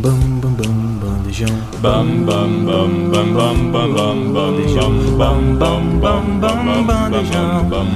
Bam 0.00 0.40
bam 0.40 0.54
bam 0.54 0.74
bandejão. 1.02 1.48
Bam 1.82 2.24
bam 2.24 2.64
bam 2.64 3.10
bam 3.10 3.34
bam 3.34 3.72
bam 3.72 3.92
bam 3.94 4.32
bandejão. 4.32 4.92
Bam 5.18 5.56
bam 5.58 5.98
bam 5.98 6.38
bam 6.38 6.86
bandejão. 6.86 7.68
Bam 7.68 7.88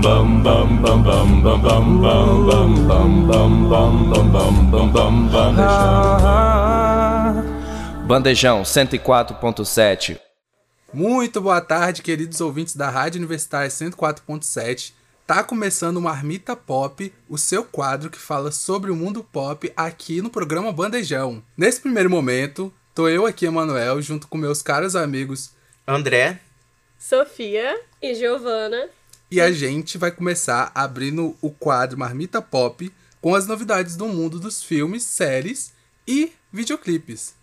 bam 0.00 0.40
bam 0.40 0.42
bam 0.42 0.68
bam 0.82 1.02
bam 1.02 1.02
bam 1.42 1.42
bam 1.42 1.84
bam 2.00 2.46
bam 2.86 3.10
bam 3.26 3.50
bam 3.68 3.92
bam 4.08 4.24
bam 4.30 4.54
bam 4.70 4.86
bam 4.92 5.14
bandejão. 5.26 5.64
Bandejão 8.06 8.62
104.7 8.62 10.20
Muito 10.92 11.40
boa 11.40 11.60
tarde, 11.60 12.02
queridos 12.02 12.40
ouvintes 12.40 12.76
da 12.76 12.88
Rádio 12.88 13.18
Universitária 13.18 13.68
104.7. 13.68 14.92
Tá 15.26 15.42
começando 15.42 15.96
o 15.96 16.02
Marmita 16.02 16.54
Pop, 16.54 17.10
o 17.30 17.38
seu 17.38 17.64
quadro 17.64 18.10
que 18.10 18.18
fala 18.18 18.52
sobre 18.52 18.90
o 18.90 18.94
mundo 18.94 19.24
pop 19.24 19.72
aqui 19.74 20.20
no 20.20 20.28
programa 20.28 20.70
Bandejão. 20.70 21.42
Nesse 21.56 21.80
primeiro 21.80 22.10
momento, 22.10 22.70
tô 22.94 23.08
eu 23.08 23.24
aqui, 23.24 23.46
Emanuel, 23.46 24.02
junto 24.02 24.28
com 24.28 24.36
meus 24.36 24.60
caros 24.60 24.94
amigos 24.94 25.52
André, 25.88 26.40
Sofia 26.98 27.80
e 28.02 28.14
Giovana. 28.14 28.90
E 29.30 29.40
a 29.40 29.50
gente 29.50 29.96
vai 29.96 30.10
começar 30.10 30.70
abrindo 30.74 31.34
o 31.40 31.50
quadro 31.50 31.98
Marmita 31.98 32.42
Pop 32.42 32.92
com 33.18 33.34
as 33.34 33.46
novidades 33.46 33.96
do 33.96 34.06
mundo 34.06 34.38
dos 34.38 34.62
filmes, 34.62 35.04
séries 35.04 35.72
e 36.06 36.34
videoclipes. 36.52 37.34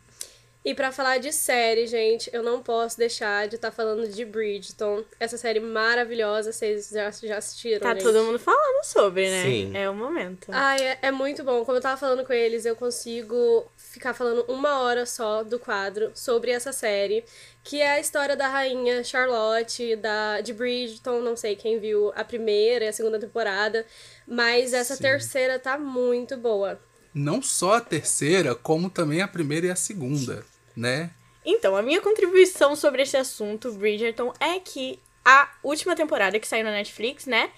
E 0.63 0.75
para 0.75 0.91
falar 0.91 1.17
de 1.17 1.31
série, 1.31 1.87
gente, 1.87 2.29
eu 2.31 2.43
não 2.43 2.61
posso 2.61 2.95
deixar 2.95 3.47
de 3.47 3.55
estar 3.55 3.71
tá 3.71 3.75
falando 3.75 4.07
de 4.07 4.23
Bridgeton. 4.23 5.03
Essa 5.19 5.35
série 5.35 5.59
maravilhosa, 5.59 6.51
vocês 6.51 6.89
já, 6.89 7.09
já 7.09 7.37
assistiram, 7.37 7.79
Tá 7.79 7.93
gente? 7.95 8.03
todo 8.03 8.23
mundo 8.23 8.37
falando 8.37 8.83
sobre, 8.83 9.27
né? 9.27 9.43
Sim. 9.43 9.75
É 9.75 9.89
o 9.89 9.95
momento. 9.95 10.51
Ai, 10.51 10.79
é, 10.79 10.99
é 11.01 11.11
muito 11.11 11.43
bom. 11.43 11.65
Como 11.65 11.77
eu 11.77 11.81
tava 11.81 11.97
falando 11.97 12.23
com 12.23 12.31
eles, 12.31 12.63
eu 12.63 12.75
consigo 12.75 13.65
ficar 13.75 14.13
falando 14.13 14.45
uma 14.47 14.81
hora 14.81 15.03
só 15.07 15.43
do 15.43 15.57
quadro 15.57 16.11
sobre 16.13 16.51
essa 16.51 16.71
série. 16.71 17.25
Que 17.63 17.81
é 17.81 17.93
a 17.93 17.99
história 17.99 18.35
da 18.35 18.47
rainha 18.47 19.03
Charlotte, 19.03 19.95
da, 19.95 20.41
de 20.41 20.53
Bridgeton, 20.53 21.21
não 21.21 21.35
sei 21.35 21.55
quem 21.55 21.79
viu 21.79 22.11
a 22.15 22.23
primeira 22.23 22.85
e 22.85 22.87
a 22.87 22.93
segunda 22.93 23.19
temporada. 23.19 23.83
Mas 24.27 24.73
essa 24.73 24.95
Sim. 24.95 25.01
terceira 25.01 25.57
tá 25.57 25.75
muito 25.79 26.37
boa. 26.37 26.79
Não 27.13 27.41
só 27.41 27.73
a 27.73 27.81
terceira, 27.81 28.55
como 28.55 28.89
também 28.89 29.21
a 29.21 29.27
primeira 29.27 29.67
e 29.67 29.69
a 29.71 29.75
segunda, 29.75 30.45
né? 30.75 31.09
Então, 31.45 31.75
a 31.75 31.81
minha 31.81 32.01
contribuição 32.01 32.75
sobre 32.75 33.01
esse 33.01 33.17
assunto, 33.17 33.71
Bridgerton, 33.73 34.33
é 34.39 34.59
que 34.59 34.99
a 35.23 35.49
última 35.63 35.95
temporada 35.95 36.39
que 36.39 36.47
saiu 36.47 36.63
na 36.63 36.71
Netflix, 36.71 37.25
né? 37.25 37.51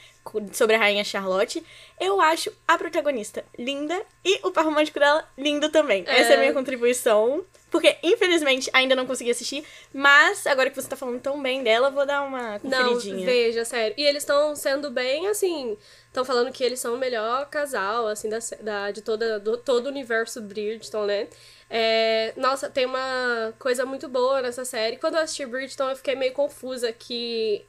Sobre 0.53 0.75
a 0.75 0.79
Rainha 0.79 1.03
Charlotte, 1.03 1.63
eu 1.99 2.19
acho 2.21 2.51
a 2.67 2.77
protagonista 2.77 3.43
linda 3.57 4.01
e 4.23 4.39
o 4.43 4.51
par 4.51 4.63
romântico 4.65 4.99
dela 4.99 5.27
lindo 5.37 5.69
também. 5.69 6.03
É. 6.07 6.19
Essa 6.19 6.33
é 6.33 6.35
a 6.35 6.39
minha 6.39 6.53
contribuição. 6.53 7.43
Porque, 7.69 7.97
infelizmente, 8.03 8.69
ainda 8.71 8.95
não 8.95 9.07
consegui 9.07 9.31
assistir. 9.31 9.65
Mas, 9.91 10.45
agora 10.45 10.69
que 10.69 10.75
você 10.79 10.87
tá 10.87 10.95
falando 10.95 11.19
tão 11.19 11.41
bem 11.41 11.63
dela, 11.63 11.87
eu 11.87 11.91
vou 11.91 12.05
dar 12.05 12.21
uma 12.21 12.59
Não, 12.63 12.89
conferidinha. 12.89 13.25
veja, 13.25 13.65
sério. 13.65 13.95
E 13.97 14.03
eles 14.03 14.21
estão 14.21 14.55
sendo 14.55 14.91
bem, 14.91 15.27
assim. 15.27 15.75
Estão 16.05 16.23
falando 16.23 16.51
que 16.51 16.63
eles 16.63 16.79
são 16.79 16.93
o 16.93 16.99
melhor 16.99 17.49
casal, 17.49 18.05
assim, 18.07 18.29
da, 18.29 18.37
da, 18.61 18.91
de 18.91 19.01
toda, 19.01 19.39
do, 19.39 19.57
todo 19.57 19.87
o 19.87 19.89
universo 19.89 20.39
Bridgeton, 20.39 21.05
né? 21.05 21.27
É, 21.75 22.33
nossa, 22.37 22.69
tem 22.69 22.85
uma 22.85 23.51
coisa 23.57 23.83
muito 23.83 24.07
boa 24.07 24.43
nessa 24.43 24.63
série. 24.63 24.97
Quando 24.97 25.15
eu 25.15 25.21
assisti 25.21 25.43
Bridgeton, 25.43 25.89
eu 25.89 25.95
fiquei 25.95 26.13
meio 26.15 26.31
confusa 26.31 26.93
que 26.93 27.65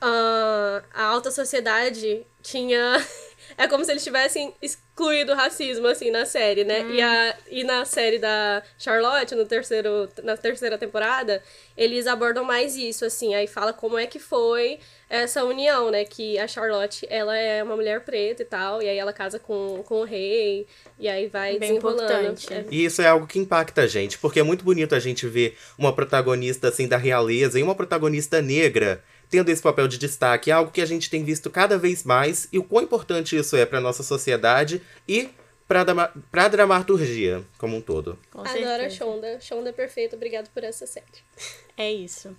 ah, 0.00 0.82
a 0.94 1.04
alta 1.06 1.30
sociedade 1.30 2.24
tinha. 2.42 2.96
É 3.58 3.68
como 3.68 3.84
se 3.84 3.90
eles 3.92 4.02
tivessem 4.02 4.54
excluído 4.62 5.32
o 5.32 5.34
racismo, 5.34 5.86
assim, 5.86 6.10
na 6.10 6.24
série, 6.24 6.64
né? 6.64 6.80
E, 6.90 7.02
a, 7.02 7.38
e 7.50 7.62
na 7.62 7.84
série 7.84 8.18
da 8.18 8.62
Charlotte, 8.78 9.34
no 9.34 9.44
terceiro, 9.44 10.08
na 10.22 10.34
terceira 10.34 10.78
temporada, 10.78 11.42
eles 11.76 12.06
abordam 12.06 12.42
mais 12.42 12.74
isso, 12.74 13.04
assim. 13.04 13.34
Aí 13.34 13.46
fala 13.46 13.74
como 13.74 13.98
é 13.98 14.06
que 14.06 14.18
foi 14.18 14.80
essa 15.22 15.44
união, 15.44 15.90
né? 15.90 16.04
Que 16.04 16.38
a 16.38 16.46
Charlotte, 16.46 17.06
ela 17.08 17.36
é 17.36 17.62
uma 17.62 17.76
mulher 17.76 18.00
preta 18.04 18.42
e 18.42 18.44
tal, 18.44 18.82
e 18.82 18.88
aí 18.88 18.98
ela 18.98 19.12
casa 19.12 19.38
com, 19.38 19.82
com 19.84 20.00
o 20.00 20.04
rei, 20.04 20.66
e 20.98 21.08
aí 21.08 21.28
vai 21.28 21.58
Bem 21.58 21.70
desenrolando. 21.70 22.40
É. 22.50 22.64
E 22.70 22.84
isso 22.84 23.00
é 23.00 23.06
algo 23.06 23.26
que 23.26 23.38
impacta 23.38 23.82
a 23.82 23.86
gente, 23.86 24.18
porque 24.18 24.40
é 24.40 24.42
muito 24.42 24.64
bonito 24.64 24.94
a 24.94 25.00
gente 25.00 25.26
ver 25.26 25.56
uma 25.78 25.92
protagonista 25.92 26.68
assim 26.68 26.88
da 26.88 26.96
realeza 26.96 27.58
e 27.58 27.62
uma 27.62 27.74
protagonista 27.74 28.42
negra 28.42 29.02
tendo 29.30 29.48
esse 29.48 29.62
papel 29.62 29.88
de 29.88 29.98
destaque, 29.98 30.50
é 30.50 30.54
algo 30.54 30.70
que 30.70 30.80
a 30.80 30.86
gente 30.86 31.10
tem 31.10 31.24
visto 31.24 31.50
cada 31.50 31.76
vez 31.76 32.04
mais 32.04 32.46
e 32.52 32.58
o 32.58 32.62
quão 32.62 32.84
importante 32.84 33.36
isso 33.36 33.56
é 33.56 33.66
para 33.66 33.80
nossa 33.80 34.02
sociedade 34.02 34.80
e 35.08 35.28
para 35.66 36.44
a 36.44 36.48
dramaturgia 36.48 37.42
como 37.58 37.76
um 37.76 37.80
todo. 37.80 38.18
Com 38.30 38.40
Adoro 38.40 38.84
a. 38.84 38.90
Shonda. 38.90 39.40
Shonda 39.40 39.70
é 39.70 39.72
perfeita, 39.72 40.14
obrigado 40.14 40.50
por 40.50 40.62
essa 40.62 40.86
série. 40.86 41.06
É 41.76 41.90
isso. 41.90 42.36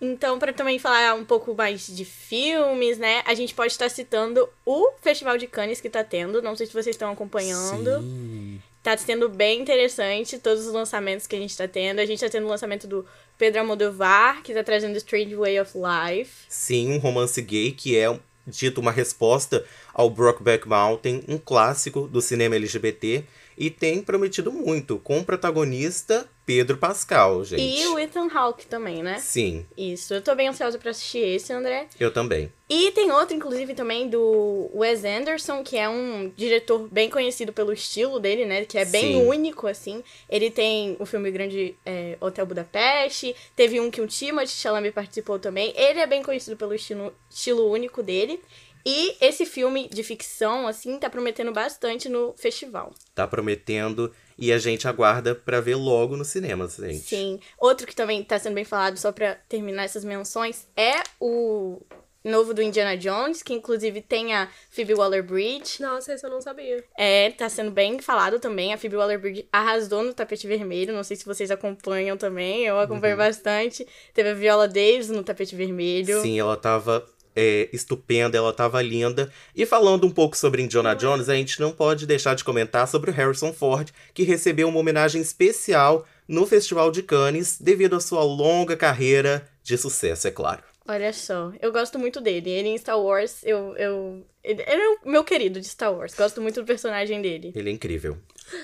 Então, 0.00 0.38
para 0.38 0.52
também 0.52 0.78
falar 0.78 1.14
um 1.14 1.24
pouco 1.24 1.54
mais 1.54 1.86
de 1.86 2.04
filmes, 2.04 2.96
né? 2.96 3.22
A 3.26 3.34
gente 3.34 3.54
pode 3.54 3.72
estar 3.72 3.88
citando 3.90 4.48
o 4.64 4.92
Festival 5.02 5.36
de 5.36 5.46
Cannes 5.46 5.80
que 5.80 5.90
tá 5.90 6.02
tendo. 6.02 6.40
Não 6.40 6.56
sei 6.56 6.66
se 6.66 6.72
vocês 6.72 6.94
estão 6.96 7.12
acompanhando. 7.12 8.00
Sim. 8.00 8.62
Tá 8.82 8.96
sendo 8.96 9.28
bem 9.28 9.60
interessante 9.60 10.38
todos 10.38 10.66
os 10.66 10.72
lançamentos 10.72 11.26
que 11.26 11.36
a 11.36 11.38
gente 11.38 11.54
tá 11.54 11.68
tendo. 11.68 11.98
A 11.98 12.06
gente 12.06 12.20
tá 12.20 12.30
tendo 12.30 12.46
o 12.46 12.48
lançamento 12.48 12.86
do 12.86 13.04
Pedro 13.36 13.60
Almodovar, 13.60 14.42
que 14.42 14.54
tá 14.54 14.64
trazendo 14.64 14.96
Strange 14.96 15.34
Way 15.34 15.60
of 15.60 15.72
Life. 15.76 16.46
Sim, 16.48 16.92
um 16.92 16.98
romance 16.98 17.40
gay 17.42 17.72
que 17.72 17.94
é 17.98 18.18
dito 18.46 18.80
uma 18.80 18.90
resposta 18.90 19.64
ao 19.92 20.08
Brokeback 20.08 20.66
Mountain, 20.66 21.22
um 21.28 21.36
clássico 21.36 22.08
do 22.08 22.22
cinema 22.22 22.56
LGBT, 22.56 23.24
e 23.60 23.68
tem 23.68 24.00
prometido 24.00 24.50
muito, 24.50 24.98
com 25.00 25.18
o 25.18 25.24
protagonista 25.24 26.26
Pedro 26.46 26.78
Pascal, 26.78 27.44
gente. 27.44 27.60
E 27.62 27.86
o 27.88 27.98
Ethan 27.98 28.26
Hawke 28.32 28.66
também, 28.66 29.02
né? 29.02 29.18
Sim, 29.18 29.66
Isso. 29.76 30.14
Eu 30.14 30.22
tô 30.22 30.34
bem 30.34 30.48
ansiosa 30.48 30.78
pra 30.78 30.90
assistir 30.90 31.18
esse, 31.18 31.52
André. 31.52 31.86
eu 32.00 32.10
também. 32.10 32.50
E 32.70 32.90
tem 32.92 33.12
outro, 33.12 33.36
inclusive, 33.36 33.74
também 33.74 34.08
do 34.08 34.70
Wes 34.74 35.04
Anderson, 35.04 35.62
que 35.62 35.76
é 35.76 35.88
um 35.88 36.32
diretor 36.34 36.88
bem 36.90 37.10
conhecido 37.10 37.52
pelo 37.52 37.70
estilo 37.72 38.18
dele, 38.18 38.46
né? 38.46 38.64
Que 38.64 38.78
é 38.78 38.84
bem 38.86 39.12
Sim. 39.12 39.26
único, 39.26 39.66
assim. 39.66 40.02
Ele 40.28 40.50
tem 40.50 40.96
o 40.98 41.04
filme 41.04 41.30
grande 41.30 41.76
é, 41.84 42.16
Hotel 42.18 42.46
Budapeste, 42.46 43.36
teve 43.54 43.78
um 43.78 43.90
que 43.90 44.00
o 44.00 44.06
Timothée 44.06 44.48
Chalamet 44.48 44.94
participou 44.94 45.38
também. 45.38 45.74
Ele 45.76 46.00
é 46.00 46.06
bem 46.06 46.22
conhecido 46.22 46.56
pelo 46.56 46.72
estilo, 46.72 47.12
estilo 47.28 47.70
único 47.70 48.02
dele. 48.02 48.40
E 48.84 49.16
esse 49.20 49.44
filme 49.44 49.88
de 49.88 50.02
ficção, 50.02 50.66
assim, 50.66 50.98
tá 50.98 51.10
prometendo 51.10 51.52
bastante 51.52 52.08
no 52.08 52.34
festival. 52.36 52.92
Tá 53.14 53.26
prometendo 53.26 54.12
e 54.38 54.52
a 54.52 54.58
gente 54.58 54.88
aguarda 54.88 55.34
pra 55.34 55.60
ver 55.60 55.74
logo 55.74 56.16
nos 56.16 56.28
cinemas, 56.28 56.76
gente. 56.76 57.00
Sim. 57.00 57.40
Outro 57.58 57.86
que 57.86 57.94
também 57.94 58.22
tá 58.24 58.38
sendo 58.38 58.54
bem 58.54 58.64
falado, 58.64 58.96
só 58.96 59.12
pra 59.12 59.34
terminar 59.48 59.84
essas 59.84 60.04
menções, 60.04 60.66
é 60.76 61.02
o 61.20 61.80
novo 62.24 62.52
do 62.52 62.62
Indiana 62.62 62.96
Jones, 62.96 63.42
que 63.42 63.52
inclusive 63.52 64.02
tem 64.02 64.34
a 64.34 64.48
Phoebe 64.70 64.94
Waller-Bridge. 64.94 65.80
Nossa, 65.80 66.14
esse 66.14 66.24
eu 66.24 66.30
não 66.30 66.40
sabia. 66.40 66.84
É, 66.96 67.30
tá 67.30 67.48
sendo 67.48 67.70
bem 67.70 67.98
falado 67.98 68.38
também. 68.38 68.72
A 68.72 68.78
Phoebe 68.78 68.96
Waller-Bridge 68.96 69.48
arrasou 69.52 70.02
no 70.02 70.14
tapete 70.14 70.46
vermelho. 70.46 70.94
Não 70.94 71.04
sei 71.04 71.16
se 71.16 71.24
vocês 71.24 71.50
acompanham 71.50 72.16
também. 72.16 72.64
Eu 72.64 72.78
acompanho 72.78 73.16
bastante. 73.16 73.86
Teve 74.12 74.30
a 74.30 74.34
Viola 74.34 74.68
Davis 74.68 75.08
no 75.08 75.24
tapete 75.24 75.56
vermelho. 75.56 76.20
Sim, 76.20 76.38
ela 76.38 76.56
tava 76.56 77.06
é, 77.40 77.70
estupenda, 77.72 78.36
ela 78.36 78.52
tava 78.52 78.82
linda. 78.82 79.32
E 79.56 79.64
falando 79.64 80.06
um 80.06 80.10
pouco 80.10 80.36
sobre 80.36 80.60
Indiana 80.60 80.94
Jones, 80.94 81.30
a 81.30 81.34
gente 81.34 81.58
não 81.58 81.72
pode 81.72 82.06
deixar 82.06 82.34
de 82.34 82.44
comentar 82.44 82.86
sobre 82.86 83.10
o 83.10 83.14
Harrison 83.14 83.50
Ford, 83.50 83.88
que 84.12 84.24
recebeu 84.24 84.68
uma 84.68 84.78
homenagem 84.78 85.22
especial 85.22 86.06
no 86.28 86.46
Festival 86.46 86.90
de 86.90 87.02
Cannes 87.02 87.56
devido 87.58 87.96
à 87.96 88.00
sua 88.00 88.22
longa 88.22 88.76
carreira 88.76 89.48
de 89.64 89.78
sucesso, 89.78 90.28
é 90.28 90.30
claro. 90.30 90.62
Olha 90.86 91.12
só, 91.14 91.52
eu 91.62 91.72
gosto 91.72 91.98
muito 91.98 92.20
dele. 92.20 92.50
Ele 92.50 92.68
em 92.68 92.76
Star 92.76 93.00
Wars, 93.00 93.42
eu. 93.42 93.74
eu 93.76 94.26
ele 94.42 94.62
ele 94.66 94.82
é 94.82 94.88
o 94.88 94.98
meu 95.10 95.22
querido 95.24 95.60
de 95.60 95.66
Star 95.66 95.94
Wars. 95.94 96.14
Gosto 96.14 96.42
muito 96.42 96.60
do 96.60 96.66
personagem 96.66 97.22
dele. 97.22 97.52
Ele 97.54 97.70
é 97.70 97.72
incrível. 97.72 98.18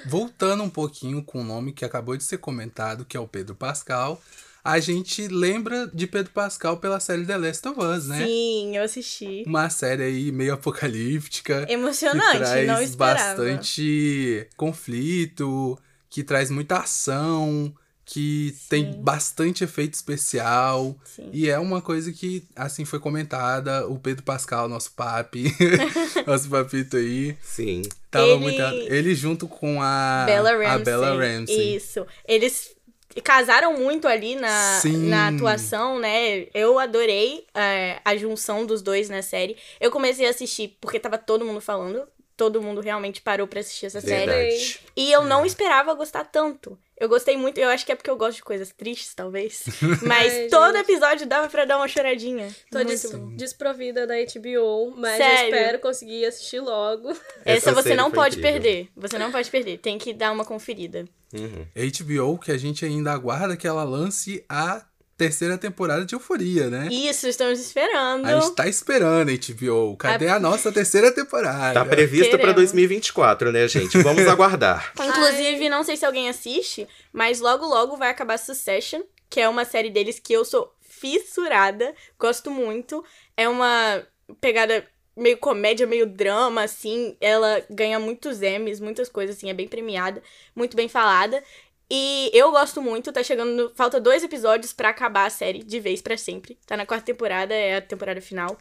Voltando 0.07 0.63
um 0.63 0.71
pouquinho 0.71 1.23
com 1.23 1.41
o 1.41 1.45
nome 1.45 1.73
que 1.73 1.85
acabou 1.85 2.17
de 2.17 2.25
ser 2.25 2.39
comentado, 2.39 3.05
que 3.05 3.17
é 3.17 3.21
o 3.21 3.29
Pedro 3.29 3.55
Pascal, 3.55 4.21
a 4.67 4.81
gente 4.81 5.29
lembra 5.29 5.91
de 5.93 6.07
Pedro 6.07 6.33
Pascal 6.33 6.77
pela 6.79 6.99
série 7.01 7.25
The 7.25 7.37
Last 7.37 7.69
of 7.69 7.81
Us, 7.81 8.07
né? 8.09 8.25
Sim, 8.27 8.77
eu 8.77 8.83
assisti. 8.83 9.45
Uma 9.47 9.71
série 9.71 10.03
aí 10.03 10.33
meio 10.33 10.55
apocalíptica. 10.55 11.67
Emocionante, 11.69 12.33
que 12.33 12.39
traz 12.45 12.67
não 12.67 12.83
esperava. 12.83 13.37
bastante 13.37 14.49
conflito, 14.57 15.79
que 16.11 16.23
traz 16.23 16.51
muita 16.51 16.79
ação, 16.79 17.73
que 18.05 18.55
tem 18.69 18.93
bastante 19.03 19.65
efeito 19.65 19.95
especial. 19.95 20.97
Sim. 21.05 21.29
E 21.33 21.49
é 21.51 21.59
uma 21.59 21.83
coisa 21.83 22.13
que, 22.13 22.45
assim, 22.55 22.85
foi 22.85 23.01
comentada. 23.01 23.87
O 23.89 23.99
Pedro 23.99 24.23
Pascal, 24.23 24.69
nosso 24.69 24.93
papi, 24.93 25.53
nosso 26.27 26.49
papito 26.49 26.97
aí, 26.97 27.37
Sim. 27.43 27.83
tava 28.11 28.27
Ele- 28.29 28.39
muito. 28.41 28.61
Ele 28.63 29.15
junto 29.15 29.49
com 29.49 29.83
a 29.83 30.23
Bella 30.27 30.53
Ramsey. 30.53 30.67
a 30.69 30.79
Bella 30.79 31.17
Ramsey. 31.17 31.77
Isso. 31.77 32.07
Eles 32.29 32.76
casaram 33.21 33.75
muito 33.75 34.07
ali 34.07 34.35
na, 34.37 34.79
Sim. 34.81 35.09
na 35.09 35.29
atuação, 35.29 35.99
né? 35.99 36.47
Eu 36.55 36.79
adorei 36.79 37.47
é, 37.55 38.01
a 38.05 38.17
junção 38.17 38.67
dos 38.67 38.83
dois 38.83 39.09
na 39.09 39.23
série. 39.23 39.57
Eu 39.81 39.91
comecei 39.91 40.27
a 40.27 40.31
assistir 40.31 40.77
porque 40.81 41.01
tava 41.01 41.19
todo 41.19 41.45
mundo 41.45 41.61
falando 41.61 42.07
todo 42.37 42.61
mundo 42.63 42.81
realmente 42.81 43.21
parou 43.23 43.47
pra 43.47 43.61
assistir 43.61 43.87
essa 43.87 44.01
série. 44.01 44.31
Verdade. 44.31 44.81
E 44.97 45.11
eu 45.11 45.25
não 45.25 45.45
esperava 45.47 45.95
gostar 45.95 46.25
tanto. 46.25 46.79
Eu 46.99 47.09
gostei 47.11 47.37
muito, 47.37 47.59
eu 47.59 47.69
acho 47.69 47.85
que 47.85 47.93
é 47.93 47.95
porque 47.95 48.09
eu 48.09 48.17
gosto 48.17 48.37
de 48.37 48.43
coisas 48.43 48.71
tristes, 48.73 49.15
talvez. 49.15 49.65
Mas 50.03 50.33
Ai, 50.33 50.49
todo 50.49 50.77
gente. 50.77 50.91
episódio 50.91 51.27
dava 51.27 51.47
pra 51.49 51.65
dar 51.67 51.77
uma 51.77 51.87
choradinha. 51.89 52.49
Tô 52.71 52.83
des- 52.85 53.11
desprovida 53.37 54.07
da 54.07 54.15
HBO, 54.15 54.95
mas 54.97 55.19
Sério? 55.19 55.39
eu 55.41 55.45
espero 55.57 55.79
conseguir 55.81 56.25
assistir 56.25 56.61
logo. 56.61 57.15
Essa, 57.45 57.73
você 57.73 57.91
série 57.91 58.01
não 58.01 58.11
pode 58.11 58.39
incrível. 58.39 58.61
perder. 58.63 58.89
Você 58.97 59.19
não 59.19 59.31
pode 59.31 59.51
perder. 59.51 59.79
Tem 59.79 59.99
que 59.99 60.15
dar 60.15 60.33
uma 60.33 60.45
conferida. 60.45 61.05
Uhum. 61.35 61.67
HBO, 61.75 62.39
que 62.39 62.51
a 62.51 62.57
gente 62.57 62.85
ainda 62.85 63.13
aguarda 63.13 63.57
que 63.59 63.67
ela 63.67 63.85
lance 63.85 64.43
a 64.49 64.83
terceira 65.17 65.57
temporada 65.57 66.05
de 66.05 66.15
Euforia, 66.15 66.69
né? 66.69 66.89
Isso, 66.91 67.27
estamos 67.27 67.59
esperando. 67.59 68.27
A 68.27 68.41
gente 68.41 68.55
tá 68.55 68.69
esperando, 68.69 69.31
HBO. 69.31 69.97
Cadê 69.97 70.29
a 70.29 70.39
nossa 70.39 70.71
terceira 70.71 71.11
temporada? 71.11 71.75
Tá 71.75 71.85
previsto 71.85 72.31
pra 72.31 72.39
Queremos. 72.39 72.57
2024, 72.57 73.53
né, 73.53 73.67
gente? 73.67 73.99
Vamos 74.03 74.27
aguardar. 74.29 74.93
Inclusive, 75.01 75.69
não 75.69 75.83
sei 75.83 75.97
se 75.97 76.05
alguém 76.05 76.29
assiste, 76.29 76.87
mas 77.13 77.41
logo 77.41 77.67
logo 77.67 77.97
vai 77.97 78.11
acabar 78.11 78.39
Succession, 78.39 79.03
que 79.31 79.41
é 79.41 79.49
uma 79.49 79.65
série 79.65 79.91
deles 79.91 80.19
que 80.19 80.33
eu 80.33 80.45
sou 80.45 80.73
fissurada, 80.83 81.95
gosto 82.19 82.51
muito. 82.51 83.05
É 83.37 83.49
uma 83.49 84.03
pegada 84.41 84.87
meio 85.17 85.39
comédia, 85.39 85.87
meio 85.87 86.07
drama, 86.07 86.63
assim. 86.63 87.17
Ela 87.21 87.65
ganha 87.71 87.99
muitos 87.99 88.43
Emmys, 88.43 88.81
muitas 88.81 89.09
coisas, 89.09 89.37
assim, 89.37 89.49
é 89.49 89.55
bem 89.55 89.67
premiada, 89.67 90.23
muito 90.55 90.77
bem 90.77 90.89
falada. 90.89 91.43
E 91.91 92.31
eu 92.35 92.51
gosto 92.51 92.83
muito, 92.83 93.13
tá 93.13 93.23
chegando. 93.23 93.73
Falta 93.75 94.01
dois 94.01 94.25
episódios 94.25 94.73
pra 94.73 94.89
acabar 94.89 95.27
a 95.27 95.31
série 95.31 95.63
de 95.63 95.79
vez 95.81 96.03
pra 96.03 96.17
sempre. 96.17 96.59
Tá 96.67 96.77
na 96.77 96.87
quarta 96.87 97.07
temporada, 97.07 97.55
é 97.55 97.77
a 97.77 97.83
temporada 97.83 98.21
final. 98.21 98.59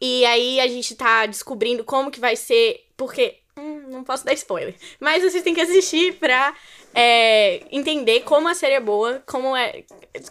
E 0.00 0.24
aí 0.26 0.60
a 0.60 0.66
gente 0.66 0.94
tá 0.94 1.24
descobrindo 1.26 1.84
como 1.84 2.10
que 2.10 2.20
vai 2.20 2.36
ser. 2.36 2.86
Porque. 2.96 3.38
Hum, 3.58 3.84
não 3.88 4.04
posso 4.04 4.24
dar 4.24 4.32
spoiler. 4.34 4.74
Mas 5.00 5.22
vocês 5.22 5.42
têm 5.42 5.54
que 5.54 5.60
assistir 5.60 6.14
pra 6.14 6.56
é, 6.94 7.62
entender 7.70 8.20
como 8.20 8.48
a 8.48 8.54
série 8.54 8.74
é 8.74 8.80
boa, 8.80 9.22
como 9.26 9.56
é. 9.56 9.84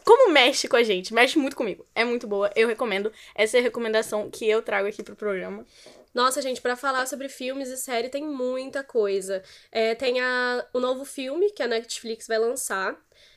Como 0.03 0.31
mexe 0.31 0.67
com 0.67 0.75
a 0.75 0.83
gente. 0.83 1.13
Mexe 1.13 1.37
muito 1.37 1.55
comigo. 1.55 1.85
É 1.93 2.03
muito 2.03 2.27
boa. 2.27 2.51
Eu 2.55 2.67
recomendo. 2.67 3.11
Essa 3.35 3.57
é 3.57 3.59
a 3.59 3.63
recomendação 3.63 4.29
que 4.29 4.47
eu 4.47 4.61
trago 4.61 4.87
aqui 4.87 5.03
pro 5.03 5.15
programa. 5.15 5.65
Nossa, 6.13 6.41
gente, 6.41 6.61
pra 6.61 6.77
falar 6.77 7.05
sobre 7.07 7.27
filmes 7.27 7.67
e 7.67 7.75
série 7.75 8.07
tem 8.07 8.23
muita 8.23 8.83
coisa. 8.83 9.43
É, 9.69 9.93
tem 9.93 10.21
a, 10.21 10.65
o 10.73 10.79
novo 10.79 11.03
filme 11.03 11.51
que 11.51 11.61
a 11.61 11.67
Netflix 11.67 12.25
vai 12.25 12.39
lançar. 12.39 12.95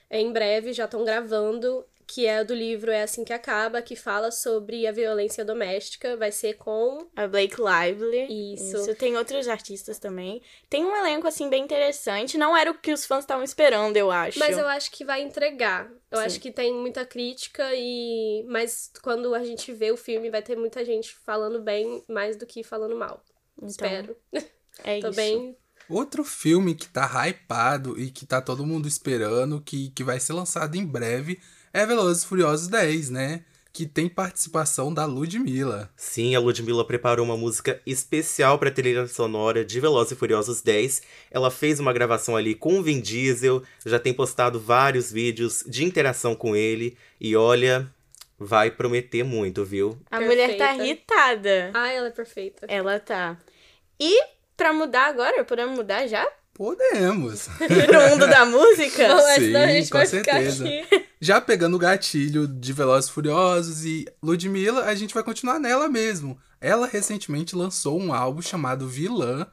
É, 0.08 0.20
em 0.20 0.32
breve, 0.32 0.72
já 0.72 0.84
estão 0.84 1.04
gravando. 1.04 1.84
Que 2.08 2.26
é 2.26 2.42
do 2.42 2.54
livro 2.54 2.90
É 2.90 3.02
Assim 3.02 3.22
Que 3.22 3.34
Acaba, 3.34 3.82
que 3.82 3.94
fala 3.94 4.30
sobre 4.30 4.86
a 4.86 4.92
violência 4.92 5.44
doméstica. 5.44 6.16
Vai 6.16 6.32
ser 6.32 6.54
com. 6.54 7.06
A 7.14 7.28
Blake 7.28 7.56
Lively. 7.60 8.54
Isso. 8.54 8.94
Tem 8.94 9.14
outros 9.18 9.46
artistas 9.46 9.98
também. 9.98 10.40
Tem 10.70 10.84
um 10.86 10.96
elenco, 10.96 11.28
assim, 11.28 11.50
bem 11.50 11.62
interessante. 11.62 12.38
Não 12.38 12.56
era 12.56 12.70
o 12.70 12.78
que 12.78 12.94
os 12.94 13.04
fãs 13.04 13.24
estavam 13.24 13.44
esperando, 13.44 13.96
eu 13.98 14.10
acho. 14.10 14.38
Mas 14.38 14.56
eu 14.56 14.66
acho 14.66 14.90
que 14.90 15.04
vai 15.04 15.20
entregar. 15.20 15.90
Eu 16.10 16.18
Sim. 16.20 16.24
acho 16.24 16.40
que 16.40 16.50
tem 16.50 16.72
muita 16.72 17.04
crítica 17.04 17.74
e. 17.74 18.42
Mas 18.48 18.90
quando 19.02 19.34
a 19.34 19.44
gente 19.44 19.70
vê 19.70 19.92
o 19.92 19.96
filme, 19.96 20.30
vai 20.30 20.40
ter 20.40 20.56
muita 20.56 20.82
gente 20.86 21.14
falando 21.14 21.60
bem 21.60 22.02
mais 22.08 22.38
do 22.38 22.46
que 22.46 22.64
falando 22.64 22.96
mal. 22.96 23.22
Então, 23.58 23.68
Espero. 23.68 24.16
É 24.84 25.00
Tô 25.00 25.08
isso. 25.08 25.16
bem. 25.16 25.56
Outro 25.88 26.22
filme 26.22 26.74
que 26.74 26.88
tá 26.88 27.26
hypado 27.26 27.98
e 27.98 28.10
que 28.10 28.26
tá 28.26 28.42
todo 28.42 28.66
mundo 28.66 28.86
esperando, 28.86 29.60
que, 29.60 29.90
que 29.90 30.04
vai 30.04 30.20
ser 30.20 30.34
lançado 30.34 30.76
em 30.76 30.84
breve, 30.84 31.40
é 31.72 31.86
Velozes 31.86 32.22
e 32.22 32.26
Furiosos 32.26 32.68
10, 32.68 33.10
né? 33.10 33.42
Que 33.72 33.86
tem 33.86 34.08
participação 34.08 34.92
da 34.92 35.04
Ludmilla. 35.04 35.88
Sim, 35.96 36.34
a 36.34 36.40
Ludmilla 36.40 36.84
preparou 36.84 37.24
uma 37.24 37.36
música 37.36 37.80
especial 37.86 38.58
pra 38.58 38.70
trilha 38.70 39.06
sonora 39.06 39.64
de 39.64 39.78
Velozes 39.78 40.12
e 40.12 40.16
Furiosos 40.16 40.62
10. 40.62 41.02
Ela 41.30 41.50
fez 41.50 41.78
uma 41.78 41.92
gravação 41.92 42.34
ali 42.36 42.54
com 42.54 42.78
o 42.78 42.82
Vin 42.82 43.00
Diesel, 43.00 43.62
já 43.86 43.98
tem 44.00 44.12
postado 44.12 44.58
vários 44.58 45.12
vídeos 45.12 45.62
de 45.66 45.84
interação 45.84 46.34
com 46.34 46.56
ele. 46.56 46.96
E 47.20 47.36
olha, 47.36 47.88
vai 48.38 48.70
prometer 48.70 49.22
muito, 49.22 49.64
viu? 49.64 49.96
A 50.10 50.20
mulher 50.20 50.56
tá 50.56 50.68
Perfeita. 50.68 50.84
irritada. 50.84 51.70
Ai, 51.74 51.96
ela 51.96 52.08
é 52.08 52.12
perfeita. 52.12 52.66
Ela 52.68 52.98
tá. 52.98 53.36
E 54.00 54.20
pra 54.56 54.72
mudar 54.72 55.06
agora, 55.06 55.44
podemos 55.44 55.76
mudar 55.76 56.06
já? 56.08 56.26
Podemos. 56.52 57.46
Pro 57.86 58.10
mundo 58.10 58.26
da 58.26 58.44
música? 58.44 59.06
Bom, 59.08 59.14
mas 59.14 59.34
Sim, 59.36 59.40
senão 59.46 59.60
a 59.60 59.66
gente 59.68 59.90
com 59.90 59.98
vai 59.98 60.06
certeza. 60.06 60.64
ficar 60.66 60.96
aqui. 60.96 61.07
Já 61.20 61.40
pegando 61.40 61.74
o 61.74 61.78
gatilho 61.80 62.46
de 62.46 62.72
Velozes 62.72 63.10
Furiosos 63.10 63.84
e 63.84 64.06
Ludmilla, 64.22 64.84
a 64.84 64.94
gente 64.94 65.12
vai 65.14 65.22
continuar 65.22 65.58
nela 65.58 65.88
mesmo. 65.88 66.38
Ela 66.60 66.86
recentemente 66.86 67.56
lançou 67.56 67.98
um 68.00 68.12
álbum 68.12 68.40
chamado 68.42 68.88
Vilã. 68.88 69.46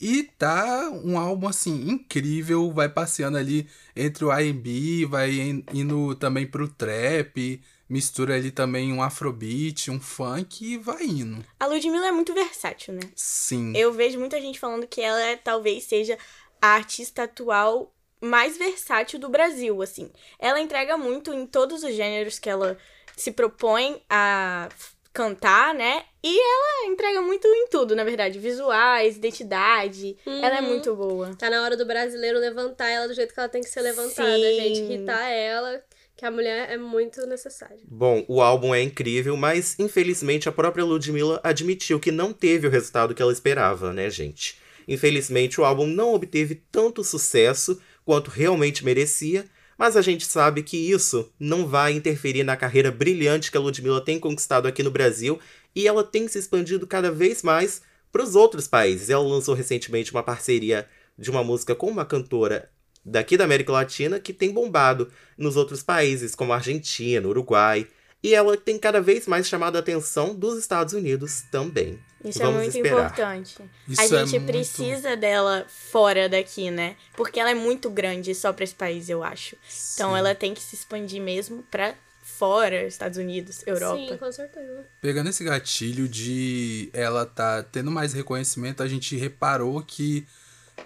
E 0.00 0.22
tá 0.38 0.88
um 1.04 1.18
álbum 1.18 1.48
assim 1.48 1.90
incrível, 1.90 2.70
vai 2.72 2.88
passeando 2.88 3.36
ali 3.36 3.68
entre 3.96 4.24
o 4.24 4.30
R&B, 4.30 5.06
vai 5.06 5.32
in- 5.32 5.64
indo 5.74 6.14
também 6.14 6.46
pro 6.46 6.68
trap, 6.68 7.60
mistura 7.88 8.36
ali 8.36 8.52
também 8.52 8.92
um 8.92 9.02
afrobeat, 9.02 9.90
um 9.90 9.98
funk 9.98 10.64
e 10.64 10.78
vai 10.78 11.02
indo. 11.04 11.44
A 11.58 11.66
Ludmilla 11.66 12.06
é 12.06 12.12
muito 12.12 12.32
versátil, 12.32 12.94
né? 12.94 13.00
Sim. 13.16 13.72
Eu 13.76 13.92
vejo 13.92 14.20
muita 14.20 14.40
gente 14.40 14.60
falando 14.60 14.86
que 14.86 15.00
ela 15.00 15.36
talvez 15.38 15.82
seja 15.82 16.16
a 16.62 16.68
artista 16.68 17.24
atual 17.24 17.92
mais 18.20 18.56
versátil 18.56 19.18
do 19.18 19.28
Brasil, 19.28 19.80
assim. 19.82 20.10
Ela 20.38 20.60
entrega 20.60 20.96
muito 20.96 21.32
em 21.32 21.46
todos 21.46 21.82
os 21.82 21.94
gêneros 21.94 22.38
que 22.38 22.48
ela 22.50 22.76
se 23.16 23.32
propõe 23.32 24.00
a 24.08 24.68
cantar, 25.12 25.74
né? 25.74 26.04
E 26.22 26.38
ela 26.38 26.92
entrega 26.92 27.20
muito 27.22 27.48
em 27.48 27.66
tudo, 27.68 27.96
na 27.96 28.04
verdade. 28.04 28.38
Visuais, 28.38 29.16
identidade. 29.16 30.16
Ela 30.24 30.58
é 30.58 30.60
Uhum. 30.60 30.68
muito 30.68 30.94
boa. 30.94 31.34
Tá 31.36 31.50
na 31.50 31.62
hora 31.62 31.76
do 31.76 31.84
brasileiro 31.84 32.38
levantar 32.38 32.88
ela 32.88 33.08
do 33.08 33.14
jeito 33.14 33.32
que 33.34 33.40
ela 33.40 33.48
tem 33.48 33.62
que 33.62 33.68
ser 33.68 33.80
levantada, 33.82 34.30
Sim. 34.30 34.54
gente. 34.56 34.80
Irritar 34.82 35.28
ela, 35.28 35.82
que 36.16 36.24
a 36.24 36.30
mulher 36.30 36.70
é 36.70 36.76
muito 36.76 37.26
necessária. 37.26 37.78
Bom, 37.84 38.24
o 38.28 38.40
álbum 38.40 38.72
é 38.74 38.82
incrível, 38.82 39.36
mas 39.36 39.76
infelizmente 39.78 40.48
a 40.48 40.52
própria 40.52 40.84
Ludmilla 40.84 41.40
admitiu 41.42 41.98
que 41.98 42.12
não 42.12 42.32
teve 42.32 42.66
o 42.66 42.70
resultado 42.70 43.14
que 43.14 43.22
ela 43.22 43.32
esperava, 43.32 43.92
né, 43.92 44.08
gente? 44.10 44.56
Infelizmente 44.86 45.60
o 45.60 45.64
álbum 45.64 45.86
não 45.86 46.14
obteve 46.14 46.62
tanto 46.70 47.02
sucesso 47.04 47.80
quanto 48.08 48.30
realmente 48.30 48.86
merecia, 48.86 49.44
mas 49.76 49.94
a 49.94 50.00
gente 50.00 50.24
sabe 50.24 50.62
que 50.62 50.78
isso 50.78 51.30
não 51.38 51.66
vai 51.66 51.92
interferir 51.92 52.42
na 52.42 52.56
carreira 52.56 52.90
brilhante 52.90 53.50
que 53.50 53.56
a 53.58 53.60
Ludmilla 53.60 54.00
tem 54.00 54.18
conquistado 54.18 54.66
aqui 54.66 54.82
no 54.82 54.90
Brasil 54.90 55.38
e 55.76 55.86
ela 55.86 56.02
tem 56.02 56.26
se 56.26 56.38
expandido 56.38 56.86
cada 56.86 57.10
vez 57.12 57.42
mais 57.42 57.82
para 58.10 58.22
os 58.22 58.34
outros 58.34 58.66
países. 58.66 59.10
Ela 59.10 59.22
lançou 59.22 59.54
recentemente 59.54 60.10
uma 60.10 60.22
parceria 60.22 60.88
de 61.18 61.30
uma 61.30 61.44
música 61.44 61.74
com 61.74 61.88
uma 61.88 62.06
cantora 62.06 62.70
daqui 63.04 63.36
da 63.36 63.44
América 63.44 63.72
Latina 63.72 64.18
que 64.18 64.32
tem 64.32 64.54
bombado 64.54 65.12
nos 65.36 65.54
outros 65.54 65.82
países, 65.82 66.34
como 66.34 66.54
Argentina, 66.54 67.28
Uruguai. 67.28 67.86
E 68.22 68.34
ela 68.34 68.56
tem 68.56 68.78
cada 68.78 69.00
vez 69.00 69.26
mais 69.26 69.46
chamado 69.46 69.76
a 69.76 69.78
atenção 69.78 70.34
dos 70.34 70.58
Estados 70.58 70.92
Unidos 70.92 71.42
também. 71.50 71.98
Isso 72.24 72.40
Vamos 72.40 72.56
é 72.56 72.62
muito 72.64 72.76
esperar. 72.76 73.04
importante. 73.06 73.56
Isso 73.86 74.00
a 74.00 74.04
é 74.04 74.08
gente 74.08 74.38
muito- 74.40 74.46
precisa 74.46 75.16
dela 75.16 75.64
fora 75.68 76.28
daqui, 76.28 76.68
né? 76.68 76.96
Porque 77.16 77.38
ela 77.38 77.50
é 77.50 77.54
muito 77.54 77.88
grande 77.88 78.34
só 78.34 78.52
pra 78.52 78.64
esse 78.64 78.74
país, 78.74 79.08
eu 79.08 79.22
acho. 79.22 79.54
Então 79.94 80.10
Sim. 80.10 80.18
ela 80.18 80.34
tem 80.34 80.52
que 80.52 80.60
se 80.60 80.74
expandir 80.74 81.22
mesmo 81.22 81.62
pra 81.70 81.94
fora, 82.20 82.84
Estados 82.86 83.18
Unidos, 83.18 83.62
Europa. 83.66 83.96
Sim, 83.96 84.16
com 84.16 84.32
certeza. 84.32 84.84
Pegando 85.00 85.30
esse 85.30 85.44
gatilho 85.44 86.08
de 86.08 86.90
ela 86.92 87.24
tá 87.24 87.62
tendo 87.62 87.90
mais 87.90 88.12
reconhecimento, 88.12 88.82
a 88.82 88.88
gente 88.88 89.16
reparou 89.16 89.80
que 89.82 90.26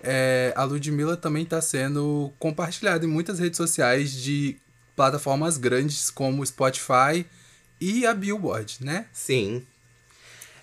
é, 0.02 0.52
a 0.54 0.64
Ludmilla 0.64 1.16
também 1.16 1.44
tá 1.46 1.60
sendo 1.62 2.30
compartilhada 2.38 3.04
em 3.04 3.08
muitas 3.08 3.38
redes 3.38 3.56
sociais 3.56 4.12
de 4.12 4.56
plataformas 4.94 5.56
grandes 5.56 6.10
como 6.10 6.42
o 6.42 6.46
Spotify 6.46 7.26
e 7.80 8.06
a 8.06 8.14
Billboard, 8.14 8.78
né? 8.80 9.06
Sim. 9.12 9.66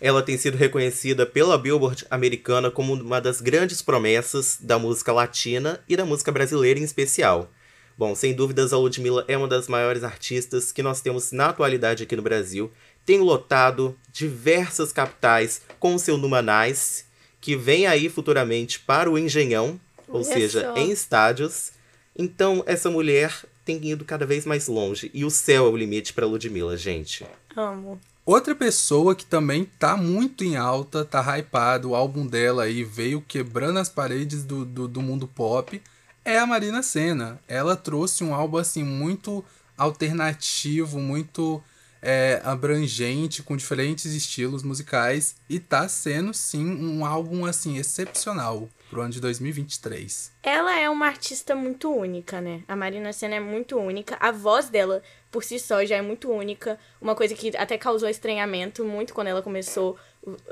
Ela 0.01 0.23
tem 0.23 0.37
sido 0.37 0.57
reconhecida 0.57 1.25
pela 1.25 1.57
Billboard 1.57 2.05
americana 2.09 2.71
como 2.71 2.93
uma 2.93 3.19
das 3.19 3.41
grandes 3.41 3.81
promessas 3.81 4.57
da 4.61 4.79
música 4.79 5.11
latina 5.11 5.83
e 5.89 5.97
da 5.97 6.05
música 6.05 6.31
brasileira 6.31 6.79
em 6.79 6.83
especial. 6.83 7.51
Bom, 7.97 8.15
sem 8.15 8.33
dúvidas, 8.33 8.71
a 8.71 8.77
Ludmilla 8.77 9.25
é 9.27 9.35
uma 9.35 9.47
das 9.47 9.67
maiores 9.67 10.05
artistas 10.05 10.71
que 10.71 10.81
nós 10.81 11.01
temos 11.01 11.33
na 11.33 11.47
atualidade 11.47 12.03
aqui 12.03 12.15
no 12.15 12.21
Brasil. 12.21 12.71
Tem 13.05 13.19
lotado 13.19 13.93
diversas 14.13 14.93
capitais 14.93 15.61
com 15.81 15.97
seu 15.97 16.17
Numanais, 16.17 17.03
que 17.41 17.57
vem 17.57 17.87
aí 17.87 18.07
futuramente 18.07 18.79
para 18.79 19.11
o 19.11 19.17
Engenhão, 19.17 19.77
ou 20.07 20.21
Olha 20.21 20.33
seja, 20.33 20.61
só. 20.61 20.77
em 20.77 20.91
estádios. 20.91 21.73
Então, 22.17 22.63
essa 22.65 22.89
mulher 22.89 23.33
tem 23.69 23.87
ido 23.87 24.03
cada 24.03 24.25
vez 24.25 24.47
mais 24.47 24.67
longe. 24.67 25.11
E 25.13 25.23
o 25.23 25.29
céu 25.29 25.67
é 25.67 25.69
o 25.69 25.77
limite 25.77 26.11
para 26.11 26.25
Ludmilla, 26.25 26.75
gente. 26.75 27.23
Amo. 27.55 28.01
Outra 28.25 28.55
pessoa 28.55 29.13
que 29.13 29.23
também 29.23 29.65
tá 29.77 29.95
muito 29.95 30.43
em 30.43 30.57
alta, 30.57 31.05
tá 31.05 31.21
hypado, 31.37 31.89
o 31.89 31.95
álbum 31.95 32.25
dela 32.25 32.63
aí 32.63 32.83
veio 32.83 33.21
quebrando 33.21 33.77
as 33.77 33.87
paredes 33.87 34.43
do, 34.43 34.65
do, 34.65 34.87
do 34.87 35.01
mundo 35.03 35.27
pop, 35.27 35.79
é 36.25 36.39
a 36.39 36.47
Marina 36.47 36.81
Senna. 36.81 37.39
Ela 37.47 37.75
trouxe 37.75 38.23
um 38.23 38.33
álbum 38.33 38.57
assim 38.57 38.83
muito 38.83 39.45
alternativo, 39.77 40.97
muito 40.99 41.61
é, 42.01 42.41
abrangente, 42.43 43.43
com 43.43 43.55
diferentes 43.55 44.05
estilos 44.05 44.63
musicais. 44.63 45.35
E 45.47 45.59
tá 45.59 45.87
sendo, 45.87 46.33
sim, 46.33 46.65
um 46.65 47.05
álbum, 47.05 47.45
assim, 47.45 47.77
excepcional 47.77 48.67
pro 48.89 49.01
ano 49.01 49.11
de 49.11 49.21
2023. 49.21 50.31
Ela 50.41 50.79
é 50.79 50.89
uma 50.89 51.05
artista 51.05 51.55
muito 51.55 51.93
única, 51.93 52.41
né? 52.41 52.63
A 52.67 52.75
Marina 52.75 53.13
Senna 53.13 53.35
é 53.35 53.39
muito 53.39 53.77
única. 53.77 54.17
A 54.19 54.31
voz 54.31 54.69
dela, 54.69 55.01
por 55.31 55.43
si 55.43 55.59
só, 55.59 55.85
já 55.85 55.97
é 55.97 56.01
muito 56.01 56.31
única. 56.31 56.79
Uma 56.99 57.15
coisa 57.15 57.35
que 57.35 57.55
até 57.55 57.77
causou 57.77 58.09
estranhamento 58.09 58.83
muito 58.83 59.13
quando 59.13 59.27
ela 59.27 59.41
começou. 59.41 59.97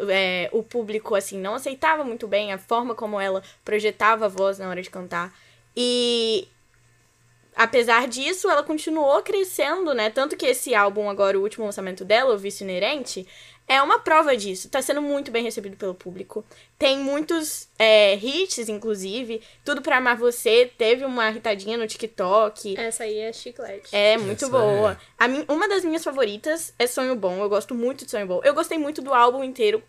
É, 0.07 0.49
o 0.53 0.63
público, 0.63 1.15
assim, 1.15 1.39
não 1.39 1.55
aceitava 1.55 2.03
muito 2.03 2.27
bem 2.27 2.53
a 2.53 2.57
forma 2.57 2.95
como 2.95 3.19
ela 3.19 3.43
projetava 3.65 4.25
a 4.25 4.29
voz 4.29 4.59
na 4.59 4.69
hora 4.69 4.81
de 4.81 4.89
cantar. 4.89 5.33
E 5.75 6.47
apesar 7.55 8.07
disso, 8.07 8.49
ela 8.49 8.63
continuou 8.63 9.21
crescendo, 9.23 9.93
né? 9.93 10.09
Tanto 10.09 10.37
que 10.37 10.45
esse 10.45 10.75
álbum, 10.75 11.09
agora, 11.09 11.37
o 11.37 11.41
último 11.41 11.65
lançamento 11.65 12.05
dela, 12.05 12.35
O 12.35 12.37
Vício 12.37 12.63
Inerente, 12.63 13.27
é 13.67 13.81
uma 13.81 13.99
prova 13.99 14.35
disso. 14.37 14.69
Tá 14.69 14.81
sendo 14.81 15.01
muito 15.01 15.29
bem 15.29 15.43
recebido 15.43 15.75
pelo 15.75 15.93
público. 15.93 16.45
Tem 16.79 16.97
muitos 16.97 17.67
é, 17.77 18.15
hits, 18.15 18.69
inclusive. 18.69 19.41
Tudo 19.65 19.81
pra 19.81 19.97
Amar 19.97 20.17
Você. 20.17 20.71
Teve 20.77 21.03
uma 21.03 21.29
hitadinha 21.31 21.77
no 21.77 21.85
TikTok. 21.87 22.77
Essa 22.77 23.03
aí 23.03 23.17
é 23.19 23.33
chiclete. 23.33 23.89
É, 23.95 24.17
muito 24.17 24.45
Essa 24.45 24.49
boa. 24.51 24.97
é. 25.19 25.27
Min- 25.27 25.45
uma 25.47 25.67
das 25.67 25.83
minhas 25.83 26.03
favoritas 26.03 26.73
é 26.79 26.87
Sonho 26.87 27.15
Bom. 27.15 27.41
Eu 27.41 27.49
gosto 27.49 27.75
muito 27.75 28.05
de 28.05 28.11
Sonho 28.11 28.25
Bom. 28.27 28.41
Eu 28.43 28.53
gostei 28.53 28.77
muito 28.77 29.01
do 29.01 29.13
álbum 29.13 29.43
inteiro, 29.43 29.83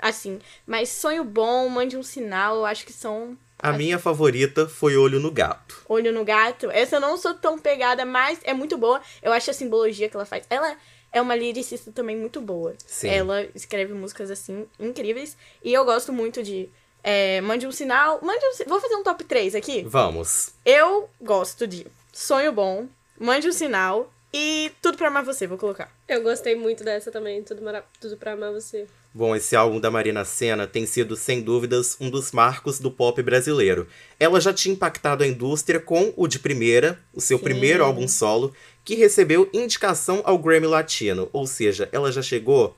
assim. 0.00 0.38
Mas 0.66 0.88
Sonho 0.90 1.24
Bom, 1.24 1.68
Mande 1.68 1.96
um 1.96 2.02
Sinal, 2.02 2.56
eu 2.56 2.64
acho 2.66 2.84
que 2.86 2.92
são 2.92 3.36
A 3.58 3.72
minha 3.72 3.98
favorita 3.98 4.68
foi 4.68 4.96
Olho 4.96 5.18
no 5.18 5.30
Gato. 5.32 5.82
Olho 5.88 6.12
no 6.12 6.24
Gato. 6.24 6.70
Essa 6.70 6.96
eu 6.96 7.00
não 7.00 7.16
sou 7.16 7.34
tão 7.34 7.58
pegada, 7.58 8.04
mas 8.04 8.38
é 8.44 8.52
muito 8.54 8.76
boa. 8.78 9.00
Eu 9.22 9.32
acho 9.32 9.50
a 9.50 9.54
simbologia 9.54 10.08
que 10.08 10.16
ela 10.16 10.26
faz. 10.26 10.44
Ela 10.50 10.76
é 11.14 11.20
uma 11.22 11.36
lyricista 11.36 11.92
também 11.92 12.16
muito 12.16 12.40
boa. 12.40 12.74
Sim. 12.84 13.08
Ela 13.08 13.46
escreve 13.54 13.94
músicas 13.94 14.30
assim 14.32 14.66
incríveis. 14.78 15.36
E 15.62 15.72
eu 15.72 15.84
gosto 15.84 16.12
muito 16.12 16.42
de. 16.42 16.68
é, 17.04 17.40
mande 17.40 17.66
um 17.66 17.72
sinal. 17.72 18.18
Mande 18.20 18.44
um, 18.44 18.68
Vou 18.68 18.80
fazer 18.80 18.96
um 18.96 19.04
top 19.04 19.22
3 19.22 19.54
aqui. 19.54 19.84
Vamos. 19.86 20.50
Eu 20.66 21.08
gosto 21.22 21.68
de 21.68 21.86
Sonho 22.12 22.52
Bom, 22.52 22.88
Mande 23.18 23.48
um 23.48 23.52
Sinal 23.52 24.12
e 24.32 24.72
Tudo 24.82 24.98
Pra 24.98 25.06
Amar 25.06 25.24
Você, 25.24 25.46
vou 25.46 25.56
colocar. 25.56 25.88
Eu 26.08 26.20
gostei 26.20 26.56
muito 26.56 26.82
dessa 26.82 27.12
também, 27.12 27.42
tudo, 27.44 27.62
mara... 27.62 27.84
tudo 28.00 28.16
pra 28.16 28.32
amar 28.32 28.52
você. 28.52 28.86
Bom, 29.14 29.36
esse 29.36 29.54
álbum 29.54 29.78
da 29.78 29.92
Marina 29.92 30.24
Senna 30.24 30.66
tem 30.66 30.84
sido, 30.84 31.14
sem 31.14 31.40
dúvidas, 31.40 31.96
um 32.00 32.10
dos 32.10 32.32
marcos 32.32 32.80
do 32.80 32.90
pop 32.90 33.22
brasileiro. 33.22 33.86
Ela 34.18 34.40
já 34.40 34.52
tinha 34.52 34.74
impactado 34.74 35.22
a 35.22 35.26
indústria 35.26 35.78
com 35.78 36.12
o 36.16 36.26
de 36.26 36.40
primeira, 36.40 36.98
o 37.12 37.20
seu 37.20 37.38
Sim. 37.38 37.44
primeiro 37.44 37.84
álbum 37.84 38.08
solo, 38.08 38.52
que 38.84 38.94
recebeu 38.94 39.48
indicação 39.52 40.20
ao 40.24 40.38
Grammy 40.38 40.66
Latino. 40.66 41.28
Ou 41.32 41.46
seja, 41.46 41.88
ela 41.92 42.12
já 42.12 42.20
chegou 42.22 42.76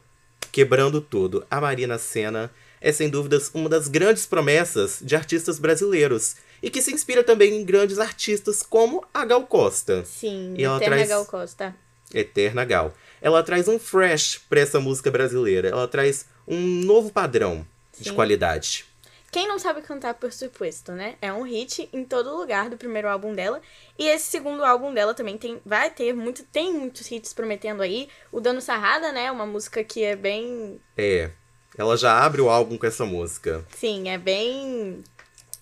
quebrando 0.52 1.00
tudo. 1.00 1.44
A 1.50 1.60
Marina 1.60 1.98
Senna 1.98 2.50
é, 2.80 2.92
sem 2.92 3.08
dúvidas, 3.08 3.50
uma 3.52 3.68
das 3.68 3.88
grandes 3.88 4.26
promessas 4.26 4.98
de 5.02 5.16
artistas 5.16 5.58
brasileiros. 5.58 6.36
E 6.62 6.70
que 6.70 6.80
se 6.80 6.92
inspira 6.92 7.22
também 7.22 7.54
em 7.54 7.64
grandes 7.64 7.98
artistas 7.98 8.62
como 8.62 9.04
a 9.12 9.24
Gal 9.24 9.42
Costa. 9.46 10.04
Sim, 10.06 10.54
E 10.56 10.64
ela 10.64 10.76
Eterna 10.78 10.96
traz- 10.96 11.08
Gal 11.08 11.26
Costa. 11.26 11.74
Eterna 12.14 12.64
Gal. 12.64 12.94
Ela 13.20 13.42
traz 13.42 13.66
um 13.68 13.78
fresh 13.78 14.40
pra 14.48 14.60
essa 14.60 14.80
música 14.80 15.10
brasileira. 15.10 15.68
Ela 15.68 15.86
traz 15.88 16.26
um 16.48 16.58
novo 16.60 17.10
padrão 17.10 17.66
de 17.98 18.08
Sim. 18.08 18.14
qualidade. 18.14 18.85
Quem 19.30 19.46
não 19.48 19.58
sabe 19.58 19.82
cantar 19.82 20.14
por 20.14 20.32
supuesto, 20.32 20.92
né? 20.92 21.16
É 21.20 21.32
um 21.32 21.42
hit 21.42 21.88
em 21.92 22.04
todo 22.04 22.36
lugar 22.36 22.70
do 22.70 22.76
primeiro 22.76 23.08
álbum 23.08 23.34
dela. 23.34 23.60
E 23.98 24.06
esse 24.06 24.26
segundo 24.26 24.64
álbum 24.64 24.94
dela 24.94 25.14
também 25.14 25.36
tem, 25.36 25.60
vai 25.64 25.90
ter 25.90 26.14
muito, 26.14 26.42
tem 26.44 26.72
muitos 26.72 27.10
hits 27.10 27.34
prometendo 27.34 27.82
aí. 27.82 28.08
O 28.32 28.40
Dano 28.40 28.60
Sarrada, 28.60 29.12
né? 29.12 29.30
Uma 29.30 29.44
música 29.44 29.84
que 29.84 30.02
é 30.02 30.16
bem. 30.16 30.80
É. 30.96 31.30
Ela 31.76 31.96
já 31.96 32.24
abre 32.24 32.40
o 32.40 32.48
álbum 32.48 32.78
com 32.78 32.86
essa 32.86 33.04
música. 33.04 33.64
Sim, 33.76 34.08
é 34.08 34.16
bem. 34.16 35.04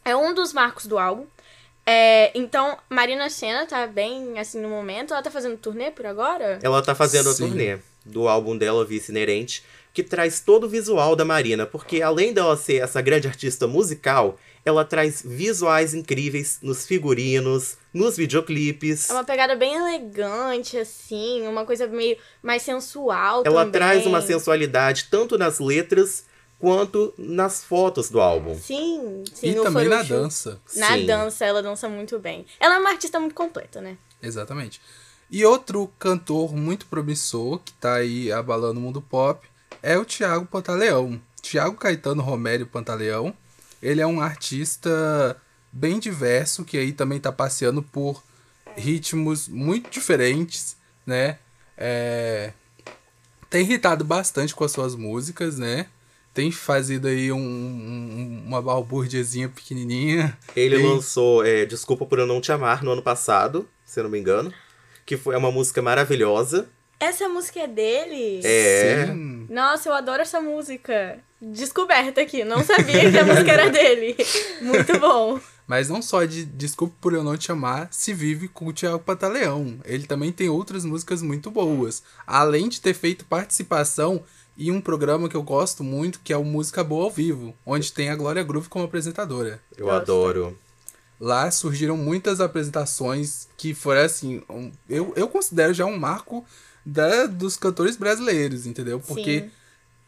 É 0.04 0.14
um 0.14 0.33
dos 0.33 0.52
marcos 0.52 0.87
do 0.87 0.99
álbum. 0.99 1.26
É, 1.87 2.30
então, 2.38 2.78
Marina 2.88 3.28
Senna 3.28 3.66
tá 3.66 3.87
bem 3.87 4.38
assim 4.38 4.61
no 4.61 4.68
momento. 4.68 5.12
Ela 5.12 5.23
tá 5.23 5.30
fazendo 5.30 5.56
turnê 5.56 5.90
por 5.90 6.06
agora? 6.06 6.59
Ela 6.62 6.83
tá 6.83 6.94
fazendo 6.94 7.28
a 7.30 7.33
Sim. 7.33 7.49
turnê 7.49 7.78
do 8.04 8.28
álbum 8.28 8.56
dela, 8.56 8.85
Vice 8.85 9.11
Inerente, 9.11 9.64
que 9.94 10.02
traz 10.02 10.40
todo 10.40 10.64
o 10.64 10.68
visual 10.68 11.14
da 11.14 11.24
Marina, 11.24 11.64
porque 11.64 12.02
além 12.02 12.32
dela 12.32 12.56
ser 12.56 12.82
essa 12.82 13.00
grande 13.00 13.28
artista 13.28 13.68
musical, 13.68 14.36
ela 14.64 14.84
traz 14.84 15.22
visuais 15.24 15.94
incríveis 15.94 16.58
nos 16.60 16.84
figurinos, 16.84 17.78
nos 17.92 18.16
videoclipes. 18.16 19.08
É 19.08 19.12
uma 19.12 19.22
pegada 19.22 19.54
bem 19.54 19.76
elegante, 19.76 20.76
assim, 20.76 21.46
uma 21.46 21.64
coisa 21.64 21.86
meio 21.86 22.16
mais 22.42 22.62
sensual 22.62 23.44
Ela 23.46 23.64
também. 23.64 23.72
traz 23.72 24.04
uma 24.04 24.20
sensualidade 24.20 25.06
tanto 25.08 25.38
nas 25.38 25.60
letras 25.60 26.24
quanto 26.58 27.14
nas 27.16 27.62
fotos 27.62 28.10
do 28.10 28.20
álbum. 28.20 28.58
Sim, 28.58 29.22
sim. 29.32 29.50
e 29.50 29.54
também 29.54 29.86
na 29.86 30.02
dança. 30.02 30.60
Na 30.74 30.96
Sim. 30.96 31.06
dança, 31.06 31.44
ela 31.44 31.62
dança 31.62 31.88
muito 31.88 32.18
bem. 32.18 32.44
Ela 32.58 32.76
é 32.76 32.78
uma 32.78 32.90
artista 32.90 33.20
muito 33.20 33.34
completa, 33.34 33.80
né? 33.80 33.96
Exatamente. 34.20 34.80
E 35.30 35.44
outro 35.44 35.88
cantor 36.00 36.52
muito 36.52 36.86
promissor 36.86 37.60
que 37.60 37.72
tá 37.74 37.94
aí 37.96 38.32
abalando 38.32 38.80
o 38.80 38.82
mundo 38.82 39.00
pop 39.00 39.46
é 39.85 39.99
o 39.99 40.05
Thiago 40.05 40.47
Pantaleão. 40.47 41.21
Thiago 41.43 41.76
Caetano 41.76 42.23
Romério 42.23 42.67
Pantaleão. 42.67 43.35
Ele 43.83 44.00
é 44.00 44.07
um 44.07 44.21
artista 44.21 45.37
bem 45.71 45.99
diverso 45.99 46.64
que 46.64 46.79
aí 46.79 46.93
também 46.93 47.21
tá 47.21 47.31
passeando 47.31 47.83
por 47.83 48.23
ritmos 48.76 49.47
muito 49.49 49.91
diferentes, 49.91 50.76
né? 51.07 51.38
É, 51.76 52.53
Tem 53.50 53.62
irritado 53.62 54.05
bastante 54.05 54.53
com 54.55 54.64
as 54.64 54.73
suas 54.73 54.97
músicas, 54.97 55.59
né? 55.59 55.87
Tem 56.33 56.50
fazido 56.50 57.07
aí 57.07 57.31
um- 57.31 57.37
um- 57.38 58.43
uma 58.47 58.61
balbúrdiazinha 58.61 59.49
pequenininha. 59.49 60.37
Ele 60.57 60.76
Tem- 60.79 60.87
lançou 60.88 61.45
é, 61.47 61.64
Desculpa 61.64 62.05
por 62.05 62.19
Eu 62.19 62.26
Não 62.26 62.41
Te 62.41 62.50
Amar 62.50 62.83
no 62.83 62.91
ano 62.91 63.03
passado, 63.03 63.69
se 63.85 64.00
eu 64.00 64.05
não 64.05 64.11
me 64.11 64.19
engano. 64.19 64.53
Que 65.07 65.17
foi 65.17 65.35
é 65.37 65.38
uma 65.38 65.53
música 65.53 65.81
maravilhosa. 65.81 66.67
Essa 66.98 67.28
música 67.28 67.60
é 67.60 67.66
dele? 67.66 68.40
É. 68.44 69.06
Sim. 69.06 69.46
Nossa, 69.50 69.88
eu 69.88 69.94
adoro 69.94 70.22
essa 70.22 70.40
música. 70.40 71.18
Descoberta 71.40 72.20
aqui, 72.20 72.44
não 72.44 72.62
sabia 72.64 73.10
que 73.10 73.18
a 73.18 73.24
música 73.24 73.52
era 73.52 73.68
dele. 73.70 74.16
Muito 74.62 74.98
bom. 74.98 75.38
Mas 75.66 75.88
não 75.88 76.02
só 76.02 76.24
de 76.24 76.44
Desculpe 76.44 76.94
por 77.00 77.14
Eu 77.14 77.24
Não 77.24 77.36
Te 77.36 77.50
Amar 77.50 77.88
se 77.90 78.12
vive 78.12 78.48
com 78.48 78.66
o 78.66 78.72
Thiago 78.72 78.98
Pantaleão. 78.98 79.78
Ele 79.84 80.06
também 80.06 80.30
tem 80.30 80.48
outras 80.48 80.84
músicas 80.84 81.22
muito 81.22 81.50
boas. 81.50 82.02
Além 82.26 82.68
de 82.68 82.80
ter 82.82 82.92
feito 82.92 83.24
participação 83.24 84.22
em 84.58 84.70
um 84.70 84.80
programa 84.80 85.28
que 85.28 85.36
eu 85.36 85.42
gosto 85.42 85.82
muito, 85.82 86.20
que 86.22 86.32
é 86.32 86.36
o 86.36 86.44
Música 86.44 86.84
Boa 86.84 87.04
ao 87.04 87.10
Vivo, 87.10 87.54
onde 87.64 87.92
tem 87.92 88.10
a 88.10 88.16
Glória 88.16 88.42
Groove 88.42 88.68
como 88.68 88.84
apresentadora. 88.84 89.60
Eu 89.76 89.86
Gosto. 89.86 90.02
adoro. 90.02 90.58
Lá 91.25 91.50
surgiram 91.50 91.97
muitas 91.97 92.38
apresentações 92.38 93.49
que 93.57 93.73
foram 93.73 94.02
assim. 94.02 94.43
um- 94.50 94.71
eu, 94.87 95.11
eu 95.16 95.26
considero 95.26 95.73
já 95.73 95.87
um 95.87 95.97
marco 95.97 96.45
da, 96.85 97.25
dos 97.25 97.57
cantores 97.57 97.97
brasileiros, 97.97 98.66
entendeu? 98.66 99.00
Porque 99.00 99.40
Sim. 99.40 99.50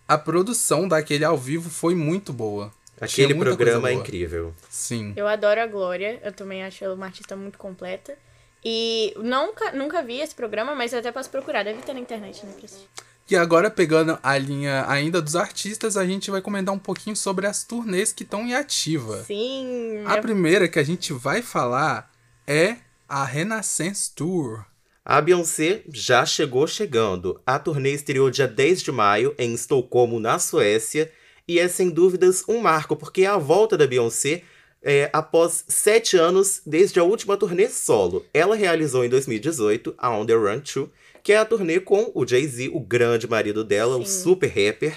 a 0.07 0.19
produção 0.19 0.87
daquele 0.87 1.25
ao 1.25 1.39
vivo 1.39 1.71
foi 1.71 1.95
muito 1.95 2.35
boa. 2.35 2.71
Aquele 3.01 3.35
programa 3.35 3.89
é 3.89 3.95
incrível. 3.95 4.53
Sim. 4.69 5.15
Eu 5.17 5.27
adoro 5.27 5.59
a 5.59 5.67
Glória, 5.67 6.21
eu 6.23 6.33
também 6.33 6.63
acho 6.63 6.85
ela 6.85 6.95
uma 6.95 7.07
artista 7.07 7.35
muito 7.35 7.57
completa. 7.57 8.15
E 8.63 9.15
nunca, 9.17 9.73
nunca 9.73 10.03
vi 10.03 10.21
esse 10.21 10.35
programa, 10.35 10.75
mas 10.75 10.93
eu 10.93 10.99
até 10.99 11.11
posso 11.11 11.31
procurar, 11.31 11.63
deve 11.63 11.81
ter 11.81 11.95
na 11.95 12.01
internet, 12.01 12.45
né, 12.45 12.53
pra 12.53 12.65
assistir. 12.67 12.89
E 13.29 13.35
agora, 13.35 13.69
pegando 13.69 14.17
a 14.23 14.39
linha 14.39 14.85
ainda 14.89 15.21
dos 15.21 15.35
artistas, 15.35 15.97
a 15.97 16.07
gente 16.07 16.31
vai 16.31 16.41
comentar 16.41 16.73
um 16.73 16.79
pouquinho 16.79 17.17
sobre 17.17 17.47
as 17.47 17.65
turnês 17.65 18.13
que 18.13 18.23
estão 18.23 18.47
em 18.47 18.55
ativa. 18.55 19.25
Sim, 19.25 20.05
A 20.07 20.19
primeira 20.19 20.69
que 20.69 20.79
a 20.79 20.83
gente 20.85 21.13
vai 21.13 21.43
falar 21.43 22.11
é 22.47 22.77
a 23.09 23.25
Renaissance 23.25 24.13
Tour. 24.15 24.65
A 25.05 25.21
Beyoncé 25.21 25.83
já 25.93 26.25
chegou 26.25 26.67
chegando. 26.69 27.41
A 27.45 27.59
turnê 27.59 27.93
estreou 27.93 28.31
dia 28.31 28.47
10 28.47 28.83
de 28.83 28.93
maio 28.93 29.35
em 29.39 29.55
Estocolmo, 29.55 30.21
na 30.21 30.39
Suécia, 30.39 31.11
e 31.49 31.59
é 31.59 31.67
sem 31.69 31.91
dúvidas 31.91 32.45
um 32.49 32.59
marco, 32.59 32.97
porque 32.97 33.23
é 33.23 33.27
a 33.27 33.37
volta 33.37 33.77
da 33.77 33.87
Beyoncé 33.87 34.43
é, 34.83 35.11
após 35.13 35.65
sete 35.67 36.17
anos 36.17 36.61
desde 36.65 37.01
a 37.01 37.05
última 37.05 37.37
turnê 37.37 37.69
solo. 37.69 38.25
Ela 38.33 38.55
realizou 38.55 39.05
em 39.05 39.09
2018 39.09 39.95
a 39.99 40.11
On 40.11 40.25
The 40.25 40.35
Run 40.35 40.59
2, 40.59 40.89
que 41.27 41.33
é 41.33 41.39
a 41.39 41.45
turnê 41.45 41.81
com 41.81 42.13
o 42.15 42.25
Jay-Z, 42.25 42.71
o 42.73 42.79
grande 42.79 43.27
marido 43.27 43.65
dela, 43.65 43.97
o 43.97 44.07
Sim. 44.07 44.23
super 44.23 44.47
rapper. 44.47 44.97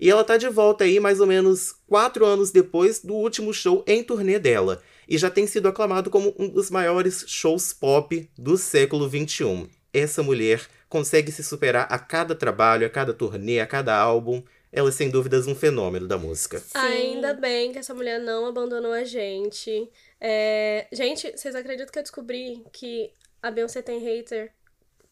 E 0.00 0.08
ela 0.08 0.24
tá 0.24 0.38
de 0.38 0.48
volta 0.48 0.84
aí 0.84 0.98
mais 0.98 1.20
ou 1.20 1.26
menos 1.26 1.74
quatro 1.86 2.24
anos 2.24 2.50
depois 2.50 3.00
do 3.00 3.12
último 3.12 3.52
show 3.52 3.84
em 3.86 4.02
turnê 4.02 4.38
dela. 4.38 4.82
E 5.06 5.18
já 5.18 5.28
tem 5.28 5.46
sido 5.46 5.68
aclamado 5.68 6.08
como 6.08 6.34
um 6.38 6.48
dos 6.48 6.70
maiores 6.70 7.26
shows 7.28 7.70
pop 7.74 8.30
do 8.38 8.56
século 8.56 9.06
XXI. 9.06 9.68
Essa 9.92 10.22
mulher 10.22 10.62
consegue 10.88 11.30
se 11.30 11.44
superar 11.44 11.86
a 11.90 11.98
cada 11.98 12.34
trabalho, 12.34 12.86
a 12.86 12.88
cada 12.88 13.12
turnê, 13.12 13.60
a 13.60 13.66
cada 13.66 13.94
álbum. 13.94 14.42
Ela 14.72 14.88
é 14.88 14.92
sem 14.92 15.10
dúvidas 15.10 15.46
um 15.46 15.54
fenômeno 15.54 16.08
da 16.08 16.16
música. 16.16 16.60
Sim. 16.60 16.78
Ainda 16.78 17.34
bem 17.34 17.72
que 17.72 17.78
essa 17.78 17.92
mulher 17.92 18.18
não 18.18 18.46
abandonou 18.46 18.92
a 18.92 19.04
gente. 19.04 19.86
É, 20.18 20.86
Gente, 20.90 21.30
vocês 21.30 21.54
acreditam 21.54 21.92
que 21.92 21.98
eu 21.98 22.02
descobri 22.02 22.64
que 22.72 23.12
a 23.42 23.50
Beyoncé 23.50 23.82
tem 23.82 23.98
hater 23.98 24.50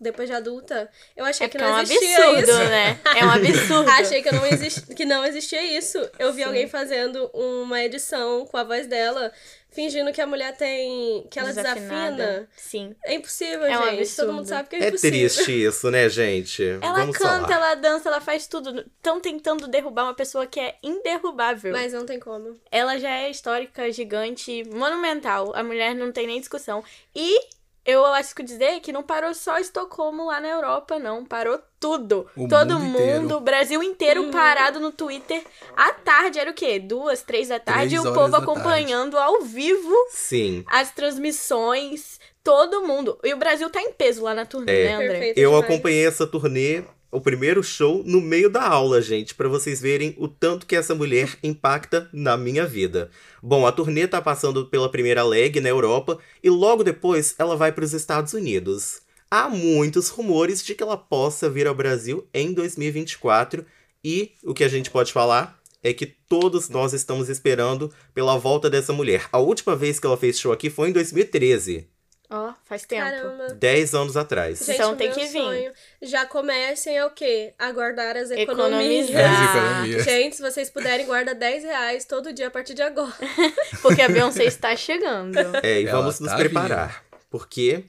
depois 0.00 0.28
de 0.28 0.34
adulta, 0.34 0.88
eu 1.16 1.24
achei 1.24 1.46
É 1.46 1.48
que 1.50 1.56
é 1.56 1.60
não 1.60 1.74
um 1.74 1.80
existia 1.80 2.16
absurdo, 2.16 2.50
isso. 2.50 2.58
né? 2.70 3.00
É 3.16 3.24
um 3.24 3.30
absurdo. 3.30 3.90
Achei 3.90 4.22
que 4.22 4.32
não, 4.32 4.46
exist... 4.46 4.94
que 4.94 5.04
não 5.04 5.24
existia 5.24 5.62
isso. 5.78 5.98
Eu 6.18 6.32
vi 6.32 6.42
alguém 6.42 6.66
fazendo 6.68 7.30
uma 7.34 7.82
edição 7.84 8.46
com 8.46 8.56
a 8.56 8.64
voz 8.64 8.86
dela, 8.86 9.30
fingindo 9.70 10.12
que 10.12 10.20
a 10.20 10.26
mulher 10.26 10.56
tem. 10.56 11.26
que 11.30 11.38
ela 11.38 11.52
Desafinada. 11.52 12.16
desafina. 12.16 12.48
Sim. 12.56 12.96
É 13.04 13.14
impossível, 13.14 13.64
É 13.66 13.78
um 13.78 13.82
gente. 13.82 13.90
Todo 13.90 13.98
absurdo. 14.00 14.32
mundo 14.32 14.46
sabe 14.46 14.68
que 14.68 14.76
é 14.76 14.78
É 14.84 14.88
impossível. 14.88 15.10
triste 15.28 15.64
isso, 15.66 15.90
né, 15.90 16.08
gente? 16.08 16.62
Ela 16.80 16.92
Vamos 17.00 17.16
canta, 17.18 17.40
falar. 17.48 17.52
ela 17.54 17.74
dança, 17.74 18.08
ela 18.08 18.20
faz 18.20 18.46
tudo. 18.46 18.80
Estão 18.80 19.20
tentando 19.20 19.68
derrubar 19.68 20.04
uma 20.04 20.14
pessoa 20.14 20.46
que 20.46 20.58
é 20.58 20.76
inderrubável. 20.82 21.72
Mas 21.72 21.92
não 21.92 22.06
tem 22.06 22.18
como. 22.18 22.58
Ela 22.70 22.98
já 22.98 23.10
é 23.10 23.30
histórica, 23.30 23.90
gigante, 23.92 24.64
monumental. 24.72 25.52
A 25.54 25.62
mulher 25.62 25.94
não 25.94 26.10
tem 26.10 26.26
nem 26.26 26.40
discussão. 26.40 26.82
E 27.14 27.38
eu 27.84 28.04
acho 28.06 28.34
que 28.34 28.42
dizer 28.42 28.80
que 28.80 28.92
não 28.92 29.02
parou 29.02 29.32
só 29.34 29.58
Estocolmo 29.58 30.26
lá 30.26 30.40
na 30.40 30.48
Europa, 30.48 30.98
não. 30.98 31.24
Parou 31.24 31.58
tudo. 31.78 32.26
O 32.36 32.46
Todo 32.48 32.78
mundo 32.78 32.98
mundo, 33.00 33.36
o 33.36 33.40
Brasil 33.40 33.82
inteiro 33.82 34.30
parado 34.30 34.78
no 34.78 34.92
Twitter. 34.92 35.42
À 35.76 35.92
tarde, 35.92 36.38
era 36.38 36.50
o 36.50 36.54
quê? 36.54 36.78
Duas, 36.78 37.22
três 37.22 37.48
da 37.48 37.58
tarde. 37.58 37.94
e 37.94 37.98
o 37.98 38.12
povo 38.12 38.36
acompanhando 38.36 39.16
ao 39.18 39.40
vivo 39.42 39.94
Sim. 40.10 40.64
as 40.68 40.90
transmissões. 40.92 42.18
Todo 42.42 42.82
mundo. 42.86 43.18
E 43.22 43.34
o 43.34 43.36
Brasil 43.36 43.68
tá 43.68 43.82
em 43.82 43.92
peso 43.92 44.22
lá 44.22 44.32
na 44.34 44.46
turnê, 44.46 44.72
É. 44.72 44.84
né, 44.84 44.94
André? 44.94 45.08
Perfeito. 45.08 45.38
Eu 45.38 45.50
demais. 45.50 45.64
acompanhei 45.66 46.06
essa 46.06 46.26
turnê, 46.26 46.82
o 47.10 47.20
primeiro 47.20 47.62
show, 47.62 48.02
no 48.04 48.20
meio 48.20 48.48
da 48.48 48.62
aula, 48.62 49.02
gente, 49.02 49.34
pra 49.34 49.48
vocês 49.48 49.80
verem 49.80 50.14
o 50.16 50.28
tanto 50.28 50.66
que 50.66 50.76
essa 50.76 50.94
mulher 50.94 51.36
impacta 51.42 52.08
na 52.12 52.36
minha 52.36 52.64
vida. 52.64 53.10
Bom, 53.42 53.66
a 53.66 53.72
turnê 53.72 54.06
tá 54.06 54.22
passando 54.22 54.66
pela 54.66 54.88
primeira 54.88 55.24
leg 55.24 55.60
na 55.60 55.68
Europa 55.68 56.18
e 56.42 56.48
logo 56.48 56.84
depois 56.84 57.34
ela 57.38 57.56
vai 57.56 57.72
para 57.72 57.84
os 57.84 57.92
Estados 57.92 58.32
Unidos. 58.32 59.02
Há 59.30 59.48
muitos 59.48 60.08
rumores 60.08 60.64
de 60.64 60.74
que 60.74 60.82
ela 60.82 60.96
possa 60.96 61.50
vir 61.50 61.66
ao 61.66 61.74
Brasil 61.74 62.26
em 62.32 62.52
2024 62.52 63.64
e 64.04 64.32
o 64.44 64.54
que 64.54 64.64
a 64.64 64.68
gente 64.68 64.90
pode 64.90 65.12
falar 65.12 65.60
é 65.82 65.92
que 65.92 66.06
todos 66.06 66.68
nós 66.68 66.92
estamos 66.92 67.28
esperando 67.28 67.92
pela 68.14 68.36
volta 68.38 68.68
dessa 68.68 68.92
mulher. 68.92 69.28
A 69.32 69.38
última 69.38 69.74
vez 69.74 69.98
que 69.98 70.06
ela 70.06 70.16
fez 70.16 70.38
show 70.38 70.52
aqui 70.52 70.70
foi 70.70 70.90
em 70.90 70.92
2013, 70.92 71.88
Ó, 72.32 72.52
faz 72.64 72.84
tempo. 72.86 73.02
Caramba. 73.02 73.54
10 73.54 73.94
anos 73.94 74.16
atrás. 74.16 74.60
Gente, 74.60 74.74
Então 74.76 74.94
tem 74.96 75.08
meu 75.08 75.16
que 75.16 75.26
vir. 75.26 75.32
sonho. 75.42 75.72
Já 76.00 76.24
comecem 76.24 76.96
a 76.98 77.06
o 77.06 77.10
quê? 77.10 77.52
A 77.58 77.72
guardar 77.72 78.16
as 78.16 78.30
economias. 78.30 79.10
Economizar. 79.10 79.42
As 79.50 79.56
economias. 79.56 80.04
Gente, 80.04 80.36
se 80.36 80.42
vocês 80.42 80.70
puderem, 80.70 81.06
guarda 81.06 81.34
10 81.34 81.64
reais 81.64 82.04
todo 82.04 82.32
dia 82.32 82.46
a 82.46 82.50
partir 82.50 82.74
de 82.74 82.82
agora. 82.82 83.12
Porque 83.82 84.00
a 84.00 84.08
Beyoncé 84.08 84.44
está 84.44 84.76
chegando. 84.76 85.36
É, 85.62 85.80
e 85.82 85.86
Ela 85.86 85.98
vamos 85.98 86.20
nos 86.20 86.30
tá 86.30 86.36
preparar. 86.36 87.04
Porque 87.28 87.84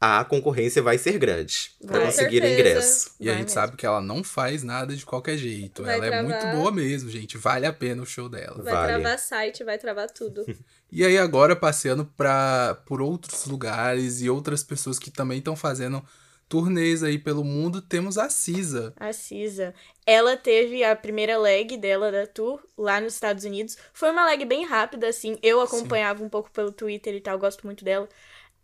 a 0.00 0.24
concorrência 0.24 0.80
vai 0.80 0.96
ser 0.96 1.18
grande 1.18 1.72
para 1.86 1.98
Vai. 1.98 2.06
conseguir 2.06 2.40
certeza. 2.40 2.54
ingresso. 2.60 3.10
E 3.20 3.24
a 3.28 3.32
Vai 3.32 3.38
gente 3.40 3.48
mesmo. 3.48 3.60
sabe 3.60 3.76
que 3.76 3.84
ela 3.84 4.00
não 4.00 4.22
faz 4.24 4.62
nada 4.62 4.94
de 4.96 5.04
qualquer 5.04 5.36
jeito. 5.36 5.82
Vai 5.82 5.96
ela 5.96 6.06
é 6.06 6.22
muito 6.22 6.38
travar. 6.38 6.56
boa 6.56 6.72
mesmo, 6.72 7.10
gente. 7.10 7.36
Vale 7.36 7.66
a 7.66 7.72
pena 7.72 8.02
o 8.02 8.06
show 8.06 8.28
dela. 8.28 8.62
Vai 8.62 8.72
Vale. 8.72 8.92
travar 8.94 9.18
site, 9.18 9.62
vai 9.64 9.76
travar 9.78 10.08
tudo. 10.10 10.44
E 10.92 11.04
aí 11.04 11.16
agora 11.16 11.54
passeando 11.54 12.04
pra, 12.04 12.76
por 12.86 13.00
outros 13.00 13.46
lugares 13.46 14.20
e 14.20 14.28
outras 14.28 14.64
pessoas 14.64 14.98
que 14.98 15.10
também 15.10 15.38
estão 15.38 15.54
fazendo 15.54 16.04
turnês 16.50 17.04
aí 17.04 17.16
pelo 17.16 17.44
mundo, 17.44 17.80
temos 17.80 18.18
a 18.18 18.28
Cisa. 18.28 18.92
A 18.98 19.12
Cisa. 19.12 19.72
Ela 20.04 20.36
teve 20.36 20.82
a 20.82 20.96
primeira 20.96 21.38
leg 21.38 21.76
dela 21.76 22.10
da 22.10 22.26
tour 22.26 22.60
lá 22.76 23.00
nos 23.00 23.14
Estados 23.14 23.44
Unidos. 23.44 23.78
Foi 23.92 24.10
uma 24.10 24.24
leg 24.24 24.44
bem 24.44 24.66
rápida, 24.66 25.08
assim. 25.08 25.38
Eu 25.44 25.60
acompanhava 25.60 26.24
um 26.24 26.28
pouco 26.28 26.50
pelo 26.50 26.72
Twitter 26.72 27.14
e 27.14 27.20
tal, 27.20 27.38
gosto 27.38 27.64
muito 27.64 27.84
dela. 27.84 28.08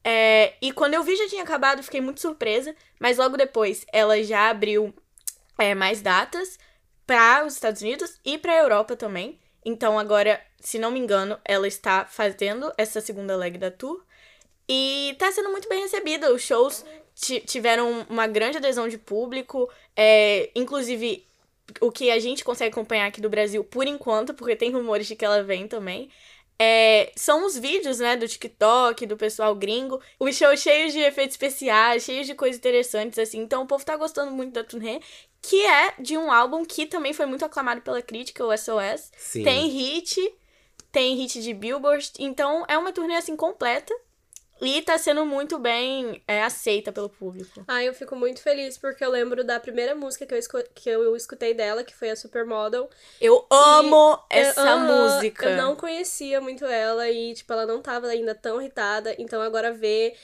É, 0.03 0.55
e 0.61 0.73
quando 0.73 0.95
eu 0.95 1.05
vi 1.05 1.15
já 1.15 1.29
tinha 1.29 1.45
acabado, 1.45 1.83
fiquei 1.83 2.01
muito 2.01 2.21
surpresa. 2.21 2.75
Mas 2.99 3.19
logo 3.19 3.37
depois 3.37 3.87
ela 3.93 4.21
já 4.25 4.51
abriu 4.51 4.93
é, 5.57 5.73
mais 5.73 6.03
datas 6.03 6.59
para 7.07 7.47
os 7.47 7.55
Estados 7.55 7.83
Unidos 7.83 8.19
e 8.25 8.37
para 8.37 8.53
a 8.53 8.59
Europa 8.59 8.97
também. 8.97 9.39
Então 9.67 9.99
agora, 9.99 10.41
se 10.61 10.79
não 10.79 10.91
me 10.93 11.01
engano, 11.01 11.39
ela 11.45 11.69
está 11.69 12.07
fazendo 12.07 12.73
essa 12.79 13.01
segunda 13.03 13.37
leg 13.37 13.59
da 13.59 13.71
tour. 13.71 14.01
E 14.69 15.15
tá 15.19 15.31
sendo 15.33 15.51
muito 15.51 15.69
bem 15.69 15.83
recebida. 15.83 16.33
Os 16.33 16.43
shows 16.43 16.85
ti- 17.15 17.41
tiveram 17.41 18.07
uma 18.09 18.27
grande 18.27 18.59
adesão 18.59 18.89
de 18.89 18.99
público. 18.99 19.71
É, 19.97 20.51
inclusive, 20.55 21.25
o 21.81 21.91
que 21.93 22.11
a 22.11 22.19
gente 22.19 22.45
consegue 22.45 22.73
acompanhar 22.73 23.07
aqui 23.07 23.21
do 23.21 23.29
Brasil 23.31 23.65
por 23.65 23.87
enquanto, 23.87 24.35
porque 24.35 24.57
tem 24.57 24.71
rumores 24.73 25.07
de 25.07 25.17
que 25.17 25.25
ela 25.25 25.43
vem 25.43 25.69
também. 25.69 26.11
é, 26.59 27.13
são 27.17 27.45
os 27.47 27.57
vídeos, 27.59 27.99
né, 27.99 28.17
do 28.17 28.27
TikTok, 28.27 29.05
do 29.07 29.17
pessoal 29.17 29.55
gringo. 29.55 30.01
Os 30.19 30.35
shows 30.37 30.61
cheios 30.61 30.93
de 30.93 31.01
efeitos 31.01 31.35
especiais, 31.35 32.03
cheios 32.05 32.27
de 32.27 32.35
coisas 32.35 32.57
interessantes, 32.59 33.19
assim. 33.19 33.41
Então 33.41 33.63
o 33.65 33.67
povo 33.67 33.85
tá 33.85 33.95
gostando 33.97 34.31
muito 34.33 34.55
da 34.55 34.65
turnê, 34.65 35.01
que 35.43 35.65
é 35.65 35.95
de 35.99 36.17
um 36.19 36.31
álbum 36.33 36.65
que 36.65 36.87
também 36.87 37.13
foi 37.13 37.27
muito 37.27 37.45
aclamado 37.45 37.81
pela 37.83 38.03
crítica, 38.03 38.45
o 38.45 38.53
SOS. 38.57 39.11
Sim. 39.17 39.43
Tem 39.43 39.69
hit, 39.69 40.35
tem 40.91 41.17
hit 41.17 41.41
de 41.43 41.55
Billboard. 41.55 42.13
Então 42.19 42.65
é 42.69 42.77
uma 42.77 42.93
turnê, 42.93 43.17
assim, 43.17 43.37
completa. 43.37 43.95
E 44.59 44.81
tá 44.81 44.97
sendo 44.97 45.27
muito 45.27 45.59
bem 45.59 46.23
é, 46.27 46.43
aceita 46.43 46.91
pelo 46.91 47.11
público. 47.11 47.63
Ah, 47.69 47.85
eu 47.85 47.93
fico 47.93 48.17
muito 48.17 48.41
feliz 48.41 48.79
porque 48.79 49.05
eu 49.05 49.11
lembro 49.11 49.45
da 49.45 49.61
primeira 49.61 49.95
música 49.95 50.25
que 50.25 50.35
eu, 50.35 50.65
que 50.75 50.89
eu 50.89 51.15
escutei 51.15 51.53
dela, 51.53 51.85
que 51.85 51.95
foi 51.95 52.09
a 52.09 52.17
Supermodel. 52.17 52.89
Eu 53.21 53.47
amo 53.51 54.13
Eu- 54.31 54.41
essa 54.41 54.63
aham, 54.63 54.87
música. 54.87 55.45
Eu 55.51 55.57
não 55.59 55.77
conhecia 55.77 56.41
muito 56.41 56.65
ela 56.65 57.07
e, 57.11 57.35
tipo, 57.35 57.53
ela 57.53 57.67
não 57.67 57.83
tava 57.83 58.07
ainda 58.07 58.35
tão 58.35 58.59
irritada. 58.59 59.15
Então 59.19 59.43
agora 59.43 59.75
ver 59.75 60.17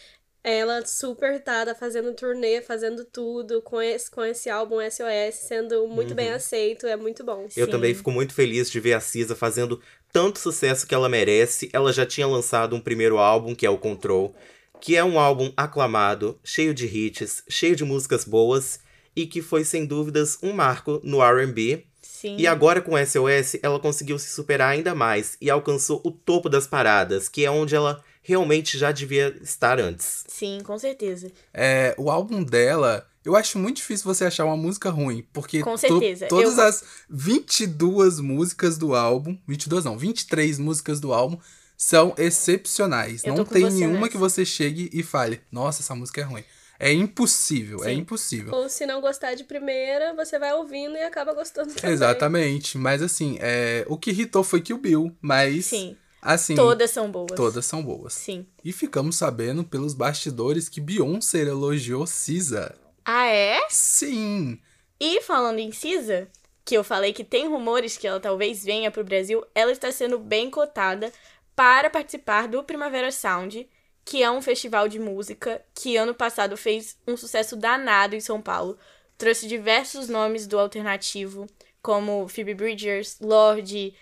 ela 0.44 0.84
super 0.84 1.30
irritada, 1.30 1.74
fazendo 1.74 2.12
turnê, 2.14 2.60
fazendo 2.60 3.04
tudo, 3.04 3.62
com 3.62 3.80
esse, 3.80 4.10
com 4.10 4.24
esse 4.24 4.50
álbum 4.50 4.78
SOS, 4.80 5.36
sendo 5.36 5.86
muito 5.86 6.14
bem 6.14 6.30
aceito, 6.32 6.86
é 6.86 6.96
muito 6.96 7.22
bom. 7.22 7.46
Eu 7.56 7.66
Sim. 7.66 7.70
também 7.70 7.94
fico 7.94 8.10
muito 8.10 8.34
feliz 8.34 8.70
de 8.70 8.80
ver 8.80 8.94
a 8.94 9.00
Cisa 9.00 9.36
fazendo 9.36 9.80
tanto 10.12 10.40
sucesso 10.40 10.86
que 10.86 10.94
ela 10.94 11.08
merece. 11.08 11.70
Ela 11.72 11.92
já 11.92 12.04
tinha 12.04 12.26
lançado 12.26 12.74
um 12.74 12.80
primeiro 12.80 13.18
álbum, 13.18 13.54
que 13.54 13.64
é 13.64 13.70
o 13.70 13.78
Control, 13.78 14.34
que 14.80 14.96
é 14.96 15.04
um 15.04 15.18
álbum 15.18 15.52
aclamado, 15.56 16.38
cheio 16.42 16.74
de 16.74 16.86
hits, 16.86 17.44
cheio 17.48 17.76
de 17.76 17.84
músicas 17.84 18.24
boas 18.24 18.80
e 19.14 19.26
que 19.26 19.40
foi 19.40 19.64
sem 19.64 19.86
dúvidas 19.86 20.38
um 20.42 20.52
marco 20.52 21.00
no 21.04 21.22
R&B. 21.22 21.84
Sim. 22.00 22.36
E 22.36 22.48
agora 22.48 22.80
com 22.80 22.96
SOS, 22.96 23.58
ela 23.62 23.78
conseguiu 23.78 24.18
se 24.18 24.28
superar 24.30 24.70
ainda 24.70 24.94
mais 24.94 25.36
e 25.40 25.48
alcançou 25.48 26.00
o 26.04 26.10
topo 26.10 26.48
das 26.48 26.66
paradas, 26.66 27.28
que 27.28 27.44
é 27.44 27.50
onde 27.50 27.76
ela 27.76 28.02
realmente 28.22 28.78
já 28.78 28.90
devia 28.92 29.36
estar 29.42 29.80
antes. 29.80 30.24
Sim, 30.28 30.60
com 30.64 30.78
certeza. 30.78 31.30
É, 31.52 31.94
o 31.98 32.10
álbum 32.10 32.42
dela, 32.42 33.06
eu 33.24 33.34
acho 33.36 33.58
muito 33.58 33.76
difícil 33.78 34.04
você 34.04 34.24
achar 34.24 34.44
uma 34.44 34.56
música 34.56 34.88
ruim, 34.90 35.26
porque 35.32 35.60
Com 35.60 35.72
to- 35.72 35.78
certeza. 35.78 36.26
todas 36.28 36.56
Eu- 36.56 36.64
as 36.64 36.84
22 37.10 38.20
músicas 38.20 38.78
do 38.78 38.94
álbum, 38.94 39.36
22 39.46 39.84
não, 39.84 39.98
23 39.98 40.58
músicas 40.58 41.00
do 41.00 41.12
álbum 41.12 41.36
são 41.76 42.14
excepcionais. 42.16 43.24
Eu 43.24 43.34
não 43.34 43.44
tem 43.44 43.64
nenhuma 43.68 43.94
nessa. 44.00 44.08
que 44.10 44.16
você 44.16 44.44
chegue 44.44 44.88
e 44.92 45.02
fale, 45.02 45.40
nossa, 45.50 45.82
essa 45.82 45.94
música 45.94 46.20
é 46.20 46.24
ruim. 46.24 46.44
É 46.78 46.92
impossível, 46.92 47.84
é 47.84 47.90
Sim. 47.90 47.98
impossível. 48.00 48.52
Ou 48.54 48.68
se 48.68 48.84
não 48.86 49.00
gostar 49.00 49.34
de 49.34 49.44
primeira, 49.44 50.14
você 50.14 50.36
vai 50.38 50.52
ouvindo 50.52 50.96
e 50.96 51.02
acaba 51.02 51.32
gostando 51.32 51.72
também. 51.72 51.92
Exatamente, 51.92 52.76
mas 52.76 53.00
assim, 53.02 53.36
é, 53.40 53.84
o 53.88 53.96
que 53.96 54.10
irritou 54.10 54.42
foi 54.42 54.60
que 54.60 54.74
o 54.74 54.78
Bill, 54.78 55.14
mas 55.20 55.66
Sim. 55.66 55.96
Assim, 56.22 56.54
Todas 56.54 56.90
são 56.90 57.10
boas. 57.10 57.32
todas 57.36 57.66
são 57.66 57.82
boas. 57.82 58.14
Sim. 58.14 58.46
E 58.64 58.72
ficamos 58.72 59.16
sabendo 59.16 59.64
pelos 59.64 59.92
bastidores 59.92 60.68
que 60.68 60.80
Beyoncé 60.80 61.40
elogiou 61.40 62.06
Cisa. 62.06 62.74
Ah, 63.04 63.26
é? 63.26 63.60
Sim, 63.68 64.58
E 65.00 65.20
falando 65.22 65.58
em 65.58 65.72
Cisa, 65.72 66.28
que 66.64 66.76
eu 66.76 66.84
falei 66.84 67.12
que 67.12 67.24
tem 67.24 67.48
rumores 67.48 67.96
que 67.98 68.06
ela 68.06 68.20
talvez 68.20 68.64
venha 68.64 68.90
pro 68.92 69.02
Brasil, 69.02 69.44
ela 69.54 69.72
está 69.72 69.90
sendo 69.90 70.18
bem 70.20 70.48
cotada 70.48 71.12
para 71.56 71.90
participar 71.90 72.46
do 72.46 72.62
Primavera 72.62 73.10
Sound, 73.10 73.68
que 74.04 74.22
é 74.22 74.30
um 74.30 74.40
festival 74.40 74.86
de 74.88 74.98
música 75.00 75.60
que 75.74 75.96
ano 75.96 76.14
passado 76.14 76.56
fez 76.56 76.96
um 77.06 77.16
sucesso 77.16 77.56
danado 77.56 78.14
em 78.14 78.20
São 78.20 78.40
Paulo. 78.40 78.78
Trouxe 79.18 79.48
diversos 79.48 80.08
nomes 80.08 80.46
do 80.46 80.58
alternativo, 80.58 81.46
como 81.82 82.28
Phoebe 82.28 82.54
Bridgers, 82.54 83.18
Lorde, 83.20 83.92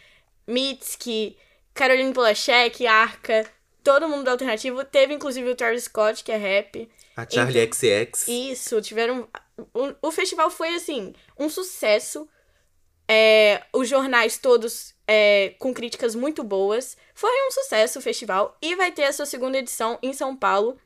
Mitski, 0.46 1.36
Caroline 1.74 2.12
Polachek, 2.12 2.86
Arca, 2.86 3.48
todo 3.82 4.08
mundo 4.08 4.24
do 4.24 4.30
alternativo. 4.30 4.84
Teve 4.84 5.14
inclusive 5.14 5.50
o 5.50 5.54
Travis 5.54 5.84
Scott, 5.84 6.22
que 6.24 6.32
é 6.32 6.36
rap. 6.36 6.88
A 7.16 7.26
Charlie 7.28 7.70
XX. 7.72 8.28
Isso, 8.28 8.80
tiveram. 8.80 9.28
O, 9.74 10.08
o 10.08 10.12
festival 10.12 10.50
foi, 10.50 10.74
assim, 10.74 11.14
um 11.38 11.48
sucesso. 11.48 12.28
É, 13.12 13.64
os 13.72 13.88
jornais 13.88 14.38
todos 14.38 14.94
é, 15.06 15.54
com 15.58 15.74
críticas 15.74 16.14
muito 16.14 16.44
boas. 16.44 16.96
Foi 17.12 17.30
um 17.48 17.50
sucesso 17.50 17.98
o 17.98 18.02
festival. 18.02 18.56
E 18.62 18.76
vai 18.76 18.92
ter 18.92 19.04
a 19.04 19.12
sua 19.12 19.26
segunda 19.26 19.58
edição 19.58 19.98
em 20.00 20.12
São 20.12 20.36
Paulo 20.36 20.78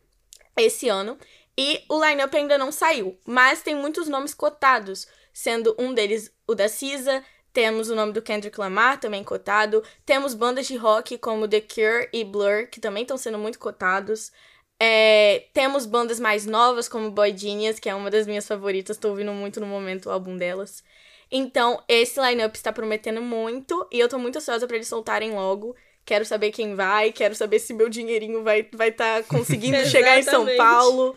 esse 0.57 0.89
ano. 0.89 1.19
E 1.57 1.85
o 1.89 2.05
line-up 2.05 2.35
ainda 2.37 2.57
não 2.57 2.73
saiu. 2.73 3.19
Mas 3.27 3.63
tem 3.63 3.75
muitos 3.75 4.09
nomes 4.09 4.33
cotados. 4.33 5.07
Sendo 5.33 5.75
um 5.79 5.93
deles 5.93 6.33
o 6.47 6.55
da 6.55 6.69
Cisa. 6.69 7.23
Temos 7.55 7.89
o 7.89 7.95
nome 7.95 8.13
do 8.13 8.21
Kendrick 8.21 8.59
Lamar, 8.59 8.99
também 8.99 9.23
cotado. 9.23 9.81
Temos 10.05 10.35
bandas 10.35 10.67
de 10.67 10.77
rock 10.77 11.17
como 11.19 11.47
The 11.47 11.61
Cure 11.61 12.09
e 12.13 12.25
Blur, 12.25 12.67
que 12.67 12.81
também 12.81 13.03
estão 13.03 13.17
sendo 13.17 13.39
muito 13.39 13.61
cotados. 13.61 14.33
É, 14.79 15.45
temos 15.55 15.87
bandas 15.87 16.19
mais 16.19 16.45
novas, 16.45 16.89
como 16.89 17.13
Boy 17.13 17.35
Genius, 17.35 17.79
que 17.79 17.89
é 17.89 17.95
uma 17.95 18.11
das 18.11 18.27
minhas 18.27 18.45
favoritas, 18.45 18.99
tô 18.99 19.11
ouvindo 19.11 19.33
muito 19.33 19.61
no 19.61 19.67
momento 19.67 20.07
o 20.07 20.11
álbum 20.11 20.37
delas. 20.37 20.83
Então, 21.31 21.81
esse 21.89 22.21
lineup 22.21 22.57
está 22.57 22.73
prometendo 22.73 23.23
muito 23.23 23.87
e 23.93 24.01
eu 24.01 24.09
tô 24.09 24.19
muito 24.19 24.39
ansiosa 24.39 24.67
pra 24.67 24.75
eles 24.75 24.89
soltarem 24.89 25.31
logo. 25.31 25.77
Quero 26.05 26.25
saber 26.25 26.51
quem 26.51 26.75
vai, 26.75 27.13
quero 27.13 27.37
saber 27.37 27.61
se 27.61 27.73
meu 27.73 27.89
dinheirinho 27.89 28.43
vai 28.43 28.61
estar 28.63 28.77
vai 28.77 28.91
tá 28.91 29.23
conseguindo 29.29 29.79
chegar 29.87 30.19
em 30.19 30.25
São. 30.25 30.45
Paulo. 30.57 31.15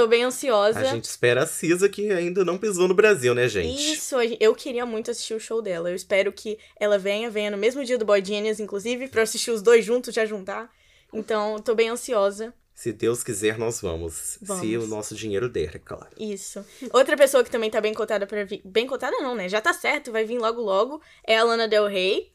Tô 0.00 0.06
bem 0.06 0.24
ansiosa. 0.24 0.80
A 0.80 0.84
gente 0.84 1.04
espera 1.04 1.42
a 1.42 1.46
Cisa, 1.46 1.86
que 1.86 2.10
ainda 2.10 2.42
não 2.42 2.56
pisou 2.56 2.88
no 2.88 2.94
Brasil, 2.94 3.34
né, 3.34 3.46
gente? 3.46 3.92
Isso, 3.92 4.16
eu 4.40 4.54
queria 4.54 4.86
muito 4.86 5.10
assistir 5.10 5.34
o 5.34 5.38
show 5.38 5.60
dela. 5.60 5.90
Eu 5.90 5.94
espero 5.94 6.32
que 6.32 6.58
ela 6.78 6.96
venha, 6.96 7.28
venha 7.28 7.50
no 7.50 7.58
mesmo 7.58 7.84
dia 7.84 7.98
do 7.98 8.04
Boy 8.06 8.24
Genius, 8.24 8.58
inclusive, 8.60 9.08
pra 9.08 9.24
assistir 9.24 9.50
os 9.50 9.60
dois 9.60 9.84
juntos, 9.84 10.14
já 10.14 10.24
juntar. 10.24 10.70
Então, 11.12 11.58
tô 11.58 11.74
bem 11.74 11.90
ansiosa. 11.90 12.54
Se 12.74 12.94
Deus 12.94 13.22
quiser, 13.22 13.58
nós 13.58 13.82
vamos. 13.82 14.14
Se 14.14 14.38
Vamos. 14.40 14.84
o 14.84 14.86
nosso 14.86 15.14
dinheiro 15.14 15.50
der, 15.50 15.76
é 15.76 15.78
claro. 15.78 16.08
Isso. 16.18 16.64
Outra 16.94 17.14
pessoa 17.14 17.44
que 17.44 17.50
também 17.50 17.70
tá 17.70 17.78
bem 17.78 17.92
cotada 17.92 18.26
pra 18.26 18.42
vir. 18.42 18.62
Bem 18.64 18.86
cotada 18.86 19.18
não, 19.18 19.34
né? 19.34 19.50
Já 19.50 19.60
tá 19.60 19.74
certo, 19.74 20.10
vai 20.10 20.24
vir 20.24 20.38
logo 20.38 20.62
logo. 20.62 21.02
É 21.26 21.36
a 21.36 21.44
Lana 21.44 21.68
Del 21.68 21.86
Rey. 21.86 22.32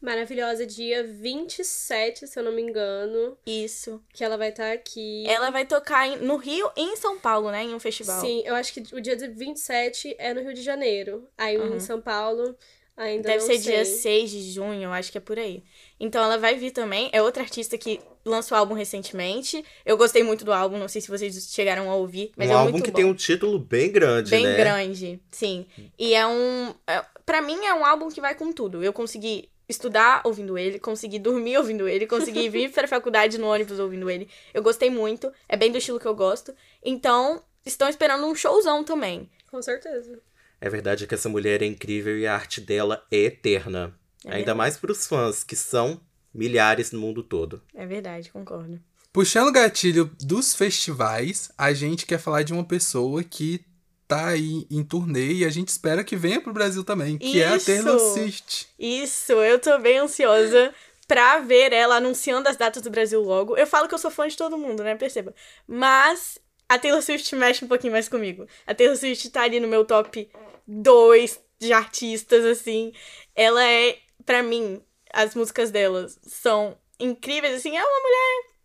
Maravilhosa, 0.00 0.64
dia 0.64 1.02
27, 1.04 2.26
se 2.26 2.38
eu 2.38 2.44
não 2.44 2.52
me 2.52 2.62
engano, 2.62 3.36
Isso. 3.44 4.00
que 4.12 4.22
ela 4.22 4.36
vai 4.36 4.50
estar 4.50 4.70
aqui. 4.72 5.24
Ela 5.26 5.50
vai 5.50 5.66
tocar 5.66 6.06
em- 6.06 6.18
no 6.18 6.36
Rio 6.36 6.70
e 6.76 6.82
em 6.82 6.96
São 6.96 7.18
Paulo, 7.18 7.50
né? 7.50 7.64
Em 7.64 7.74
um 7.74 7.80
festival. 7.80 8.20
Sim, 8.20 8.42
eu 8.44 8.54
acho 8.54 8.72
que 8.72 8.94
o 8.94 9.00
dia 9.00 9.16
de 9.16 9.26
27 9.28 10.14
é 10.18 10.32
no 10.32 10.40
Rio 10.42 10.54
de 10.54 10.62
Janeiro. 10.62 11.26
Aí 11.36 11.56
em 11.56 11.80
São 11.80 12.00
Paulo 12.00 12.56
ainda 12.96 13.28
Deve 13.28 13.40
não 13.40 13.46
ser 13.46 13.58
sei. 13.60 13.72
dia 13.72 13.84
6 13.84 14.30
de 14.30 14.50
junho, 14.52 14.82
eu 14.84 14.92
acho 14.92 15.10
que 15.10 15.18
é 15.18 15.20
por 15.20 15.38
aí. 15.38 15.62
Então 15.98 16.22
ela 16.22 16.38
vai 16.38 16.54
vir 16.56 16.70
também. 16.70 17.08
É 17.12 17.20
outra 17.20 17.42
artista 17.42 17.76
que 17.76 18.00
lançou 18.24 18.56
álbum 18.56 18.74
recentemente. 18.74 19.64
Eu 19.84 19.96
gostei 19.96 20.22
muito 20.22 20.44
do 20.44 20.52
álbum, 20.52 20.78
não 20.78 20.88
sei 20.88 21.00
se 21.00 21.08
vocês 21.08 21.50
chegaram 21.52 21.90
a 21.90 21.96
ouvir, 21.96 22.30
mas 22.36 22.48
um 22.48 22.52
é 22.52 22.54
álbum 22.54 22.70
muito 22.72 22.84
que 22.84 22.90
bom. 22.92 22.96
tem 22.96 23.04
um 23.04 23.14
título 23.14 23.58
bem 23.58 23.90
grande, 23.90 24.30
Bem 24.30 24.44
né? 24.44 24.56
grande, 24.56 25.20
sim. 25.30 25.66
E 25.98 26.14
é 26.14 26.24
um. 26.26 26.72
É, 26.86 27.04
pra 27.26 27.40
mim 27.42 27.64
é 27.66 27.74
um 27.74 27.84
álbum 27.84 28.08
que 28.08 28.20
vai 28.20 28.34
com 28.36 28.52
tudo. 28.52 28.82
Eu 28.82 28.92
consegui 28.92 29.48
estudar 29.68 30.22
ouvindo 30.24 30.56
ele, 30.56 30.78
consegui 30.78 31.18
dormir 31.18 31.58
ouvindo 31.58 31.86
ele, 31.86 32.06
consegui 32.06 32.48
vir 32.50 32.72
pra 32.72 32.88
faculdade 32.88 33.38
no 33.38 33.46
ônibus 33.46 33.78
ouvindo 33.78 34.08
ele. 34.08 34.28
Eu 34.54 34.62
gostei 34.62 34.90
muito. 34.90 35.32
É 35.48 35.56
bem 35.56 35.70
do 35.70 35.78
estilo 35.78 36.00
que 36.00 36.06
eu 36.06 36.14
gosto. 36.14 36.54
Então, 36.82 37.42
estão 37.66 37.88
esperando 37.88 38.26
um 38.26 38.34
showzão 38.34 38.82
também. 38.82 39.28
Com 39.50 39.60
certeza. 39.60 40.20
É 40.60 40.68
verdade 40.68 41.06
que 41.06 41.14
essa 41.14 41.28
mulher 41.28 41.62
é 41.62 41.66
incrível 41.66 42.18
e 42.18 42.26
a 42.26 42.34
arte 42.34 42.60
dela 42.60 43.04
é 43.10 43.24
eterna. 43.24 43.94
É 44.24 44.36
Ainda 44.36 44.54
mais 44.54 44.76
pros 44.76 45.06
fãs, 45.06 45.44
que 45.44 45.54
são 45.54 46.00
milhares 46.34 46.90
no 46.90 47.00
mundo 47.00 47.22
todo. 47.22 47.62
É 47.74 47.86
verdade, 47.86 48.30
concordo. 48.30 48.80
Puxando 49.12 49.48
o 49.48 49.52
gatilho 49.52 50.10
dos 50.20 50.54
festivais, 50.54 51.50
a 51.56 51.72
gente 51.72 52.04
quer 52.06 52.18
falar 52.18 52.42
de 52.42 52.52
uma 52.52 52.64
pessoa 52.64 53.22
que 53.24 53.64
tá 54.08 54.28
aí 54.28 54.66
em 54.70 54.82
turnê 54.82 55.32
e 55.34 55.44
a 55.44 55.50
gente 55.50 55.68
espera 55.68 56.02
que 56.02 56.16
venha 56.16 56.40
pro 56.40 56.52
Brasil 56.52 56.82
também, 56.82 57.18
que 57.18 57.40
é 57.40 57.46
a 57.46 57.56
Isso! 57.56 57.66
Taylor 57.66 57.98
Swift. 57.98 58.68
Isso, 58.78 59.32
eu 59.32 59.58
tô 59.58 59.78
bem 59.78 59.98
ansiosa 59.98 60.74
pra 61.06 61.38
ver 61.40 61.72
ela 61.72 61.96
anunciando 61.96 62.48
as 62.48 62.56
datas 62.56 62.82
do 62.82 62.90
Brasil 62.90 63.22
logo. 63.22 63.56
Eu 63.56 63.66
falo 63.66 63.86
que 63.86 63.94
eu 63.94 63.98
sou 63.98 64.10
fã 64.10 64.26
de 64.26 64.36
todo 64.36 64.58
mundo, 64.58 64.82
né? 64.82 64.94
Perceba. 64.94 65.34
Mas 65.66 66.38
a 66.66 66.78
Taylor 66.78 67.02
Swift 67.02 67.34
mexe 67.36 67.64
um 67.64 67.68
pouquinho 67.68 67.92
mais 67.92 68.08
comigo. 68.08 68.46
A 68.66 68.74
Taylor 68.74 68.96
Swift 68.96 69.28
tá 69.30 69.42
ali 69.42 69.60
no 69.60 69.68
meu 69.68 69.84
top 69.84 70.30
2 70.66 71.40
de 71.60 71.72
artistas, 71.72 72.44
assim. 72.44 72.92
Ela 73.34 73.62
é, 73.62 73.98
pra 74.24 74.42
mim, 74.42 74.82
as 75.12 75.34
músicas 75.34 75.70
delas 75.70 76.18
são 76.22 76.78
incríveis, 76.98 77.54
assim. 77.54 77.76
É 77.76 77.84
uma 77.84 78.00
mulher 78.00 78.57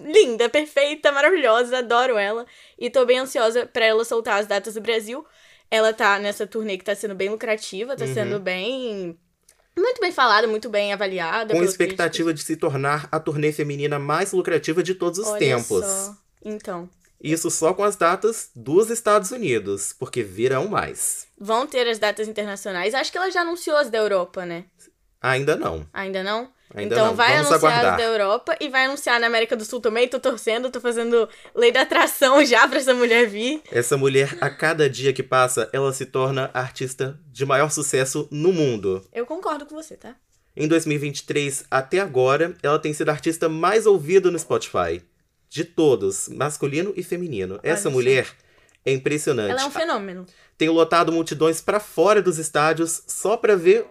linda, 0.00 0.48
perfeita, 0.48 1.12
maravilhosa, 1.12 1.78
adoro 1.78 2.16
ela. 2.18 2.46
E 2.78 2.90
tô 2.90 3.04
bem 3.04 3.18
ansiosa 3.18 3.66
pra 3.66 3.84
ela 3.84 4.04
soltar 4.04 4.40
as 4.40 4.46
datas 4.46 4.74
do 4.74 4.80
Brasil. 4.80 5.24
Ela 5.70 5.92
tá 5.92 6.18
nessa 6.18 6.46
turnê 6.46 6.76
que 6.76 6.84
tá 6.84 6.94
sendo 6.94 7.14
bem 7.14 7.30
lucrativa, 7.30 7.96
tá 7.96 8.06
sendo 8.06 8.38
bem. 8.38 9.18
Muito 9.76 10.00
bem 10.02 10.12
falada, 10.12 10.46
muito 10.46 10.68
bem 10.68 10.92
avaliada. 10.92 11.54
Com 11.54 11.62
expectativa 11.62 12.34
de 12.34 12.42
se 12.42 12.56
tornar 12.56 13.08
a 13.10 13.18
turnê 13.18 13.52
feminina 13.52 13.98
mais 13.98 14.32
lucrativa 14.32 14.82
de 14.82 14.94
todos 14.94 15.18
os 15.18 15.30
críticos. 15.32 15.70
Olha 15.72 15.86
tempos. 15.86 15.90
só. 15.90 16.16
Então, 16.44 16.90
Isso 17.22 17.50
só 17.50 17.72
com 17.72 17.82
as 17.84 17.96
datas 17.96 18.50
dos 18.54 18.90
Estados 18.90 19.30
Unidos, 19.30 19.94
porque 19.98 20.22
virão 20.22 20.68
mais. 20.68 21.26
vão 21.38 21.66
ter 21.66 21.88
as 21.88 21.98
datas 21.98 22.28
internacionais. 22.28 22.94
Acho 22.94 23.10
que 23.10 23.16
ela 23.16 23.30
já 23.30 23.40
anunciou 23.40 23.76
as 23.76 23.88
da 23.88 23.96
Europa, 23.98 24.44
né? 24.44 24.64
Ainda 25.22 25.56
não. 25.56 25.86
Ainda 25.92 26.22
não? 26.22 26.50
Ainda 26.74 26.94
então 26.94 27.08
não. 27.08 27.14
vai 27.14 27.36
Vamos 27.36 27.52
anunciar 27.52 27.72
aguardar. 27.72 27.96
da 27.98 28.02
Europa 28.02 28.56
e 28.60 28.68
vai 28.68 28.86
anunciar 28.86 29.20
na 29.20 29.26
América 29.26 29.56
do 29.56 29.64
Sul 29.64 29.80
também. 29.80 30.08
Tô 30.08 30.18
torcendo, 30.18 30.70
tô 30.70 30.80
fazendo 30.80 31.28
lei 31.54 31.70
da 31.70 31.82
atração 31.82 32.44
já 32.44 32.66
pra 32.66 32.78
essa 32.78 32.94
mulher 32.94 33.26
vir. 33.28 33.62
Essa 33.70 33.96
mulher, 33.96 34.36
a 34.40 34.48
cada 34.48 34.88
dia 34.88 35.12
que 35.12 35.22
passa, 35.22 35.68
ela 35.72 35.92
se 35.92 36.06
torna 36.06 36.50
a 36.54 36.60
artista 36.60 37.18
de 37.30 37.44
maior 37.44 37.70
sucesso 37.70 38.26
no 38.30 38.52
mundo. 38.52 39.04
Eu 39.12 39.26
concordo 39.26 39.66
com 39.66 39.74
você, 39.74 39.96
tá? 39.96 40.16
Em 40.56 40.68
2023, 40.68 41.64
até 41.70 41.98
agora, 41.98 42.54
ela 42.62 42.78
tem 42.78 42.92
sido 42.92 43.08
a 43.08 43.12
artista 43.12 43.48
mais 43.48 43.86
ouvida 43.86 44.30
no 44.30 44.38
Spotify. 44.38 45.02
De 45.48 45.64
todos, 45.64 46.28
masculino 46.28 46.92
e 46.96 47.02
feminino. 47.02 47.60
Essa 47.62 47.90
mulher 47.90 48.26
é 48.84 48.92
impressionante. 48.92 49.50
Ela 49.50 49.62
é 49.62 49.66
um 49.66 49.70
fenômeno. 49.70 50.26
Tem 50.56 50.68
lotado 50.68 51.12
multidões 51.12 51.60
pra 51.60 51.78
fora 51.78 52.22
dos 52.22 52.38
estádios 52.38 53.02
só 53.06 53.36
pra 53.36 53.54
ver 53.56 53.86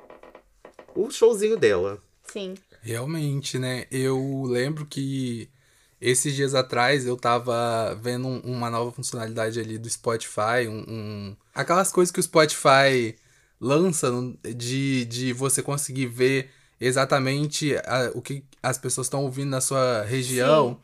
o 0.95 1.09
showzinho 1.11 1.57
dela. 1.57 1.99
Sim. 2.23 2.55
Realmente, 2.81 3.59
né? 3.59 3.85
Eu 3.91 4.43
lembro 4.45 4.85
que 4.85 5.49
esses 5.99 6.33
dias 6.35 6.55
atrás 6.55 7.05
eu 7.05 7.15
tava 7.15 7.93
vendo 8.01 8.27
um- 8.27 8.39
uma 8.39 8.69
nova 8.69 8.91
funcionalidade 8.91 9.59
ali 9.59 9.77
do 9.77 9.89
Spotify, 9.89 10.67
um, 10.67 10.83
um- 10.87 11.35
aquelas 11.53 11.91
coisas 11.91 12.11
que 12.11 12.19
o 12.19 12.23
Spotify 12.23 13.15
lança 13.59 14.11
de, 14.55 15.05
de 15.05 15.31
você 15.33 15.61
conseguir 15.61 16.07
ver 16.07 16.49
exatamente 16.79 17.75
a- 17.85 18.11
o 18.15 18.21
que 18.21 18.43
as 18.63 18.79
pessoas 18.79 19.05
estão 19.05 19.23
ouvindo 19.23 19.49
na 19.51 19.61
sua 19.61 20.01
região. 20.03 20.79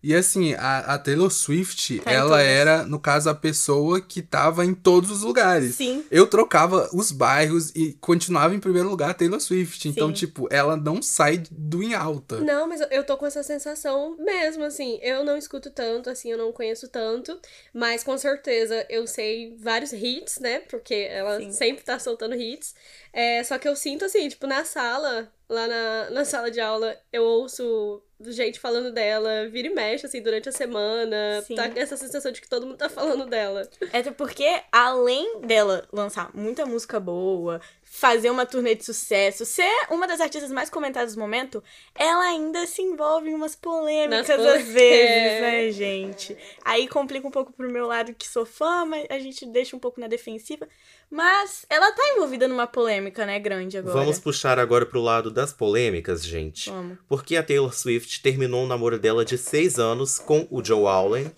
E 0.00 0.14
assim, 0.14 0.54
a, 0.54 0.94
a 0.94 0.98
Taylor 0.98 1.28
Swift, 1.30 1.98
Tá 2.00 2.12
ela 2.12 2.40
era, 2.40 2.84
no 2.84 3.00
caso, 3.00 3.28
a 3.28 3.34
pessoa 3.34 4.00
que 4.00 4.22
tava 4.22 4.64
em 4.64 4.72
todos 4.72 5.10
os 5.10 5.22
lugares. 5.22 5.74
Sim. 5.74 6.04
Eu 6.10 6.26
trocava 6.28 6.88
os 6.92 7.10
bairros 7.10 7.70
e 7.74 7.94
continuava 7.94 8.54
em 8.54 8.60
primeiro 8.60 8.88
lugar 8.88 9.10
a 9.10 9.14
Taylor 9.14 9.40
Swift. 9.40 9.88
Então, 9.88 10.08
Sim. 10.08 10.14
tipo, 10.14 10.46
ela 10.52 10.76
não 10.76 11.02
sai 11.02 11.42
do 11.50 11.82
em 11.82 11.94
alta. 11.94 12.38
Não, 12.40 12.68
mas 12.68 12.80
eu- 12.80 12.86
eu 12.90 13.04
tô 13.04 13.16
com 13.16 13.26
essa 13.26 13.42
sensação 13.42 14.16
mesmo, 14.18 14.62
assim. 14.64 15.00
Eu 15.02 15.24
não 15.24 15.36
escuto 15.36 15.68
tanto, 15.70 16.08
assim, 16.10 16.30
eu 16.30 16.38
não 16.38 16.52
conheço 16.52 16.86
tanto. 16.88 17.36
Mas 17.74 18.04
com 18.04 18.16
certeza 18.16 18.86
eu 18.88 19.04
sei 19.06 19.56
vários 19.58 19.92
hits, 19.92 20.38
né? 20.38 20.60
Porque 20.60 20.94
ela 21.10 21.38
Sim. 21.40 21.50
sempre 21.52 21.82
tá 21.84 21.98
soltando 21.98 22.36
hits. 22.36 22.72
É, 23.12 23.42
só 23.42 23.58
que 23.58 23.68
eu 23.68 23.74
sinto, 23.74 24.04
assim, 24.04 24.28
tipo, 24.28 24.46
na 24.46 24.64
sala, 24.64 25.28
lá 25.48 25.66
na, 25.66 26.10
na 26.10 26.24
sala 26.24 26.50
de 26.52 26.60
aula, 26.60 26.96
eu 27.12 27.24
ouço 27.24 28.00
gente 28.20 28.58
falando 28.58 28.92
dela, 28.92 29.48
vira 29.48 29.68
e 29.68 29.74
mexe, 29.74 30.06
assim, 30.06 30.20
durante 30.20 30.48
a 30.48 30.52
semana. 30.52 31.42
Sim. 31.46 31.54
Tá 31.54 31.68
com 31.68 31.78
essa 31.78 31.96
sensação 31.96 32.32
de 32.32 32.40
que 32.40 32.48
todo 32.48 32.66
mundo 32.66 32.76
tá 32.78 32.88
falando 32.88 33.26
dela. 33.26 33.68
É 33.92 34.02
porque, 34.10 34.60
além 34.72 35.40
dela 35.42 35.86
lançar 35.92 36.30
muita 36.34 36.66
música 36.66 36.98
boa, 36.98 37.60
fazer 37.82 38.30
uma 38.30 38.44
turnê 38.44 38.74
de 38.74 38.84
sucesso, 38.84 39.44
ser 39.46 39.70
uma 39.90 40.06
das 40.06 40.20
artistas 40.20 40.50
mais 40.50 40.68
comentadas 40.68 41.14
do 41.14 41.20
momento, 41.20 41.62
ela 41.94 42.24
ainda 42.24 42.66
se 42.66 42.82
envolve 42.82 43.30
em 43.30 43.34
umas 43.34 43.56
polêmicas 43.56 44.28
Nas 44.28 44.40
às 44.40 44.68
vezes, 44.68 45.10
É. 45.10 45.40
né, 45.40 45.70
gente? 45.70 46.36
Aí 46.64 46.86
complica 46.86 47.26
um 47.26 47.30
pouco 47.30 47.52
pro 47.52 47.70
meu 47.70 47.86
lado 47.86 48.14
que 48.14 48.28
sou 48.28 48.44
fã, 48.44 48.84
mas 48.84 49.06
a 49.08 49.18
gente 49.18 49.46
deixa 49.46 49.74
um 49.74 49.78
pouco 49.78 50.00
na 50.00 50.06
defensiva. 50.06 50.68
Mas 51.10 51.64
ela 51.70 51.90
tá 51.92 52.02
envolvida 52.14 52.46
numa 52.46 52.66
polêmica, 52.66 53.24
né, 53.24 53.38
grande 53.38 53.78
agora. 53.78 53.96
Vamos 53.98 54.18
puxar 54.18 54.58
agora 54.58 54.84
pro 54.84 55.00
lado 55.00 55.30
das 55.30 55.54
polêmicas, 55.54 56.22
gente. 56.22 56.68
Vamos. 56.68 56.98
Porque 57.08 57.34
a 57.34 57.42
Taylor 57.42 57.72
Swift 57.74 58.07
terminou 58.22 58.64
um 58.64 58.66
namoro 58.66 58.98
dela 58.98 59.24
de 59.24 59.36
seis 59.36 59.78
anos 59.78 60.18
com 60.18 60.46
o 60.50 60.64
Joe 60.64 60.86
Allen. 60.86 61.30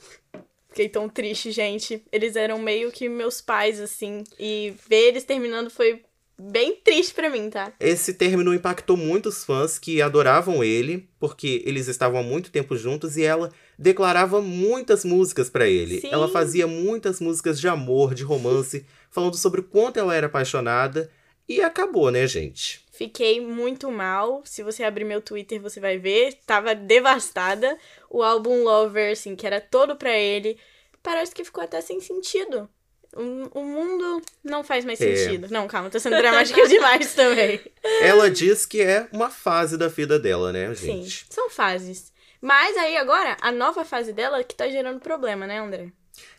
Fiquei 0.69 0.89
tão 0.89 1.09
triste, 1.09 1.51
gente. 1.51 2.03
Eles 2.13 2.37
eram 2.37 2.59
meio 2.59 2.93
que 2.93 3.09
meus 3.09 3.41
pais, 3.41 3.81
assim. 3.81 4.23
E 4.39 4.73
ver 4.89 5.09
eles 5.09 5.25
terminando 5.25 5.69
foi 5.69 6.03
bem 6.41 6.77
triste 6.77 7.13
pra 7.13 7.29
mim, 7.29 7.51
tá? 7.51 7.73
Esse 7.79 8.15
término 8.15 8.55
impactou 8.55 8.97
muitos 8.97 9.45
fãs 9.45 9.79
que 9.79 10.01
adoravam 10.01 10.65
ele, 10.65 11.09
porque 11.19 11.63
eles 11.67 11.87
estavam 11.87 12.21
há 12.21 12.23
muito 12.23 12.51
tempo 12.51 12.77
juntos 12.77 13.17
e 13.17 13.23
ela 13.23 13.53
declarava 13.79 14.41
muitas 14.41 15.05
músicas 15.05 15.51
pra 15.51 15.69
ele. 15.69 16.01
Sim. 16.01 16.09
Ela 16.11 16.29
fazia 16.29 16.67
muitas 16.67 17.21
músicas 17.21 17.61
de 17.61 17.69
amor, 17.69 18.15
de 18.15 18.23
romance, 18.23 18.87
falando 19.11 19.37
sobre 19.37 19.61
o 19.61 19.65
quanto 19.65 19.99
ela 19.99 20.15
era 20.15 20.29
apaixonada. 20.29 21.11
E 21.49 21.61
acabou, 21.61 22.11
né, 22.11 22.27
gente? 22.27 22.81
Fiquei 23.01 23.41
muito 23.41 23.91
mal. 23.91 24.43
Se 24.45 24.63
você 24.63 24.85
abrir 24.85 25.05
meu 25.05 25.23
Twitter, 25.23 25.59
você 25.59 25.81
vai 25.81 25.97
ver. 25.97 26.35
Tava 26.45 26.75
devastada. 26.75 27.79
O 28.11 28.23
álbum 28.23 28.63
Lover, 28.63 29.13
assim, 29.13 29.35
que 29.35 29.47
era 29.47 29.59
todo 29.59 29.97
pra 29.97 30.13
ele, 30.15 30.59
parece 31.03 31.35
que 31.35 31.43
ficou 31.43 31.65
até 31.65 31.81
sem 31.81 31.99
sentido. 31.99 32.69
O, 33.17 33.59
o 33.61 33.65
mundo 33.65 34.21
não 34.45 34.63
faz 34.63 34.85
mais 34.85 35.01
É. 35.01 35.17
sentido. 35.17 35.49
Não, 35.51 35.67
calma, 35.67 35.89
tô 35.89 35.99
sendo 35.99 36.19
dramática 36.19 36.61
demais 36.69 37.15
também. 37.15 37.59
Ela 38.03 38.31
diz 38.31 38.67
que 38.67 38.83
é 38.83 39.09
uma 39.11 39.31
fase 39.31 39.79
da 39.79 39.89
vida 39.89 40.19
dela, 40.19 40.53
né, 40.53 40.75
Sim, 40.75 41.03
gente? 41.03 41.25
são 41.31 41.49
fases. 41.49 42.13
Mas 42.39 42.77
aí 42.77 42.99
agora, 42.99 43.35
a 43.41 43.51
nova 43.51 43.83
fase 43.83 44.13
dela 44.13 44.45
que 44.45 44.55
tá 44.55 44.69
gerando 44.69 45.01
problema, 45.01 45.47
né, 45.47 45.59
André? 45.59 45.91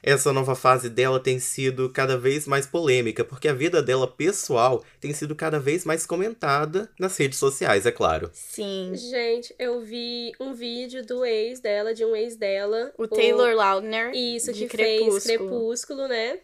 Essa 0.04 0.34
nova 0.34 0.56
fase 0.56 0.90
dela 0.90 1.20
tem 1.20 1.40
sido 1.40 1.90
cada 1.90 2.18
vez 2.18 2.48
mais 2.48 2.66
polêmica, 2.66 3.24
porque 3.24 3.48
a 3.48 3.54
vida 3.54 3.82
dela 3.82 4.08
pessoal 4.08 4.84
tem 5.00 5.14
sido 5.14 5.36
cada 5.36 5.60
vez 5.60 5.86
mais 5.86 6.06
comentada 6.06 6.90
nas 7.00 7.16
redes 7.18 7.38
sociais, 7.38 7.86
é 7.86 7.92
claro. 7.92 8.30
Sim. 8.34 8.94
Gente, 8.96 9.54
eu 9.60 9.82
vi 9.82 10.32
um 10.40 10.54
vídeo 10.54 11.06
do 11.06 11.24
ex 11.24 11.60
dela, 11.60 11.94
de 11.94 12.04
um 12.04 12.16
ex 12.16 12.36
dela. 12.36 12.92
O 12.98 13.08
Taylor 13.08 13.56
Lautner. 13.56 14.12
Isso, 14.16 14.52
de 14.52 14.66
que 14.66 14.78
fez 14.78 15.00
Crepúsculo. 15.02 15.50
Crepúsculo, 15.50 16.08
né? 16.08 16.40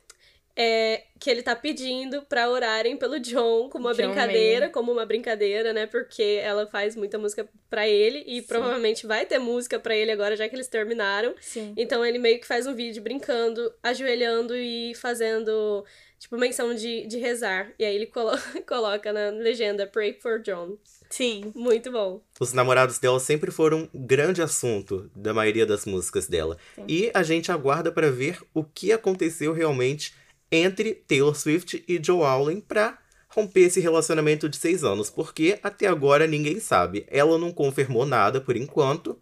É, 0.60 1.04
que 1.20 1.30
ele 1.30 1.43
tá 1.43 1.56
pedindo 1.56 2.24
pra 2.24 2.50
orarem 2.50 2.98
pelo 2.98 3.20
John 3.20 3.70
como 3.70 3.86
uma 3.86 3.93
John 3.93 4.08
brincadeira, 4.08 4.60
Mayer. 4.62 4.72
como 4.72 4.91
uma 4.91 5.06
brincadeira, 5.06 5.72
né? 5.72 5.86
Porque 5.86 6.39
ela 6.41 6.65
faz 6.65 6.96
muita 6.96 7.20
música 7.20 7.48
pra 7.70 7.88
ele 7.88 8.24
e 8.26 8.41
provavelmente 8.41 9.06
vai 9.06 9.24
ter 9.26 9.38
música 9.38 9.80
pra 9.80 9.96
ele 9.96 10.12
agora, 10.12 10.36
já 10.36 10.50
que 10.50 10.56
eles 10.56 10.67
terminaram. 10.67 11.36
Sim. 11.39 11.76
Então 11.78 12.04
ele 12.04 12.17
meio 12.17 12.39
que 12.39 12.48
faz 12.48 12.65
um 12.65 12.74
vídeo 12.74 13.04
brincando, 13.04 13.72
ajoelhando 13.84 14.56
e 14.56 14.96
fazendo, 14.96 15.86
tipo, 16.17 16.36
menção 16.38 16.74
de, 16.74 17.06
de 17.06 17.20
rezar. 17.20 17.72
E 17.78 17.86
aí 17.86 17.96
ele 17.96 18.08
colo 18.08 18.32
coloca 18.67 19.13
na 19.13 19.30
legenda 19.30 19.86
Pray 19.86 20.13
for 20.20 20.39
John. 20.39 20.76
Sim. 21.10 21.52
Muito 21.56 21.91
bom. 21.91 22.20
Os 22.39 22.52
namorados 22.52 23.00
dela 23.00 23.20
sempre 23.20 23.52
foram 23.52 23.88
um 23.93 24.06
grande 24.06 24.41
assunto 24.41 25.10
da 25.15 25.34
maioria 25.34 25.65
das 25.65 25.86
músicas 25.86 26.28
dela. 26.28 26.58
E 26.88 27.12
a 27.13 27.24
gente 27.24 27.52
aguarda 27.52 27.91
pra 27.91 28.10
ver 28.10 28.39
o 28.54 28.63
que 28.63 28.91
aconteceu 28.91 29.54
realmente 29.54 30.13
entre 30.52 30.94
Taylor 30.94 31.36
Swift 31.36 31.84
e 31.88 32.00
Joe 32.04 32.24
Allen 32.24 32.62
pra 32.62 32.98
romper 33.30 33.62
esse 33.62 33.80
relacionamento 33.80 34.48
de 34.50 34.58
seis 34.58 34.84
anos, 34.84 35.10
porque 35.10 35.60
até 35.62 35.88
agora 35.88 36.26
ninguém 36.26 36.60
sabe. 36.60 37.06
Ela 37.10 37.38
não 37.38 37.52
confirmou 37.52 38.06
nada 38.06 38.40
por 38.42 38.56
enquanto, 38.56 39.22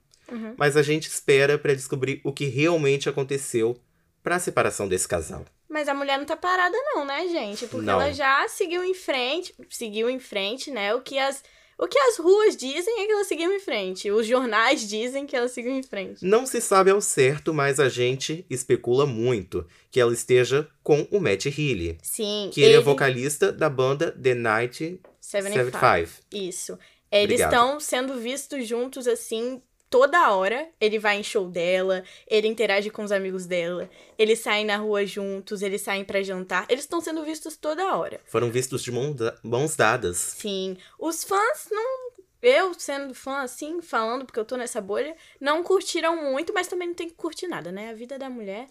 mas 0.57 0.77
a 0.77 0.81
gente 0.81 1.07
espera 1.07 1.57
pra 1.57 1.73
descobrir 1.73 2.21
o 2.23 2.31
que 2.31 2.45
realmente 2.45 3.09
aconteceu 3.09 3.77
pra 4.23 4.39
separação 4.39 4.87
desse 4.87 5.07
casal. 5.07 5.45
Mas 5.69 5.87
a 5.87 5.93
mulher 5.93 6.17
não 6.17 6.25
tá 6.25 6.37
parada 6.37 6.75
não, 6.93 7.03
né, 7.03 7.27
gente? 7.27 7.67
Porque 7.67 7.85
Não. 7.85 8.01
ela 8.01 8.11
já 8.13 8.47
seguiu 8.47 8.83
em 8.83 8.93
frente, 8.93 9.53
seguiu 9.69 10.09
em 10.09 10.19
frente, 10.19 10.71
né? 10.71 10.95
O 10.95 11.01
que 11.01 11.17
as 11.19 11.43
o 11.77 11.87
que 11.87 11.99
as 11.99 12.17
ruas 12.17 12.55
dizem 12.55 13.01
é 13.01 13.05
que 13.05 13.11
ela 13.11 13.23
seguiu 13.23 13.51
em 13.53 13.59
frente. 13.59 14.09
Os 14.09 14.25
jornais 14.25 14.87
dizem 14.87 15.25
que 15.25 15.35
ela 15.35 15.47
seguiu 15.47 15.71
em 15.71 15.83
frente. 15.83 16.25
Não 16.25 16.45
se 16.45 16.61
sabe 16.61 16.89
ao 16.89 17.01
certo, 17.01 17.53
mas 17.53 17.79
a 17.79 17.89
gente 17.89 18.45
especula 18.49 19.05
muito 19.05 19.67
que 19.91 19.99
ela 19.99 20.13
esteja 20.13 20.67
com 20.81 21.05
o 21.11 21.19
Matt 21.19 21.45
Healy, 21.45 21.97
Sim. 22.01 22.49
que 22.53 22.61
ele, 22.61 22.75
é 22.75 22.79
vocalista 22.79 23.51
da 23.51 23.69
banda 23.69 24.11
The 24.11 24.33
Night 24.33 25.01
75. 25.19 25.71
75. 25.71 26.11
Isso. 26.31 26.79
Eles 27.11 27.41
Obrigado. 27.41 27.53
estão 27.53 27.79
sendo 27.79 28.19
vistos 28.19 28.67
juntos 28.67 29.07
assim 29.07 29.61
toda 29.89 30.31
hora. 30.31 30.67
Ele 30.79 30.99
vai 30.99 31.19
em 31.19 31.23
show 31.23 31.49
dela, 31.49 32.03
ele 32.27 32.47
interage 32.47 32.89
com 32.89 33.03
os 33.03 33.11
amigos 33.11 33.45
dela, 33.45 33.89
eles 34.17 34.39
saem 34.39 34.65
na 34.65 34.77
rua 34.77 35.05
juntos, 35.05 35.61
eles 35.61 35.81
saem 35.81 36.03
pra 36.03 36.23
jantar. 36.23 36.65
Eles 36.69 36.83
estão 36.83 37.01
sendo 37.01 37.23
vistos 37.23 37.55
toda 37.55 37.95
hora. 37.95 38.19
Foram 38.25 38.49
vistos 38.51 38.83
de 38.83 38.91
mãos 38.91 39.75
dadas. 39.75 40.17
Sim. 40.17 40.77
Os 40.99 41.23
fãs 41.23 41.67
não. 41.71 42.05
Eu, 42.41 42.73
sendo 42.75 43.15
fã 43.15 43.41
assim, 43.41 43.81
falando 43.81 44.23
porque 44.23 44.39
eu 44.39 44.45
tô 44.45 44.55
nessa 44.55 44.79
bolha, 44.79 45.15
não 45.41 45.63
curtiram 45.63 46.29
muito, 46.29 46.53
mas 46.53 46.67
também 46.67 46.89
não 46.89 46.95
tem 46.95 47.09
que 47.09 47.15
curtir 47.15 47.47
nada, 47.47 47.71
né? 47.71 47.89
A 47.89 47.93
vida 47.93 48.19
da 48.19 48.29
mulher. 48.29 48.67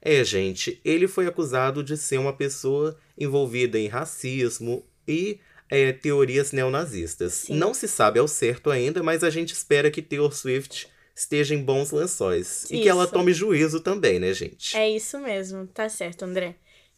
É, 0.00 0.22
gente, 0.24 0.80
ele 0.84 1.06
foi 1.06 1.26
acusado 1.26 1.82
de 1.82 1.96
ser 1.96 2.18
uma 2.18 2.32
pessoa 2.32 2.96
envolvida 3.18 3.78
em 3.78 3.88
racismo 3.88 4.86
e 5.06 5.40
é, 5.70 5.92
teorias 5.92 6.52
neonazistas. 6.52 7.34
Sim. 7.34 7.56
Não 7.56 7.74
se 7.74 7.88
sabe 7.88 8.18
ao 8.18 8.28
certo 8.28 8.70
ainda, 8.70 9.02
mas 9.02 9.22
a 9.22 9.30
gente 9.30 9.52
espera 9.52 9.90
que 9.90 10.02
Taylor 10.02 10.34
Swift 10.34 10.88
esteja 11.14 11.54
em 11.54 11.62
bons 11.62 11.90
lençóis. 11.90 12.64
E 12.70 12.80
que 12.80 12.88
ela 12.88 13.04
Isso. 13.04 13.12
tome 13.12 13.32
juízo 13.32 13.80
também, 13.80 14.20
né, 14.20 14.32
gente? 14.32 14.76
É 14.76 14.88
isso 14.88 15.18
mesmo, 15.18 15.66
tá 15.66 15.88
certo, 15.88 16.24
André. 16.24 16.54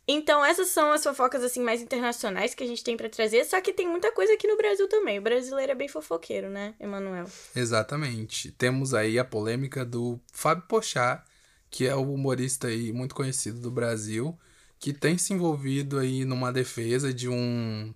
Então, 0.06 0.44
essas 0.44 0.68
são 0.68 0.90
as 0.90 1.04
fofocas 1.04 1.42
assim 1.44 1.60
mais 1.60 1.80
internacionais 1.80 2.54
que 2.54 2.64
a 2.64 2.66
gente 2.66 2.82
tem 2.82 2.96
pra 2.96 3.08
trazer, 3.08 3.44
só 3.44 3.60
que 3.60 3.72
tem 3.72 3.88
muita 3.88 4.10
coisa 4.12 4.32
aqui 4.32 4.46
no 4.48 4.56
Brasil 4.56 4.88
também. 4.88 5.18
O 5.18 5.22
brasileiro 5.22 5.72
é 5.72 5.74
bem 5.74 5.88
fofoqueiro, 5.88 6.50
né, 6.50 6.74
Emanuel? 6.80 7.26
Exatamente. 7.54 8.50
Temos 8.50 8.92
aí 8.92 9.18
a 9.18 9.24
polêmica 9.24 9.84
do 9.84 10.18
Fábio 10.32 10.64
Pochá, 10.66 11.24
que 11.70 11.86
é 11.86 11.94
o 11.94 12.12
humorista 12.12 12.66
aí 12.66 12.92
muito 12.92 13.14
conhecido 13.14 13.60
do 13.60 13.70
Brasil, 13.70 14.36
que 14.80 14.92
tem 14.92 15.16
se 15.16 15.32
envolvido 15.32 15.98
aí 15.98 16.24
numa 16.24 16.52
defesa 16.52 17.14
de 17.14 17.28
um 17.28 17.94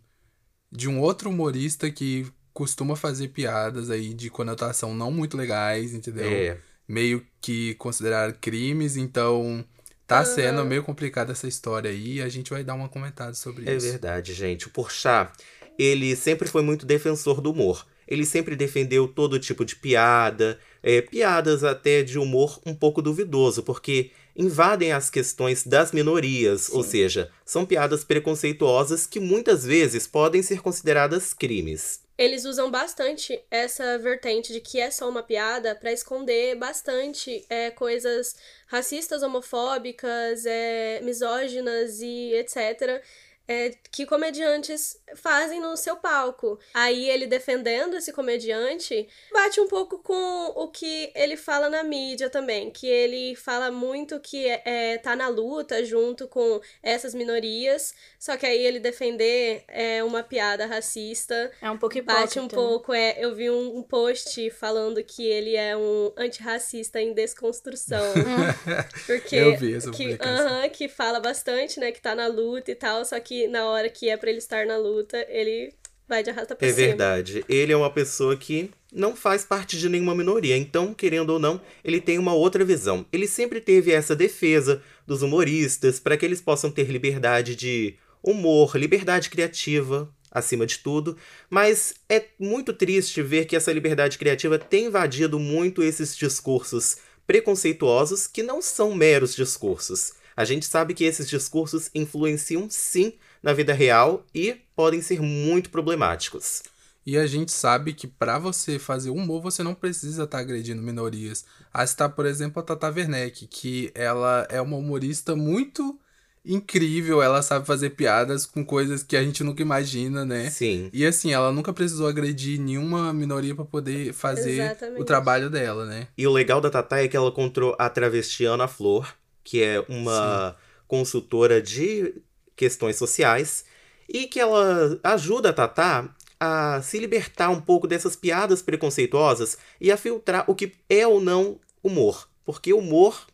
de 0.75 0.89
um 0.89 1.01
outro 1.01 1.31
humorista 1.31 1.91
que 1.91 2.27
costuma 2.53 2.97
fazer 2.97 3.29
piadas 3.29 3.91
aí 3.91 4.13
de 4.13 4.29
conotação 4.29 4.95
não 4.95 5.11
muito 5.11 5.37
legais, 5.37 5.95
entendeu? 5.95 6.25
É. 6.27 6.59
Meio 6.87 7.25
que 7.41 7.75
considerar 7.75 8.33
crimes, 8.35 8.97
então 8.97 9.65
tá 10.07 10.25
sendo 10.25 10.65
meio 10.65 10.83
complicada 10.83 11.33
essa 11.33 11.49
história 11.49 11.91
aí, 11.91 12.15
e 12.17 12.23
a 12.23 12.29
gente 12.29 12.51
vai 12.51 12.63
dar 12.63 12.75
uma 12.75 12.89
comentada 12.89 13.35
sobre 13.35 13.69
É 13.69 13.77
isso. 13.77 13.87
verdade, 13.87 14.35
gente. 14.35 14.67
O 14.67 14.71
Porchat, 14.71 15.33
ele 15.79 16.15
sempre 16.15 16.49
foi 16.49 16.63
muito 16.63 16.85
defensor 16.85 17.41
do 17.41 17.53
humor. 17.53 17.87
Ele 18.07 18.27
sempre 18.27 18.55
defendeu 18.55 19.09
todo 19.09 19.39
tipo 19.39 19.65
de 19.65 19.77
piada, 19.77 20.59
é, 20.83 21.01
piadas 21.01 21.65
até 21.65 22.03
de 22.03 22.19
humor 22.19 22.61
um 22.67 22.75
pouco 22.75 23.01
duvidoso, 23.01 23.63
porque 23.63 24.11
invadem 24.37 24.93
as 24.93 25.11
questões 25.11 25.65
das 25.65 25.93
minorias, 25.93 26.69
ou 26.71 26.83
seja, 26.83 27.31
são 27.45 27.65
piadas 27.65 28.05
preconceituosas 28.05 29.07
que 29.07 29.21
muitas 29.21 29.65
vezes 29.65 30.07
podem 30.07 30.43
ser 30.43 30.61
consideradas 30.61 31.33
crimes. 31.33 32.05
Eles 32.17 32.45
usam 32.45 32.71
bastante 32.71 33.43
essa 33.51 33.99
vertente 33.99 34.53
de 34.53 34.61
que 34.61 34.79
é 34.79 34.89
só 34.89 35.09
uma 35.09 35.23
piada 35.23 35.75
pra 35.75 35.93
esconder 35.93 36.55
bastante 36.55 37.45
é, 37.51 37.73
coisas 37.73 38.37
racistas, 38.69 39.25
homofóbicas, 39.25 40.47
é, 40.47 41.01
misóginas 41.03 42.01
e 42.01 42.33
etc. 42.35 43.03
é, 43.47 43.73
que 43.91 44.07
comediantes 44.07 44.99
fazem 45.17 45.61
no 45.61 45.77
seu 45.77 45.97
palco. 45.97 46.59
Aí 46.73 47.09
ele 47.09 47.27
defendendo 47.27 47.97
esse 47.97 48.13
comediante 48.13 49.07
bate 49.33 49.61
um 49.61 49.69
pouco 49.69 49.99
com 49.99 50.53
o 50.57 50.69
que 50.69 51.13
ele 51.15 51.37
fala 51.37 51.69
na 51.69 51.83
mídia 51.83 52.31
também, 52.31 52.71
que 52.71 52.87
ele 52.87 53.35
fala 53.37 53.71
muito 53.71 54.19
que 54.21 54.47
é, 54.47 54.99
tá 54.99 55.15
na 55.15 55.29
luta 55.29 55.85
junto 55.85 56.27
com 56.27 56.61
essas 56.83 57.15
minorias, 57.15 57.95
só 58.19 58.37
que 58.37 58.47
aí 58.47 58.65
ele 58.65 58.81
defender 58.81 59.65
é 59.69 60.03
uma 60.03 60.23
piada 60.23 60.67
racista 60.67 61.51
É 61.61 61.71
um 61.71 61.79
pouco 61.79 61.99
hipócrita. 61.99 62.21
Bate 62.25 62.41
um 62.41 62.49
pouco, 62.49 62.93
é. 62.93 63.17
Eu 63.19 63.35
vi 63.35 63.51
um, 63.51 63.79
um 63.79 63.83
post 63.83 64.51
falando 64.51 65.03
que 65.03 65.27
ele 65.27 65.57
é 65.57 65.77
um 65.77 66.13
antirracista 66.17 67.01
em 67.01 67.13
desconstrução. 67.13 68.05
Porque. 69.07 69.37
Eu 69.37 69.57
vi 69.57 69.75
essa 69.75 69.91
que, 69.91 70.05
publicação. 70.05 70.47
aham, 70.47 70.69
que 70.69 70.89
fala 70.89 71.21
bastante, 71.21 71.79
né? 71.81 71.93
Que 71.93 72.01
tá 72.01 72.15
na 72.15 72.27
luta 72.27 72.71
e 72.71 72.75
tal. 72.75 73.05
Só 73.05 73.19
que 73.21 73.34
na 73.49 73.67
hora 73.67 73.89
que 73.89 74.09
é 74.09 74.17
pra 74.17 74.31
ele 74.31 74.39
estar 74.39 74.67
na 74.67 74.77
luta, 74.77 75.25
ele 75.29 75.73
vai 76.09 76.23
de 76.23 76.31
arrasta 76.31 76.55
pra 76.55 76.67
É 76.67 76.73
cima. 76.73 76.87
verdade. 76.89 77.45
Ele 77.49 77.73
é 77.73 77.77
uma 77.77 77.91
pessoa 77.91 78.37
que 78.37 78.71
não 78.93 79.17
faz 79.17 79.45
parte 79.45 79.79
de 79.79 79.89
nenhuma 79.89 80.15
minoria. 80.15 80.57
Então, 80.57 80.93
querendo 80.95 81.31
ou 81.31 81.39
não, 81.39 81.61
ele 81.83 82.01
tem 82.01 82.19
uma 82.19 82.35
outra 82.35 82.65
visão. 82.65 83.05
Ele 83.13 83.27
sempre 83.27 83.61
teve 83.61 83.91
essa 83.91 84.15
defesa 84.15 84.83
dos 85.07 85.23
humoristas 85.23 85.99
para 85.99 86.17
que 86.17 86.25
eles 86.25 86.41
possam 86.41 86.71
ter 86.71 86.85
liberdade 86.91 87.57
de 87.57 87.95
humor, 88.23 88.77
liberdade 88.77 89.29
criativa, 89.31 90.09
acima 90.31 90.67
de 90.67 90.79
tudo. 90.79 91.17
Mas 91.51 91.95
é 92.09 92.25
muito 92.39 92.73
triste 92.73 93.21
ver 93.23 93.47
que 93.47 93.57
essa 93.57 93.73
liberdade 93.73 94.19
criativa 94.19 94.59
tem 94.59 94.87
invadido 94.87 95.39
muito 95.39 95.83
esses 95.83 96.17
discursos 96.17 96.97
preconceituosos 97.27 98.27
que 98.27 98.43
não 98.43 98.61
são 98.63 98.95
meros 98.95 99.35
discursos. 99.35 100.13
A 100.37 100.45
gente 100.45 100.67
sabe 100.67 100.95
que 100.95 101.05
esses 101.05 101.29
discursos 101.29 101.91
influenciam 101.95 102.67
sim 102.69 103.15
na 103.43 103.53
vida 103.53 103.73
real 103.73 104.25
e 104.35 104.57
podem 104.75 105.01
ser 105.01 105.21
muito 105.21 105.71
problemáticos. 105.71 106.63
E 107.07 107.19
a 107.19 107.27
gente 107.27 107.53
sabe 107.53 107.93
que 107.93 108.07
pra 108.07 108.39
você 108.39 108.79
fazer 108.79 109.11
humor, 109.11 109.43
você 109.43 109.63
não 109.63 109.75
precisa 109.75 110.25
estar 110.25 110.39
agredindo 110.39 110.83
minorias. 110.83 111.45
Aí 111.73 111.85
está, 111.85 112.09
por 112.09 112.25
exemplo, 112.25 112.61
a 112.61 112.65
Tata 112.65 112.89
Werneck, 112.89 113.47
que 113.47 113.93
ela 113.95 114.47
é 114.51 114.61
uma 114.61 114.77
humorista 114.77 115.37
muito 115.37 115.99
incrível, 116.45 117.23
ela 117.23 117.41
sabe 117.41 117.67
fazer 117.67 117.91
piadas 117.91 118.45
com 118.45 118.65
coisas 118.65 119.03
que 119.03 119.17
a 119.17 119.23
gente 119.23 119.43
nunca 119.43 119.63
imagina, 119.63 120.25
né? 120.25 120.51
Sim. 120.51 120.91
E 120.93 121.07
assim, 121.07 121.33
ela 121.33 121.51
nunca 121.51 121.73
precisou 121.73 122.07
agredir 122.07 122.61
nenhuma 122.61 123.13
minoria 123.15 123.55
pra 123.55 123.65
poder 123.65 124.13
fazer 124.13 124.61
Exatamente. 124.61 125.01
o 125.01 125.05
trabalho 125.05 125.49
dela, 125.49 125.87
né? 125.87 126.09
E 126.17 126.27
o 126.27 126.33
legal 126.33 126.61
da 126.61 126.71
Tatá 126.71 126.99
é 126.99 127.09
que 127.09 127.17
ela 127.17 127.31
encontrou 127.31 127.75
a 127.79 127.89
travesti 127.89 128.45
Ana 128.45 128.69
Flor, 128.69 129.09
que 129.45 129.63
é 129.63 129.85
uma 129.89 130.57
consultora 130.89 131.61
de 131.63 132.15
questões 132.57 132.97
sociais, 132.97 133.65
e 134.09 134.27
que 134.27 134.41
ela 134.41 134.99
ajuda 135.03 135.51
a 135.51 135.53
Tatá 135.53 136.15
a 136.39 136.83
se 136.83 136.99
libertar 136.99 137.51
um 137.51 137.61
pouco 137.61 137.87
dessas 137.87 138.17
piadas 138.17 138.61
preconceituosas 138.61 139.57
e 139.81 139.91
a 139.91 139.97
filtrar 139.97 140.45
o 140.49 140.55
que 140.55 140.73
é 140.89 141.07
ou 141.07 141.21
não 141.21 141.59
humor. 141.83 142.29
Porque 142.45 142.73
humor 142.73 143.27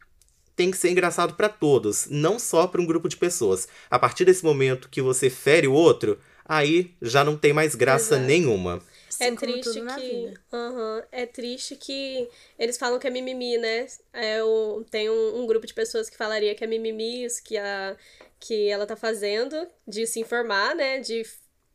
tem 0.55 0.71
que 0.71 0.77
ser 0.77 0.91
engraçado 0.91 1.35
pra 1.35 1.49
todos, 1.49 2.07
não 2.11 2.39
só 2.39 2.67
pra 2.67 2.81
um 2.81 2.87
grupo 2.87 3.09
de 3.09 3.17
pessoas. 3.17 3.67
A 3.91 3.99
partir 3.99 4.25
desse 4.25 4.45
momento 4.45 4.89
que 4.89 5.01
você 5.01 5.31
fere 5.31 5.67
o 5.67 5.73
outro, 5.73 6.19
aí 6.45 6.95
já 7.01 7.25
não 7.25 7.37
tem 7.37 7.53
mais 7.53 7.75
graça 7.75 8.15
Exato. 8.15 8.27
nenhuma. 8.27 8.81
Assim 9.21 9.25
é 9.25 9.37
triste 9.37 9.81
que. 10.01 10.35
Aham, 10.53 11.05
é 11.13 11.27
triste 11.27 11.77
que 11.77 12.29
eles 12.59 12.77
falam 12.79 12.99
que 12.99 13.07
é 13.07 13.11
mimimi, 13.11 13.59
né? 13.59 13.87
É 14.13 14.43
o, 14.43 14.85
tem 14.91 15.11
um, 15.11 15.41
um 15.43 15.47
grupo 15.47 15.67
de 15.67 15.75
pessoas 15.75 16.09
que 16.09 16.17
falaria 16.17 16.55
que 16.55 16.65
é 16.65 16.67
mimimi, 16.67 17.25
isso 17.25 17.43
que, 17.43 17.57
a, 17.57 17.97
que 18.39 18.69
ela 18.69 18.87
tá 18.87 18.97
fazendo, 18.97 19.67
de 19.87 20.07
se 20.07 20.21
informar, 20.21 20.75
né? 20.75 20.99
De 21.01 21.23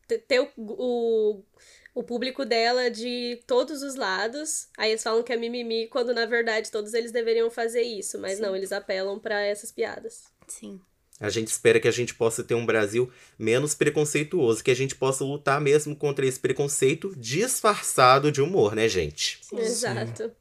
te- 0.08 0.18
ter 0.20 0.40
o, 0.40 0.50
o, 0.58 1.44
o 1.94 2.04
público 2.04 2.46
dela 2.46 2.90
de 2.90 3.42
todos 3.48 3.82
os 3.84 3.96
lados. 3.96 4.68
Aí 4.78 4.92
eles 4.92 5.04
falam 5.04 5.24
que 5.24 5.32
é 5.34 5.38
mimimi, 5.38 5.88
quando 5.88 6.14
na 6.14 6.26
verdade 6.26 6.72
todos 6.72 6.94
eles 6.94 7.12
deveriam 7.12 7.50
fazer 7.50 7.82
isso. 7.84 8.20
Mas 8.20 8.40
não, 8.40 8.56
eles 8.56 8.72
apelam 8.72 9.20
pra 9.20 9.42
essas 9.42 9.72
piadas. 9.72 10.24
Sim. 10.48 10.82
A 11.20 11.30
gente 11.30 11.48
espera 11.48 11.80
que 11.80 11.88
a 11.88 11.92
gente 11.92 12.14
possa 12.14 12.44
ter 12.44 12.56
um 12.56 12.66
Brasil 12.66 13.10
menos 13.40 13.74
preconceituoso, 13.74 14.64
que 14.64 14.72
a 14.72 14.76
gente 14.76 14.96
possa 14.96 15.24
lutar 15.24 15.62
mesmo 15.62 15.96
contra 15.96 16.26
esse 16.26 16.40
preconceito 16.40 17.14
disfarçado 17.16 18.32
de 18.32 18.42
humor, 18.42 18.76
né, 18.76 18.90
gente? 18.90 19.40
Exato. 19.54 20.32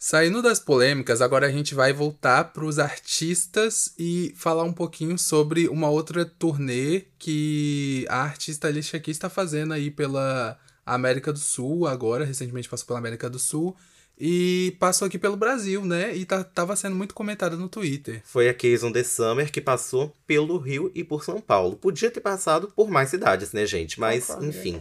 Saindo 0.00 0.40
das 0.40 0.60
polêmicas, 0.60 1.20
agora 1.20 1.46
a 1.46 1.50
gente 1.50 1.74
vai 1.74 1.92
voltar 1.92 2.52
para 2.52 2.64
os 2.64 2.78
artistas 2.78 3.92
e 3.98 4.32
falar 4.36 4.62
um 4.62 4.72
pouquinho 4.72 5.18
sobre 5.18 5.68
uma 5.68 5.90
outra 5.90 6.24
turnê 6.24 7.06
que 7.18 8.06
a 8.08 8.22
artista 8.22 8.68
Alicia 8.68 9.00
Keys 9.00 9.16
está 9.16 9.28
fazendo 9.28 9.72
aí 9.72 9.90
pela 9.90 10.56
América 10.86 11.32
do 11.32 11.38
Sul, 11.38 11.86
agora, 11.86 12.24
recentemente 12.24 12.68
passou 12.68 12.86
pela 12.86 13.00
América 13.00 13.28
do 13.28 13.40
Sul, 13.40 13.76
e 14.20 14.76
passou 14.80 15.06
aqui 15.06 15.18
pelo 15.18 15.36
Brasil, 15.36 15.84
né? 15.84 16.14
E 16.14 16.24
tá, 16.24 16.42
tava 16.42 16.74
sendo 16.74 16.96
muito 16.96 17.14
comentada 17.14 17.56
no 17.56 17.68
Twitter. 17.68 18.20
Foi 18.24 18.48
a 18.48 18.54
Case 18.54 18.84
on 18.84 18.90
the 18.90 19.04
Summer 19.04 19.50
que 19.52 19.60
passou 19.60 20.12
pelo 20.26 20.58
Rio 20.58 20.90
e 20.94 21.04
por 21.04 21.22
São 21.24 21.40
Paulo. 21.40 21.76
Podia 21.76 22.10
ter 22.10 22.20
passado 22.20 22.72
por 22.74 22.90
mais 22.90 23.10
cidades, 23.10 23.52
né, 23.52 23.64
gente? 23.64 24.00
Mas, 24.00 24.26
Concordo. 24.26 24.48
enfim. 24.48 24.80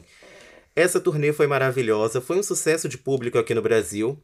Essa 0.75 0.99
turnê 0.99 1.31
foi 1.33 1.47
maravilhosa, 1.47 2.21
foi 2.21 2.37
um 2.37 2.43
sucesso 2.43 2.89
de 2.89 2.97
público 2.97 3.37
aqui 3.37 3.53
no 3.53 3.61
Brasil. 3.61 4.17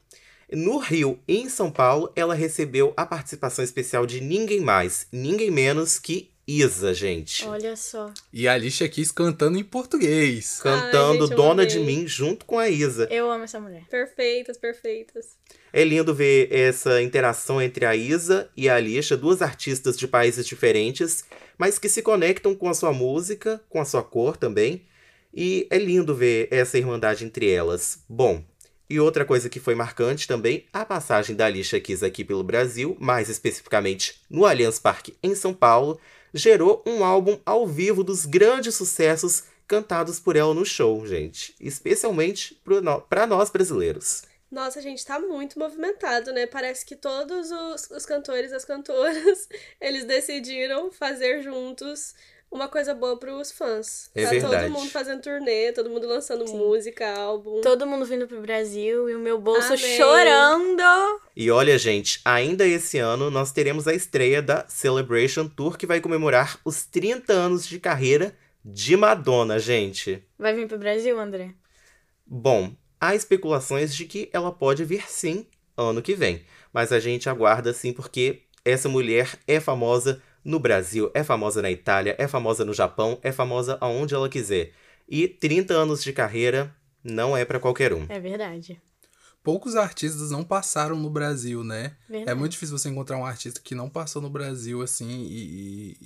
No 0.52 0.78
Rio 0.78 1.20
e 1.28 1.38
em 1.38 1.50
São 1.50 1.72
Paulo, 1.72 2.12
ela 2.16 2.36
recebeu 2.36 2.94
a 2.98 3.06
participação 3.06 3.64
especial 3.64 4.06
de 4.06 4.22
ninguém 4.22 4.62
mais, 4.62 5.08
ninguém 5.12 5.50
menos 5.50 5.98
que 5.98 6.33
Isa, 6.46 6.94
gente. 6.94 7.46
Olha 7.46 7.76
só. 7.76 8.14
E 8.32 8.48
a 8.48 8.54
Alicia 8.54 8.90
Keys 8.90 9.12
cantando 9.12 9.58
em 9.58 9.64
português. 9.64 10.60
Cantando 10.62 11.22
gente, 11.22 11.32
eu 11.32 11.38
Dona 11.38 11.66
de. 11.66 11.80
Mim 11.80 12.06
junto 12.06 12.46
com 12.46 12.60
a 12.60 12.70
Isa. 12.70 13.08
Eu 13.10 13.32
amo 13.32 13.46
essa 13.46 13.60
mulher. 13.60 13.84
Perfeitas, 13.90 14.58
perfeitas. 14.58 15.38
É 15.72 15.84
lindo 15.84 16.14
ver 16.14 16.52
essa 16.52 17.02
interação 17.02 17.62
entre 17.62 17.86
a 17.86 17.96
Isa 17.96 18.50
e 18.58 18.68
a 18.68 18.76
Alicia, 18.76 19.16
duas 19.16 19.42
artistas 19.42 19.98
de 19.98 20.08
países 20.08 20.46
diferentes, 20.46 21.24
mas 21.58 21.80
que 21.80 21.88
se 21.88 22.02
conectam 22.02 22.54
com 22.54 22.70
a 22.70 22.74
sua 22.74 22.92
música, 22.92 23.62
com 23.70 23.80
a 23.80 23.86
sua 23.86 24.04
cor 24.04 24.36
também. 24.36 24.86
E 25.34 25.66
é 25.72 25.78
lindo 25.78 26.14
ver 26.14 26.48
essa 26.52 26.78
irmandade 26.78 27.26
entre 27.26 27.50
elas. 27.50 28.04
Bom, 28.08 28.44
e 28.90 29.00
outra 29.00 29.26
coisa 29.26 29.50
que 29.50 29.60
foi 29.60 29.74
marcante 29.74 30.28
também, 30.28 30.66
a 30.72 30.86
passagem 30.86 31.36
da 31.36 31.46
Alicia 31.46 31.80
Keys 31.80 32.04
aqui 32.04 32.24
pelo 32.24 32.44
Brasil, 32.44 32.96
mais 33.00 33.30
especificamente 33.30 34.22
no 34.30 34.46
Allianz 34.46 34.78
Parque 34.78 35.18
em 35.24 35.34
São 35.34 35.54
Paulo, 35.54 36.00
gerou 36.34 36.84
um 36.86 37.04
álbum 37.04 37.40
ao 37.46 37.68
vivo 37.68 38.04
dos 38.04 38.26
grandes 38.26 38.76
sucessos 38.76 39.44
cantados 39.68 40.20
por 40.20 40.36
ela 40.36 40.54
no 40.54 40.66
show, 40.66 41.06
gente. 41.06 41.56
Especialmente 41.60 42.62
para 43.10 43.28
nós 43.28 43.50
brasileiros. 43.50 44.24
Nossa, 44.52 44.82
gente, 44.82 45.04
tá 45.04 45.20
muito 45.20 45.58
movimentado, 45.58 46.32
né? 46.32 46.46
Parece 46.46 46.86
que 46.86 46.96
todos 46.96 47.50
os, 47.50 47.90
os 47.90 48.06
cantores 48.06 48.52
e 48.52 48.56
as 48.56 48.64
cantoras, 48.64 49.50
eles 49.82 50.06
decidiram 50.06 50.92
fazer 50.92 51.42
juntos 51.42 52.14
uma 52.54 52.68
coisa 52.68 52.94
boa 52.94 53.18
pros 53.18 53.52
fãs. 53.52 54.12
É 54.14 54.24
tá 54.24 54.30
verdade. 54.30 54.64
todo 54.64 54.72
mundo 54.72 54.90
fazendo 54.92 55.22
turnê, 55.22 55.72
todo 55.74 55.90
mundo 55.90 56.08
lançando 56.08 56.46
música, 56.46 57.12
álbum. 57.18 57.62
Todo 57.62 57.88
mundo 57.88 58.06
vindo 58.06 58.28
pro 58.28 58.40
Brasil 58.42 59.10
e 59.10 59.16
o 59.16 59.20
meu 59.20 59.40
bolso 59.40 59.74
Amém. 59.74 59.98
chorando. 59.98 61.20
E 61.36 61.50
olha, 61.50 61.78
gente, 61.80 62.22
ainda 62.24 62.66
esse 62.66 63.00
ano 63.00 63.32
nós 63.32 63.52
teremos 63.52 63.88
a 63.88 63.94
estreia 63.94 64.42
da 64.42 64.66
Celebration 64.68 65.48
Tour, 65.48 65.78
que 65.78 65.88
vai 65.88 66.00
comemorar 66.00 66.60
os 66.64 66.86
30 66.86 67.34
anos 67.34 67.68
de 67.68 67.80
carreira 67.80 68.36
de 68.64 68.96
Madonna, 68.96 69.58
gente. 69.58 70.24
Vai 70.38 70.54
vir 70.54 70.68
pro 70.68 70.78
Brasil, 70.78 71.20
André? 71.20 71.56
Bom, 72.26 72.72
há 73.02 73.16
especulações 73.16 73.96
de 73.96 74.06
que 74.06 74.30
ela 74.32 74.52
pode 74.52 74.86
vir 74.86 75.10
sim 75.10 75.48
ano 75.76 76.04
que 76.04 76.14
vem, 76.14 76.44
mas 76.72 76.92
a 76.92 77.00
gente 77.00 77.28
aguarda 77.28 77.74
sim 77.74 77.92
porque 77.92 78.44
essa 78.64 78.88
mulher 78.88 79.38
é 79.48 79.60
famosa 79.60 80.22
no 80.44 80.60
Brasil, 80.60 81.10
é 81.14 81.24
famosa 81.24 81.62
na 81.62 81.72
Itália, 81.72 82.16
é 82.20 82.28
famosa 82.28 82.64
no 82.66 82.74
Japão, 82.74 83.20
é 83.24 83.32
famosa 83.32 83.78
aonde 83.82 84.14
ela 84.14 84.28
quiser. 84.30 84.72
E 85.08 85.28
30 85.28 85.74
anos 85.74 86.04
de 86.04 86.12
carreira 86.14 86.74
não 87.04 87.36
é 87.36 87.44
pra 87.46 87.60
qualquer 87.60 87.94
um. 87.94 88.06
É 88.10 88.20
verdade. 88.20 88.82
Poucos 89.44 89.76
artistas 89.76 90.32
não 90.32 90.44
passaram 90.44 90.96
no 90.96 91.10
Brasil, 91.10 91.64
né? 91.64 91.98
Verdade. 92.08 92.32
É 92.32 92.34
muito 92.34 92.54
difícil 92.54 92.78
você 92.78 92.88
encontrar 92.90 93.18
um 93.18 93.26
artista 93.26 93.60
que 93.62 93.76
não 93.76 93.90
passou 93.90 94.22
no 94.22 94.30
Brasil, 94.30 94.82
assim, 94.82 95.10
e, 95.10 95.38
e, 95.38 95.98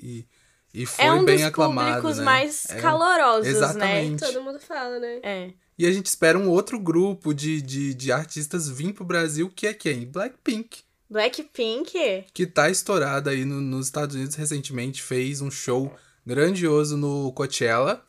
e, 0.74 0.82
e 0.82 0.86
foi 0.88 1.06
É 1.06 1.12
um 1.14 1.24
bem 1.24 1.36
dos 1.38 1.46
aclamado, 1.46 1.98
públicos 2.02 2.18
né? 2.18 2.24
mais 2.26 2.66
É 2.70 2.78
um- 2.78 2.82
calorosos, 2.82 3.48
Exatamente. 3.48 4.26
Todo 4.26 4.42
mundo 4.42 4.60
fala, 4.60 5.00
né? 5.00 5.16
né? 5.16 5.20
É. 5.24 5.54
E 5.78 5.86
a 5.86 5.92
gente 5.92 6.08
espera 6.08 6.40
um 6.40 6.50
outro 6.50 6.80
grupo 6.80 7.32
de, 7.32 7.62
de, 7.62 7.94
de 7.94 8.12
artistas 8.12 8.68
vir 8.68 8.94
pro 8.94 9.06
Brasil, 9.06 9.48
que 9.56 9.68
é 9.68 9.74
quem? 9.76 10.08
Blackpink. 10.08 10.80
Blackpink? 11.10 12.26
Que 12.34 12.46
tá 12.46 12.70
estourada 12.70 13.32
aí 13.32 13.46
no- 13.46 13.62
nos 13.62 13.88
Estados 13.88 14.16
Unidos 14.16 14.36
recentemente, 14.36 15.02
fez 15.02 15.42
um 15.42 15.50
show 15.52 15.94
grandioso 16.26 16.98
no 16.98 17.32
Coachella 17.32 18.04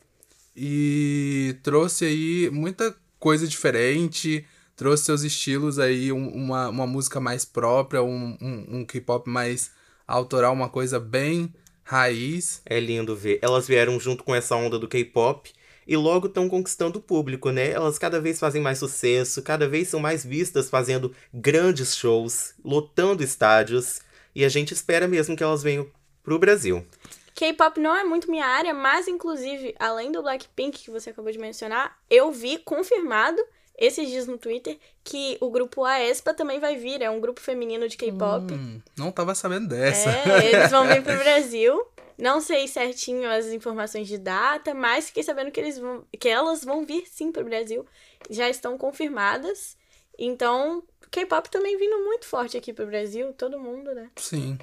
e 0.57 1.57
trouxe 1.63 2.05
aí 2.05 2.51
muita 2.51 2.95
coisa 3.19 3.47
diferente, 3.47 4.45
trouxe 4.77 5.05
seus 5.05 5.23
estilos 5.23 5.79
aí, 5.79 6.13
um- 6.13 6.29
uma, 6.29 6.69
uma 6.69 6.87
música 6.87 7.21
mais 7.21 7.45
própria, 7.45 8.03
um, 8.03 8.37
um, 8.41 8.79
um 8.81 8.85
K-pop 8.85 9.29
mais 9.31 9.71
autoral, 10.07 10.53
uma 10.53 10.69
coisa 10.69 10.99
bem 10.99 11.53
raiz. 11.85 12.61
É 12.67 12.79
lindo 12.81 13.15
ver. 13.17 13.39
Elas 13.41 13.67
vieram 13.67 13.99
junto 14.01 14.25
com 14.25 14.35
essa 14.35 14.57
onda 14.57 14.79
do 14.79 14.89
K-pop 14.89 15.51
e 15.89 15.97
logo 15.97 16.27
estão 16.27 16.51
conquistando 16.51 16.99
o 16.99 17.03
público, 17.03 17.51
né? 17.51 17.71
Elas 17.71 17.99
cada 17.99 18.21
vez 18.21 18.39
fazem 18.39 18.61
mais 18.61 18.79
sucesso, 18.79 19.41
cada 19.43 19.67
vez 19.67 19.89
são 19.89 19.99
mais 19.99 20.23
vistas 20.23 20.69
fazendo 20.69 21.15
grandes 21.33 21.97
shows, 21.97 22.53
lotando 22.63 23.25
estádios. 23.25 24.03
E 24.35 24.45
a 24.45 24.51
gente 24.51 24.75
espera 24.75 25.09
mesmo 25.09 25.35
que 25.35 25.43
elas 25.43 25.63
venham 25.63 25.91
pro 26.23 26.39
Brasil. 26.39 26.85
K-pop 27.35 27.81
não 27.81 27.97
é 27.97 28.05
muito 28.05 28.31
minha 28.31 28.45
área, 28.45 28.75
mas 28.75 29.09
inclusive, 29.09 29.75
além 29.79 30.13
do 30.13 30.21
Blackpink 30.21 30.85
que 30.85 30.91
você 30.91 31.09
acabou 31.09 31.33
de 31.33 31.39
mencionar, 31.39 31.97
eu 32.11 32.31
vi 32.31 32.59
confirmado 32.59 33.43
esses 33.79 34.09
dias 34.09 34.27
no 34.27 34.37
Twitter 34.37 34.77
que 35.03 35.39
o 35.41 35.49
grupo 35.51 35.85
Aespa 35.85 36.35
também 36.35 36.61
vai 36.61 36.77
vir, 36.77 37.01
é 37.01 37.09
um 37.09 37.21
grupo 37.21 37.41
feminino 37.41 37.89
de 37.89 37.97
K-pop. 37.97 38.53
Hum, 38.53 38.81
não 38.97 39.11
tava 39.11 39.35
sabendo 39.35 39.69
dessa. 39.69 40.11
É, 40.11 40.53
eles 40.53 40.71
vão 40.71 40.87
vir 40.87 41.03
pro 41.03 41.17
Brasil. 41.23 41.81
Não 42.19 42.41
sei 42.41 42.67
certinho 42.67 43.31
as 43.31 43.47
informações 43.47 44.09
de 44.09 44.19
data, 44.19 44.75
mas 44.75 45.07
fiquei 45.07 45.23
sabendo 45.23 45.51
que 45.53 45.61
eles 45.61 45.79
vão, 45.79 46.05
que 46.19 46.29
elas 46.29 46.65
vão 46.65 46.85
vir 46.85 47.05
sim 47.11 47.31
pro 47.31 47.45
Brasil. 47.45 47.87
Já 48.29 48.49
estão 48.49 48.77
confirmadas. 48.77 49.77
Então, 50.19 50.83
K-pop 51.11 51.49
também 51.49 51.79
vindo 51.79 51.97
muito 52.05 52.27
forte 52.27 52.57
aqui 52.57 52.73
pro 52.73 52.87
Brasil, 52.87 53.33
todo 53.35 53.59
mundo, 53.61 53.95
né? 53.95 54.11
Sim. 54.17 54.59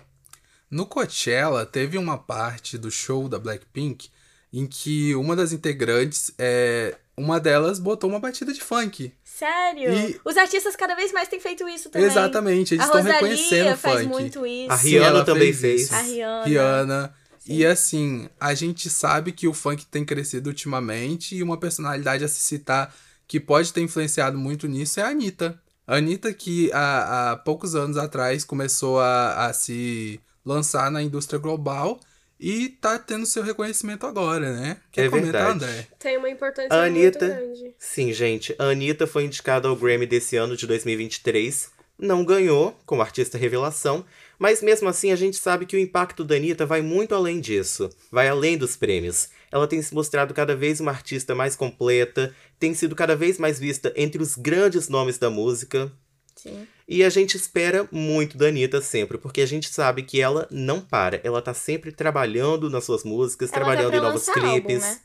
No 0.70 0.86
Coachella, 0.86 1.66
teve 1.66 1.98
uma 1.98 2.18
parte 2.18 2.78
do 2.78 2.92
show 2.92 3.30
da 3.30 3.40
Blackpink 3.40 4.10
em 4.52 4.68
que 4.68 5.16
uma 5.16 5.36
das 5.36 5.54
integrantes, 5.54 6.32
é, 6.38 6.96
uma 7.16 7.40
delas 7.40 7.80
botou 7.80 8.10
uma 8.10 8.20
batida 8.20 8.52
de 8.52 8.62
funk. 8.62 9.14
Sério? 9.24 9.94
E- 9.94 10.20
Os 10.26 10.36
artistas 10.38 10.76
cada 10.76 10.96
vez 10.96 11.12
mais 11.14 11.28
têm 11.28 11.40
feito 11.40 11.68
isso 11.70 11.90
também. 11.90 12.08
Exatamente, 12.08 12.74
eles 12.74 12.84
A 12.84 12.88
estão 12.88 13.02
Rosalia 13.02 13.20
reconhecendo 13.22 13.74
o 13.74 13.78
faz 13.78 14.02
funk. 14.02 14.08
muito 14.14 14.46
isso. 14.46 14.72
A 14.72 14.76
Rihanna 14.76 15.26
também 15.26 15.54
fez. 15.54 15.82
isso. 15.84 15.96
A 15.96 16.00
Rihanna. 16.02 16.46
Rihanna. 16.46 17.16
E 17.48 17.66
assim, 17.66 18.28
a 18.40 18.54
gente 18.54 18.90
sabe 18.90 19.32
que 19.32 19.48
o 19.48 19.54
funk 19.54 19.86
tem 19.86 20.04
crescido 20.04 20.50
ultimamente 20.50 21.36
e 21.36 21.44
uma 21.44 21.58
personalidade 21.58 22.24
a 22.24 22.28
se 22.28 22.40
citar 22.42 22.94
que 23.28 23.40
pode 23.40 23.72
ter 23.74 23.82
influenciado 23.82 24.38
muito 24.38 24.68
nisso 24.68 25.00
é 25.00 25.04
a 25.04 25.08
Anitta. 25.10 25.60
A 25.88 25.98
Anitta 25.98 26.34
que 26.34 26.72
há, 26.74 27.32
há 27.32 27.36
poucos 27.38 27.76
anos 27.76 27.98
atrás 27.98 28.44
começou 28.44 29.00
a, 29.00 29.46
a 29.48 29.54
se 29.54 30.20
lançar 30.44 30.90
na 30.90 31.02
indústria 31.02 31.38
global 31.40 32.00
e 32.40 32.70
tá 32.70 32.98
tendo 33.00 33.26
seu 33.26 33.42
reconhecimento 33.44 34.06
agora, 34.06 34.52
né? 34.54 34.78
Quer 34.92 35.06
É 35.06 35.10
comentar, 35.10 35.32
verdade. 35.54 35.54
André? 35.72 35.88
Tem 36.00 36.18
uma 36.18 36.30
importância 36.30 36.74
A 36.74 36.90
muito 36.90 36.98
Anitta- 37.00 37.28
grande. 37.28 37.76
Sim, 37.80 38.12
gente, 38.12 38.56
a 38.60 38.66
Anitta 38.66 39.06
foi 39.08 39.24
indicada 39.26 39.68
ao 39.68 39.76
Grammy 39.76 40.06
desse 40.08 40.36
ano 40.36 40.58
de 40.58 40.66
2023. 40.68 41.70
Não 41.98 42.26
ganhou 42.26 42.78
como 42.86 43.02
artista 43.02 43.38
revelação, 43.38 44.04
mas 44.40 44.62
mesmo 44.62 44.88
assim 44.88 45.12
a 45.12 45.16
gente 45.16 45.38
sabe 45.38 45.66
que 45.66 45.76
o 45.76 45.80
impacto 45.80 46.24
da 46.24 46.36
Anitta 46.36 46.66
vai 46.66 46.82
muito 46.82 47.16
além 47.16 47.40
disso, 47.40 47.90
vai 48.12 48.28
além 48.28 48.58
dos 48.58 48.76
prêmios. 48.76 49.30
Ela 49.52 49.68
tem 49.68 49.82
se 49.82 49.94
mostrado 49.94 50.34
cada 50.34 50.56
vez 50.56 50.80
uma 50.80 50.92
artista 50.92 51.34
mais 51.34 51.56
completa, 51.56 52.34
tem 52.60 52.74
sido 52.74 52.96
cada 52.96 53.16
vez 53.16 53.38
mais 53.38 53.60
vista 53.60 53.94
entre 53.96 54.22
os 54.22 54.36
grandes 54.36 54.90
nomes 54.90 55.18
da 55.18 55.30
música. 55.30 55.92
Sim. 56.36 56.68
E 56.88 57.04
a 57.04 57.10
gente 57.10 57.36
espera 57.36 57.88
muito 57.92 58.38
da 58.38 58.48
Anitta 58.48 58.82
sempre, 58.82 59.18
porque 59.18 59.42
a 59.42 59.46
gente 59.46 59.70
sabe 59.70 60.04
que 60.04 60.22
ela 60.22 60.48
não 60.52 60.80
para. 60.80 61.20
Ela 61.24 61.42
tá 61.42 61.54
sempre 61.54 61.92
trabalhando 61.92 62.70
nas 62.70 62.84
suas 62.84 63.04
músicas, 63.04 63.52
Ela 63.52 63.64
trabalhando 63.64 63.96
em 63.96 64.02
novos 64.02 64.28
lançar 64.28 64.44
álbum, 64.44 64.52
clipes. 64.62 64.82
né? 64.82 65.00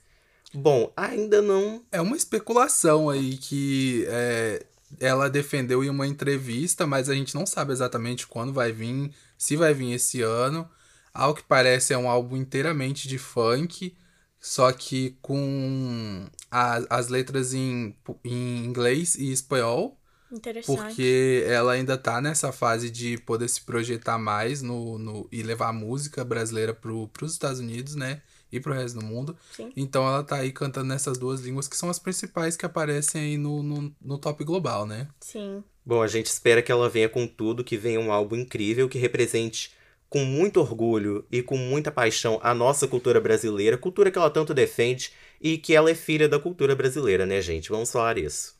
Bom, 0.53 0.93
ainda 0.97 1.41
não. 1.41 1.83
É 1.93 2.01
uma 2.01 2.17
especulação 2.17 3.09
aí 3.09 3.37
que 3.37 4.05
é, 4.09 4.67
ela 4.99 5.29
defendeu 5.31 5.85
em 5.85 5.91
uma 5.91 6.07
entrevista, 6.07 6.87
mas 6.87 7.09
a 7.09 7.15
gente 7.15 7.35
não 7.35 7.47
sabe 7.47 7.73
exatamente 7.73 8.27
quando 8.27 8.53
vai 8.53 8.73
vir, 8.73 9.13
se 9.39 9.57
vai 9.57 9.73
vir 9.75 9.93
esse 9.93 10.23
ano. 10.23 10.69
Ao 11.13 11.35
que 11.35 11.43
parece 11.43 11.93
é 11.93 11.99
um 11.99 12.09
álbum 12.09 12.37
inteiramente 12.37 13.09
de 13.09 13.19
funk, 13.19 13.97
só 14.41 14.73
que 14.73 15.17
com 15.21 16.27
a- 16.51 16.83
as 16.89 17.09
letras 17.09 17.53
em, 17.53 17.95
em 18.25 18.65
inglês 18.65 19.15
e 19.17 19.31
espanhol, 19.33 19.99
Interessante. 20.33 20.77
porque 20.79 21.45
ela 21.47 21.73
ainda 21.73 21.99
tá 21.99 22.21
nessa 22.21 22.53
fase 22.53 22.91
de 22.91 23.19
poder 23.19 23.49
se 23.49 23.61
projetar 23.63 24.19
mais 24.19 24.63
no, 24.63 24.99
no, 24.99 25.29
e 25.33 25.43
levar 25.43 25.69
a 25.69 25.73
música 25.73 26.25
brasileira 26.25 26.73
pro, 26.73 27.09
pros 27.09 27.33
Estados 27.33 27.59
Unidos, 27.61 27.95
né? 27.97 28.23
E 28.53 28.59
pro 28.59 28.73
resto 28.73 28.99
do 28.99 29.05
mundo. 29.05 29.37
Sim. 29.53 29.73
Então 29.77 30.07
ela 30.07 30.23
tá 30.23 30.37
aí 30.37 30.53
cantando 30.53 30.87
nessas 30.89 31.19
duas 31.19 31.41
línguas 31.41 31.69
que 31.69 31.77
são 31.77 31.89
as 31.89 31.99
principais 31.99 32.57
que 32.57 32.67
aparecem 32.67 33.23
aí 33.23 33.39
no, 33.39 33.63
no, 33.63 33.95
no 34.01 34.19
top 34.19 34.45
global, 34.45 34.87
né? 34.87 35.09
Sim. 35.21 35.63
Bom, 35.85 36.03
a 36.03 36.09
gente 36.09 36.27
espera 36.27 36.63
que 36.63 36.71
ela 36.71 36.89
venha 36.89 37.09
com 37.09 37.27
tudo, 37.27 37.65
que 37.65 37.77
venha 37.77 38.01
um 38.01 38.13
álbum 38.13 38.37
incrível, 38.37 38.89
que 38.89 38.99
represente 38.99 39.73
com 40.09 40.25
muito 40.25 40.61
orgulho 40.61 41.25
e 41.31 41.41
com 41.41 41.57
muita 41.57 41.93
paixão 41.93 42.41
a 42.43 42.53
nossa 42.53 42.89
cultura 42.89 43.21
brasileira, 43.21 43.79
cultura 43.79 44.11
que 44.11 44.19
ela 44.19 44.29
tanto 44.29 44.53
defende 44.53 45.13
e 45.41 45.57
que 45.57 45.75
ela 45.75 45.91
é 45.91 45.95
filha 45.95 46.29
da 46.29 46.39
cultura 46.39 46.75
brasileira, 46.75 47.25
né, 47.25 47.41
gente? 47.41 47.71
Vamos 47.71 47.91
falar 47.91 48.19
isso. 48.19 48.59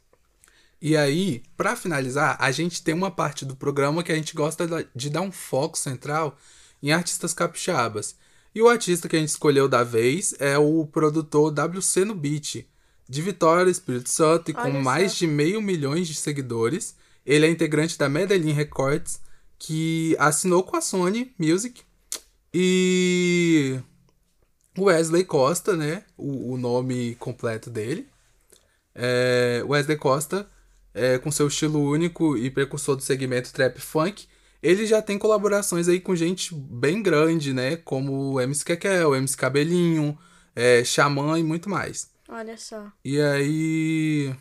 E 0.81 0.97
aí, 0.97 1.43
pra 1.57 1.77
finalizar, 1.77 2.37
a 2.41 2.51
gente 2.51 2.83
tem 2.83 2.95
uma 2.95 3.11
parte 3.11 3.45
do 3.45 3.55
programa 3.55 4.03
que 4.03 4.13
a 4.13 4.15
gente 4.15 4.35
gosta 4.35 4.67
de 4.95 5.11
dar 5.11 5.21
um 5.21 5.33
foco 5.33 5.77
central 5.77 6.39
em 6.83 6.93
artistas 6.93 7.35
capixabas. 7.35 8.17
E 8.55 8.61
o 8.61 8.69
artista 8.69 9.09
que 9.09 9.17
a 9.17 9.19
gente 9.19 9.29
escolheu 9.29 9.69
da 9.69 9.85
vez 9.85 10.35
é 10.39 10.59
o 10.59 10.87
produtor 10.87 11.53
WC 11.53 12.05
no 12.05 12.15
Beat, 12.15 12.67
de 13.09 13.23
Vitória, 13.23 13.71
Espírito 13.71 14.09
Santo, 14.09 14.51
e 14.51 14.55
com 14.55 14.61
Olha 14.63 14.73
só. 14.73 14.81
mais 14.81 15.15
de 15.15 15.27
meio 15.27 15.63
milhões 15.63 16.09
de 16.09 16.15
seguidores. 16.15 16.97
Ele 17.25 17.47
é 17.47 17.51
integrante 17.51 17.97
da 17.99 18.09
Medellín 18.09 18.53
Records, 18.53 19.21
que 19.59 20.17
assinou 20.19 20.63
com 20.63 20.77
a 20.77 20.81
Sony 20.81 21.33
Music. 21.39 21.83
E 22.53 23.79
Wesley 24.77 25.25
Costa, 25.25 25.77
né? 25.77 26.05
O, 26.17 26.55
o 26.55 26.57
nome 26.57 27.15
completo 27.17 27.71
dele. 27.71 28.09
É, 28.95 29.63
Wesley 29.67 29.97
Costa, 29.97 30.49
é, 30.93 31.19
com 31.19 31.31
seu 31.31 31.47
estilo 31.47 31.81
único 31.81 32.37
e 32.37 32.51
precursor 32.51 32.97
do 32.97 33.03
segmento 33.03 33.53
trap 33.53 33.81
funk, 33.81 34.27
ele 34.63 34.87
já 34.87 35.01
tem 35.01 35.19
colaborações 35.19 35.89
aí 35.89 36.01
com 36.01 36.15
gente 36.15 36.55
bem 36.55 37.03
grande, 37.03 37.53
né? 37.53 37.77
Como 37.77 38.33
o 38.33 38.41
MC 38.41 38.65
Kekel, 38.65 39.15
MC 39.15 39.37
Cabelinho, 39.37 40.19
é, 40.55 40.85
Xamã 40.85 41.39
e 41.39 41.43
muito 41.43 41.69
mais. 41.69 42.11
Olha 42.29 42.57
só. 42.57 42.91
E 43.05 43.21
aí. 43.21 44.35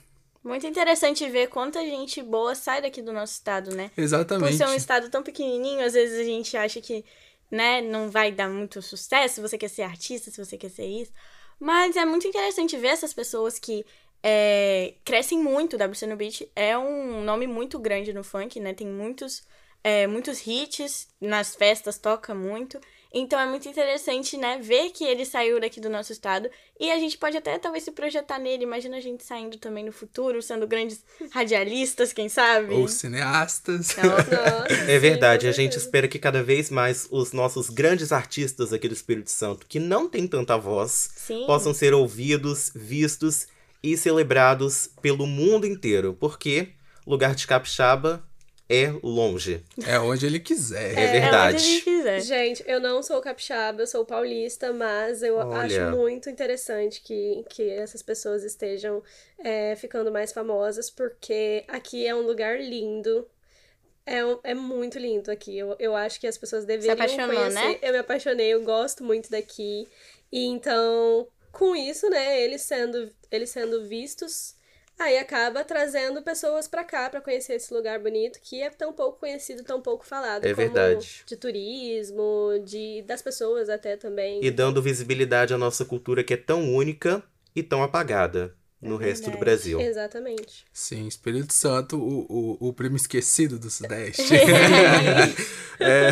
Muito 0.43 0.65
interessante 0.65 1.27
ver 1.29 1.47
quanta 1.47 1.81
gente 1.81 2.21
boa 2.21 2.55
sai 2.55 2.81
daqui 2.81 3.01
do 3.01 3.11
nosso 3.11 3.33
estado, 3.33 3.75
né? 3.75 3.91
Por 3.95 4.01
Exatamente. 4.01 4.57
ser 4.57 4.67
um 4.67 4.73
estado 4.73 5.09
tão 5.09 5.21
pequenininho, 5.21 5.85
às 5.85 5.93
vezes 5.93 6.19
a 6.19 6.23
gente 6.23 6.55
acha 6.55 6.79
que, 6.79 7.03
né, 7.51 7.81
não 7.81 8.09
vai 8.09 8.31
dar 8.31 8.49
muito 8.49 8.81
sucesso 8.81 9.35
se 9.35 9.41
você 9.41 9.57
quer 9.57 9.67
ser 9.67 9.81
artista, 9.81 10.31
se 10.31 10.43
você 10.43 10.57
quer 10.57 10.69
ser 10.69 10.85
isso. 10.85 11.11
Mas 11.59 11.95
é 11.97 12.05
muito 12.05 12.25
interessante 12.25 12.77
ver 12.77 12.87
essas 12.87 13.13
pessoas 13.13 13.59
que 13.59 13.85
é, 14.23 14.95
crescem 15.03 15.39
muito. 15.39 15.77
WC 15.77 16.05
no 16.07 16.15
Beat 16.15 16.49
é 16.55 16.77
um 16.77 17.23
nome 17.23 17.47
muito 17.47 17.77
grande 17.77 18.13
no 18.13 18.23
funk, 18.23 18.59
né? 18.59 18.73
Tem 18.73 18.87
muitos, 18.87 19.43
é, 19.83 20.07
muitos 20.07 20.45
hits, 20.45 21.07
nas 21.19 21.55
festas 21.55 21.97
toca 21.97 22.33
muito. 22.33 22.79
Então 23.11 23.39
é 23.39 23.45
muito 23.47 23.67
interessante, 23.67 24.37
né, 24.37 24.59
ver 24.61 24.91
que 24.91 25.03
ele 25.03 25.25
saiu 25.25 25.59
daqui 25.59 25.81
do 25.81 25.89
nosso 25.89 26.11
estado. 26.11 26.47
E 26.79 26.91
a 26.91 26.99
gente 26.99 27.17
pode 27.17 27.35
até 27.35 27.57
talvez 27.57 27.83
se 27.83 27.91
projetar 27.91 28.37
nele. 28.37 28.63
Imagina 28.63 28.97
a 28.97 29.01
gente 29.01 29.23
saindo 29.23 29.57
também 29.57 29.83
no 29.83 29.91
futuro, 29.91 30.41
sendo 30.43 30.67
grandes 30.67 31.03
radialistas, 31.33 32.13
quem 32.13 32.29
sabe? 32.29 32.73
Ou 32.75 32.87
cineastas. 32.87 33.95
Nossa, 33.97 34.67
É 34.87 34.99
verdade, 34.99 35.47
a 35.47 35.51
gente 35.51 35.75
espera 35.75 36.07
que 36.07 36.19
cada 36.19 36.43
vez 36.43 36.69
mais 36.69 37.07
os 37.09 37.31
nossos 37.31 37.69
grandes 37.69 38.11
artistas 38.11 38.71
aqui 38.71 38.87
do 38.87 38.93
Espírito 38.93 39.31
Santo, 39.31 39.65
que 39.67 39.79
não 39.79 40.07
têm 40.07 40.27
tanta 40.27 40.55
voz, 40.55 41.09
Sim. 41.15 41.45
possam 41.47 41.73
ser 41.73 41.95
ouvidos, 41.95 42.71
vistos 42.75 43.47
e 43.81 43.97
celebrados 43.97 44.87
pelo 45.01 45.25
mundo 45.25 45.65
inteiro, 45.65 46.15
porque 46.19 46.73
lugar 47.07 47.33
de 47.33 47.47
capixaba 47.47 48.23
é 48.69 48.93
longe. 49.01 49.63
É 49.85 49.99
onde 49.99 50.25
ele 50.27 50.39
quiser. 50.39 50.93
É 50.97 51.01
É 51.01 51.03
onde 51.09 51.19
verdade. 51.19 51.55
a 51.55 51.59
gente 51.59 51.83
quiser. 51.83 52.21
Gente, 52.21 52.63
eu 52.67 52.79
não 52.79 53.01
sou 53.01 53.19
capixaba, 53.19 53.81
eu 53.81 53.87
sou 53.87 54.05
paulista, 54.05 54.71
mas 54.71 55.23
eu 55.23 55.37
Olha. 55.37 55.87
acho 55.87 55.97
muito 55.97 56.29
interessante 56.29 57.01
que, 57.01 57.43
que 57.49 57.67
essas 57.69 58.03
pessoas 58.03 58.43
estejam 58.43 59.01
é, 59.43 59.75
ficando 59.75 60.11
mais 60.11 60.31
famosas, 60.31 60.89
porque 60.89 61.63
aqui 61.67 62.05
é 62.05 62.13
um 62.13 62.21
lugar 62.21 62.59
lindo. 62.61 63.27
É, 64.05 64.19
é 64.43 64.53
muito 64.53 64.97
lindo 64.99 65.31
aqui. 65.31 65.57
Eu, 65.57 65.75
eu 65.79 65.95
acho 65.95 66.19
que 66.19 66.27
as 66.27 66.37
pessoas 66.37 66.65
deveriam 66.65 66.93
apaixonou, 66.93 67.35
conhecer. 67.35 67.53
né? 67.53 67.79
Eu 67.81 67.91
me 67.91 67.97
apaixonei, 67.99 68.47
eu 68.53 68.63
gosto 68.63 69.03
muito 69.03 69.29
daqui. 69.29 69.87
E 70.31 70.45
então, 70.45 71.27
com 71.51 71.75
isso, 71.75 72.09
né, 72.09 72.39
eles 72.41 72.61
sendo, 72.61 73.09
eles 73.31 73.49
sendo 73.49 73.83
vistos, 73.87 74.55
aí 74.99 75.17
acaba 75.17 75.63
trazendo 75.63 76.21
pessoas 76.21 76.67
pra 76.67 76.83
cá 76.83 77.09
pra 77.09 77.21
conhecer 77.21 77.53
esse 77.53 77.73
lugar 77.73 77.99
bonito 77.99 78.39
que 78.41 78.61
é 78.61 78.69
tão 78.69 78.91
pouco 78.93 79.19
conhecido, 79.19 79.63
tão 79.63 79.81
pouco 79.81 80.05
falado. 80.05 80.45
É 80.45 80.53
como 80.53 80.67
verdade. 80.67 81.23
De 81.25 81.35
turismo, 81.35 82.61
de 82.65 83.01
das 83.03 83.21
pessoas 83.21 83.69
até 83.69 83.95
também. 83.95 84.43
E 84.43 84.51
dando 84.51 84.81
visibilidade 84.81 85.53
à 85.53 85.57
nossa 85.57 85.85
cultura 85.85 86.23
que 86.23 86.33
é 86.33 86.37
tão 86.37 86.73
única 86.73 87.23
e 87.55 87.63
tão 87.63 87.81
apagada 87.81 88.53
no 88.81 88.95
resto 88.95 89.29
do. 89.29 89.37
Brasil. 89.37 89.79
Exatamente. 89.79 90.65
Sim, 90.71 91.07
Espírito 91.07 91.53
Santo, 91.53 91.97
o, 91.97 92.57
o, 92.61 92.69
o 92.69 92.73
primo 92.73 92.95
esquecido 92.95 93.57
do 93.57 93.69
Sudeste. 93.69 94.23
É. 95.81 96.11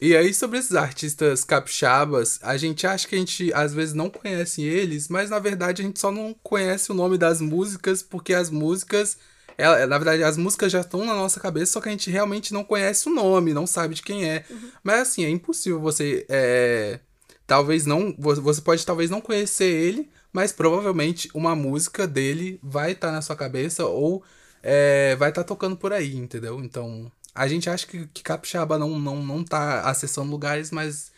E 0.00 0.14
aí, 0.14 0.34
sobre 0.34 0.58
esses 0.58 0.74
artistas 0.74 1.42
capixabas, 1.42 2.38
a 2.42 2.56
gente 2.58 2.86
acha 2.86 3.08
que 3.08 3.14
a 3.14 3.18
gente 3.18 3.52
às 3.54 3.72
vezes 3.72 3.94
não 3.94 4.10
conhece 4.10 4.62
eles, 4.62 5.08
mas 5.08 5.30
na 5.30 5.38
verdade 5.38 5.80
a 5.80 5.84
gente 5.84 5.98
só 5.98 6.10
não 6.12 6.34
conhece 6.42 6.92
o 6.92 6.94
nome 6.94 7.16
das 7.16 7.40
músicas, 7.40 8.02
porque 8.02 8.34
as 8.34 8.50
músicas. 8.50 9.16
ela- 9.58 9.86
na 9.86 9.96
verdade, 9.96 10.22
as 10.22 10.36
músicas 10.36 10.70
já 10.70 10.80
estão 10.82 11.02
na 11.06 11.14
nossa 11.14 11.40
cabeça, 11.40 11.72
só 11.72 11.80
que 11.80 11.88
a 11.88 11.92
gente 11.92 12.10
realmente 12.10 12.52
não 12.52 12.62
conhece 12.62 13.08
o 13.08 13.14
nome, 13.14 13.54
não 13.54 13.66
sabe 13.66 13.94
de 13.94 14.02
quem 14.02 14.28
é. 14.28 14.44
Mas 14.84 15.00
assim, 15.00 15.24
é 15.24 15.30
impossível 15.30 15.80
você. 15.80 16.26
é, 16.28 17.00
talvez 17.46 17.86
não. 17.86 18.14
vo- 18.18 18.34
Você 18.42 18.60
pode 18.60 18.84
talvez 18.84 19.08
não 19.08 19.20
conhecer 19.20 19.64
ele, 19.64 20.10
mas 20.32 20.52
provavelmente 20.52 21.30
uma 21.32 21.54
música 21.56 22.06
dele 22.06 22.60
vai 22.62 22.92
estar 22.92 23.10
na 23.12 23.22
sua 23.22 23.34
cabeça 23.36 23.86
ou 23.86 24.22
é, 24.62 25.16
vai 25.16 25.30
estar 25.30 25.44
tocando 25.44 25.74
por 25.76 25.90
aí, 25.92 26.14
entendeu? 26.16 26.60
Então, 26.62 27.10
a 27.36 27.46
gente 27.46 27.68
acha 27.68 27.86
que, 27.86 28.06
que 28.06 28.22
Capixaba 28.22 28.78
não, 28.78 28.98
não, 28.98 29.16
não 29.16 29.44
tá 29.44 29.82
acessando 29.82 30.30
lugares, 30.30 30.70
mas 30.70 31.12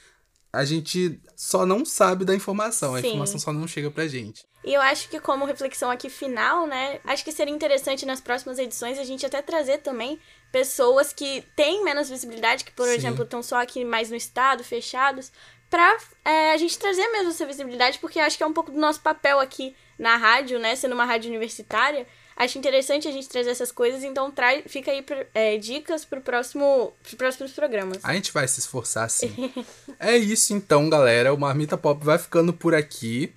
a 0.53 0.65
gente 0.65 1.21
só 1.37 1.65
não 1.65 1.85
sabe 1.85 2.25
da 2.25 2.35
informação. 2.35 2.95
A 2.95 3.01
Sim. 3.01 3.09
informação 3.09 3.39
só 3.39 3.53
não 3.53 3.69
chega 3.69 3.91
pra 3.91 4.09
gente. 4.09 4.45
E 4.65 4.75
eu 4.75 4.83
acho 4.83 5.09
que 5.09 5.21
como 5.21 5.45
reflexão 5.45 5.91
aqui 5.91 6.11
final, 6.11 6.67
né, 6.67 7.01
acho 7.05 7.25
que 7.25 7.33
seria 7.33 7.55
interessante 7.55 8.05
nas 8.05 8.21
próximas 8.21 8.59
edições 8.59 8.99
a 8.99 9.05
gente 9.05 9.25
até 9.25 9.41
trazer 9.41 9.79
também 9.79 10.19
pessoas 10.51 11.13
que 11.13 11.45
têm 11.55 11.85
menos 11.85 12.11
visibilidade, 12.11 12.65
que 12.65 12.73
por 12.73 12.87
Sim. 12.87 12.95
exemplo 12.95 13.23
estão 13.23 13.43
só 13.43 13.63
aqui 13.63 13.85
mais 13.85 14.11
no 14.11 14.17
estado, 14.17 14.65
fechados, 14.65 15.31
pra 15.71 15.97
é, 16.25 16.53
a 16.53 16.57
gente 16.57 16.79
trazer 16.79 17.07
mesmo 17.09 17.31
essa 17.31 17.47
visibilidade, 17.47 17.99
porque 17.99 18.19
acho 18.19 18.37
que 18.37 18.43
é 18.43 18.47
um 18.47 18.53
pouco 18.53 18.73
do 18.73 18.79
nosso 18.79 19.01
papel 19.01 19.39
aqui 19.39 19.77
na 19.99 20.17
rádio, 20.17 20.59
né, 20.59 20.75
sendo 20.75 20.95
uma 20.95 21.05
rádio 21.05 21.29
universitária. 21.29 22.07
Acho 22.39 22.57
interessante 22.57 23.09
a 23.09 23.11
gente 23.11 23.29
trazer 23.29 23.51
essas 23.51 23.73
coisas, 23.73 24.05
então 24.05 24.31
traz, 24.31 24.63
fica 24.69 24.93
aí 24.93 25.05
é, 25.35 25.57
dicas 25.59 26.05
pro 26.05 26.21
próximo, 26.21 26.93
pros 27.03 27.15
próximos 27.15 27.51
programas. 27.51 27.99
A 28.05 28.15
gente 28.15 28.33
vai 28.33 28.47
se 28.47 28.61
esforçar 28.61 29.11
sim. 29.11 29.53
é 29.99 30.17
isso 30.17 30.55
então, 30.55 30.89
galera. 30.89 31.35
O 31.35 31.37
Marmita 31.37 31.77
Pop 31.77 32.05
vai 32.05 32.17
ficando 32.17 32.53
por 32.53 32.77
aqui. 32.77 33.33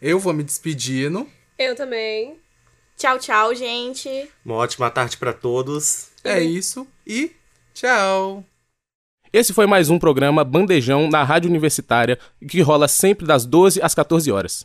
Eu 0.00 0.18
vou 0.18 0.32
me 0.32 0.42
despedindo. 0.42 1.28
Eu 1.58 1.76
também. 1.76 2.38
Tchau, 2.96 3.18
tchau, 3.18 3.54
gente. 3.54 4.30
Uma 4.42 4.54
ótima 4.54 4.90
tarde 4.90 5.18
pra 5.18 5.34
todos. 5.34 6.08
É 6.24 6.40
isso 6.40 6.86
e 7.06 7.32
tchau. 7.74 8.42
Esse 9.30 9.52
foi 9.52 9.66
mais 9.66 9.90
um 9.90 9.98
programa 9.98 10.42
Bandejão 10.42 11.06
na 11.10 11.22
Rádio 11.22 11.50
Universitária, 11.50 12.18
que 12.48 12.62
rola 12.62 12.88
sempre 12.88 13.26
das 13.26 13.44
12 13.44 13.82
às 13.82 13.94
14 13.94 14.32
horas. 14.32 14.64